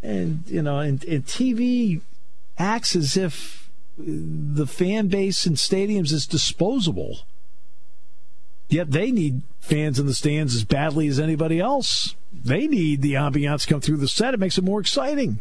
And 0.00 0.44
you 0.46 0.62
know, 0.62 0.78
and, 0.78 1.02
and 1.06 1.26
TV 1.26 2.02
acts 2.56 2.94
as 2.94 3.16
if 3.16 3.63
the 3.96 4.66
fan 4.66 5.08
base 5.08 5.46
in 5.46 5.54
stadiums 5.54 6.12
is 6.12 6.26
disposable. 6.26 7.20
Yet 8.68 8.90
they 8.90 9.12
need 9.12 9.42
fans 9.60 9.98
in 9.98 10.06
the 10.06 10.14
stands 10.14 10.54
as 10.54 10.64
badly 10.64 11.06
as 11.06 11.20
anybody 11.20 11.60
else. 11.60 12.16
They 12.32 12.66
need 12.66 13.02
the 13.02 13.14
ambiance 13.14 13.66
come 13.66 13.80
through 13.80 13.98
the 13.98 14.08
set. 14.08 14.34
It 14.34 14.40
makes 14.40 14.58
it 14.58 14.64
more 14.64 14.80
exciting. 14.80 15.40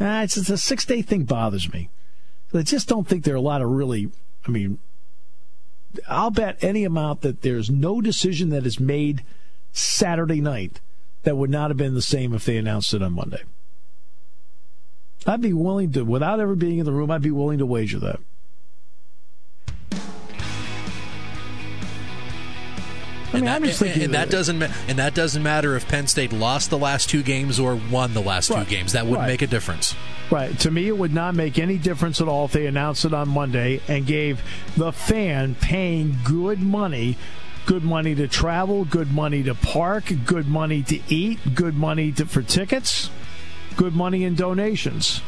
Ah, 0.00 0.22
it's, 0.22 0.36
it's 0.36 0.50
a 0.50 0.58
six 0.58 0.84
day 0.84 1.02
thing 1.02 1.24
bothers 1.24 1.72
me. 1.72 1.88
I 2.52 2.62
just 2.62 2.88
don't 2.88 3.08
think 3.08 3.24
there 3.24 3.34
are 3.34 3.38
a 3.38 3.40
lot 3.40 3.62
of 3.62 3.70
really, 3.70 4.12
I 4.46 4.50
mean, 4.50 4.78
I'll 6.08 6.30
bet 6.30 6.62
any 6.62 6.84
amount 6.84 7.22
that 7.22 7.42
there's 7.42 7.70
no 7.70 8.00
decision 8.00 8.50
that 8.50 8.66
is 8.66 8.78
made 8.78 9.24
Saturday 9.72 10.40
night 10.40 10.80
that 11.24 11.36
would 11.36 11.50
not 11.50 11.70
have 11.70 11.76
been 11.76 11.94
the 11.94 12.02
same 12.02 12.32
if 12.32 12.44
they 12.44 12.56
announced 12.56 12.94
it 12.94 13.02
on 13.02 13.14
Monday. 13.14 13.42
I'd 15.26 15.40
be 15.40 15.52
willing 15.52 15.92
to, 15.92 16.04
without 16.04 16.40
ever 16.40 16.54
being 16.54 16.78
in 16.78 16.84
the 16.84 16.92
room, 16.92 17.10
I'd 17.10 17.22
be 17.22 17.30
willing 17.30 17.58
to 17.58 17.66
wager 17.66 17.98
that. 18.00 18.20
I 23.32 23.38
mean, 23.38 23.48
and 23.48 23.48
I'm 23.48 23.62
that, 23.62 23.66
just 23.68 23.80
thinking, 23.80 24.02
and, 24.04 24.14
that 24.14 24.30
doesn't 24.30 24.62
and 24.62 24.98
that 25.00 25.12
doesn't 25.14 25.42
matter 25.42 25.74
if 25.74 25.88
Penn 25.88 26.06
State 26.06 26.32
lost 26.32 26.70
the 26.70 26.78
last 26.78 27.10
two 27.10 27.22
games 27.24 27.58
or 27.58 27.74
won 27.90 28.14
the 28.14 28.22
last 28.22 28.48
right, 28.48 28.64
two 28.64 28.70
games. 28.70 28.92
That 28.92 29.06
wouldn't 29.06 29.22
right. 29.22 29.26
make 29.26 29.42
a 29.42 29.48
difference. 29.48 29.96
Right. 30.30 30.56
To 30.60 30.70
me, 30.70 30.86
it 30.86 30.96
would 30.96 31.12
not 31.12 31.34
make 31.34 31.58
any 31.58 31.76
difference 31.76 32.20
at 32.20 32.28
all 32.28 32.44
if 32.44 32.52
they 32.52 32.66
announced 32.66 33.04
it 33.04 33.12
on 33.12 33.28
Monday 33.28 33.80
and 33.88 34.06
gave 34.06 34.40
the 34.76 34.92
fan 34.92 35.56
paying 35.56 36.16
good 36.24 36.60
money 36.60 37.16
good 37.66 37.82
money 37.82 38.14
to 38.14 38.28
travel, 38.28 38.84
good 38.84 39.10
money 39.10 39.42
to 39.42 39.54
park, 39.54 40.12
good 40.26 40.46
money 40.46 40.82
to 40.82 41.00
eat, 41.08 41.38
good 41.54 41.74
money 41.74 42.12
to, 42.12 42.26
for 42.26 42.42
tickets, 42.42 43.08
good 43.76 43.94
money 43.94 44.24
in 44.24 44.34
donations. 44.34 45.20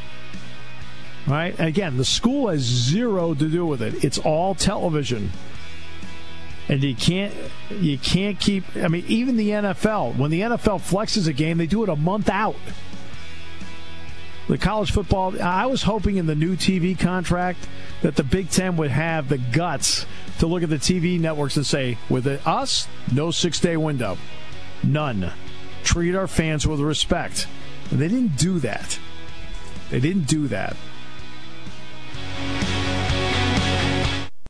Right? 1.26 1.59
Again, 1.59 1.97
the 1.97 2.05
school 2.05 2.49
has 2.49 2.61
zero 2.61 3.34
to 3.34 3.49
do 3.49 3.66
with 3.66 3.82
it. 3.82 4.05
It's 4.05 4.18
all 4.18 4.55
television 4.55 5.32
and 6.68 6.82
you 6.82 6.94
can't 6.94 7.32
you 7.70 7.99
can't 7.99 8.38
keep. 8.40 8.64
I 8.76 8.88
mean, 8.88 9.05
even 9.09 9.36
the 9.36 9.51
NFL 9.51 10.16
when 10.16 10.30
the 10.30 10.40
NFL 10.40 10.80
flexes 10.80 11.28
a 11.28 11.32
game, 11.32 11.59
they 11.59 11.66
do 11.66 11.82
it 11.82 11.88
a 11.88 11.97
month 11.97 12.28
out. 12.28 12.57
The 14.49 14.59
college 14.59 14.92
football, 14.92 15.40
I 15.42 15.66
was 15.66 15.82
hoping 15.82 16.16
in 16.16 16.26
the 16.26 16.36
new 16.36 16.55
TV 16.55 16.97
contract 16.97 17.68
that 18.03 18.14
the 18.14 18.22
Big 18.22 18.49
Ten 18.49 18.76
would 18.76 18.90
have 18.90 19.28
the 19.28 19.38
guts 19.38 20.07
to 20.38 20.47
look 20.47 20.62
at 20.62 20.70
the 20.70 20.76
TV 20.76 21.18
networks 21.18 21.57
and 21.57 21.66
say, 21.66 21.99
with 22.09 22.26
us, 22.47 22.86
no 23.12 23.32
six 23.32 23.59
day 23.59 23.76
window. 23.76 24.16
None. 24.84 25.32
Treat 25.82 26.14
our 26.14 26.28
fans 26.28 26.66
with 26.66 26.78
respect. 26.78 27.49
And 27.91 28.01
they 28.01 28.09
didn't 28.09 28.37
do 28.37 28.59
that. 28.61 28.99
They 29.91 30.01
didn't 30.01 30.26
do 30.26 30.49
that. 30.49 30.76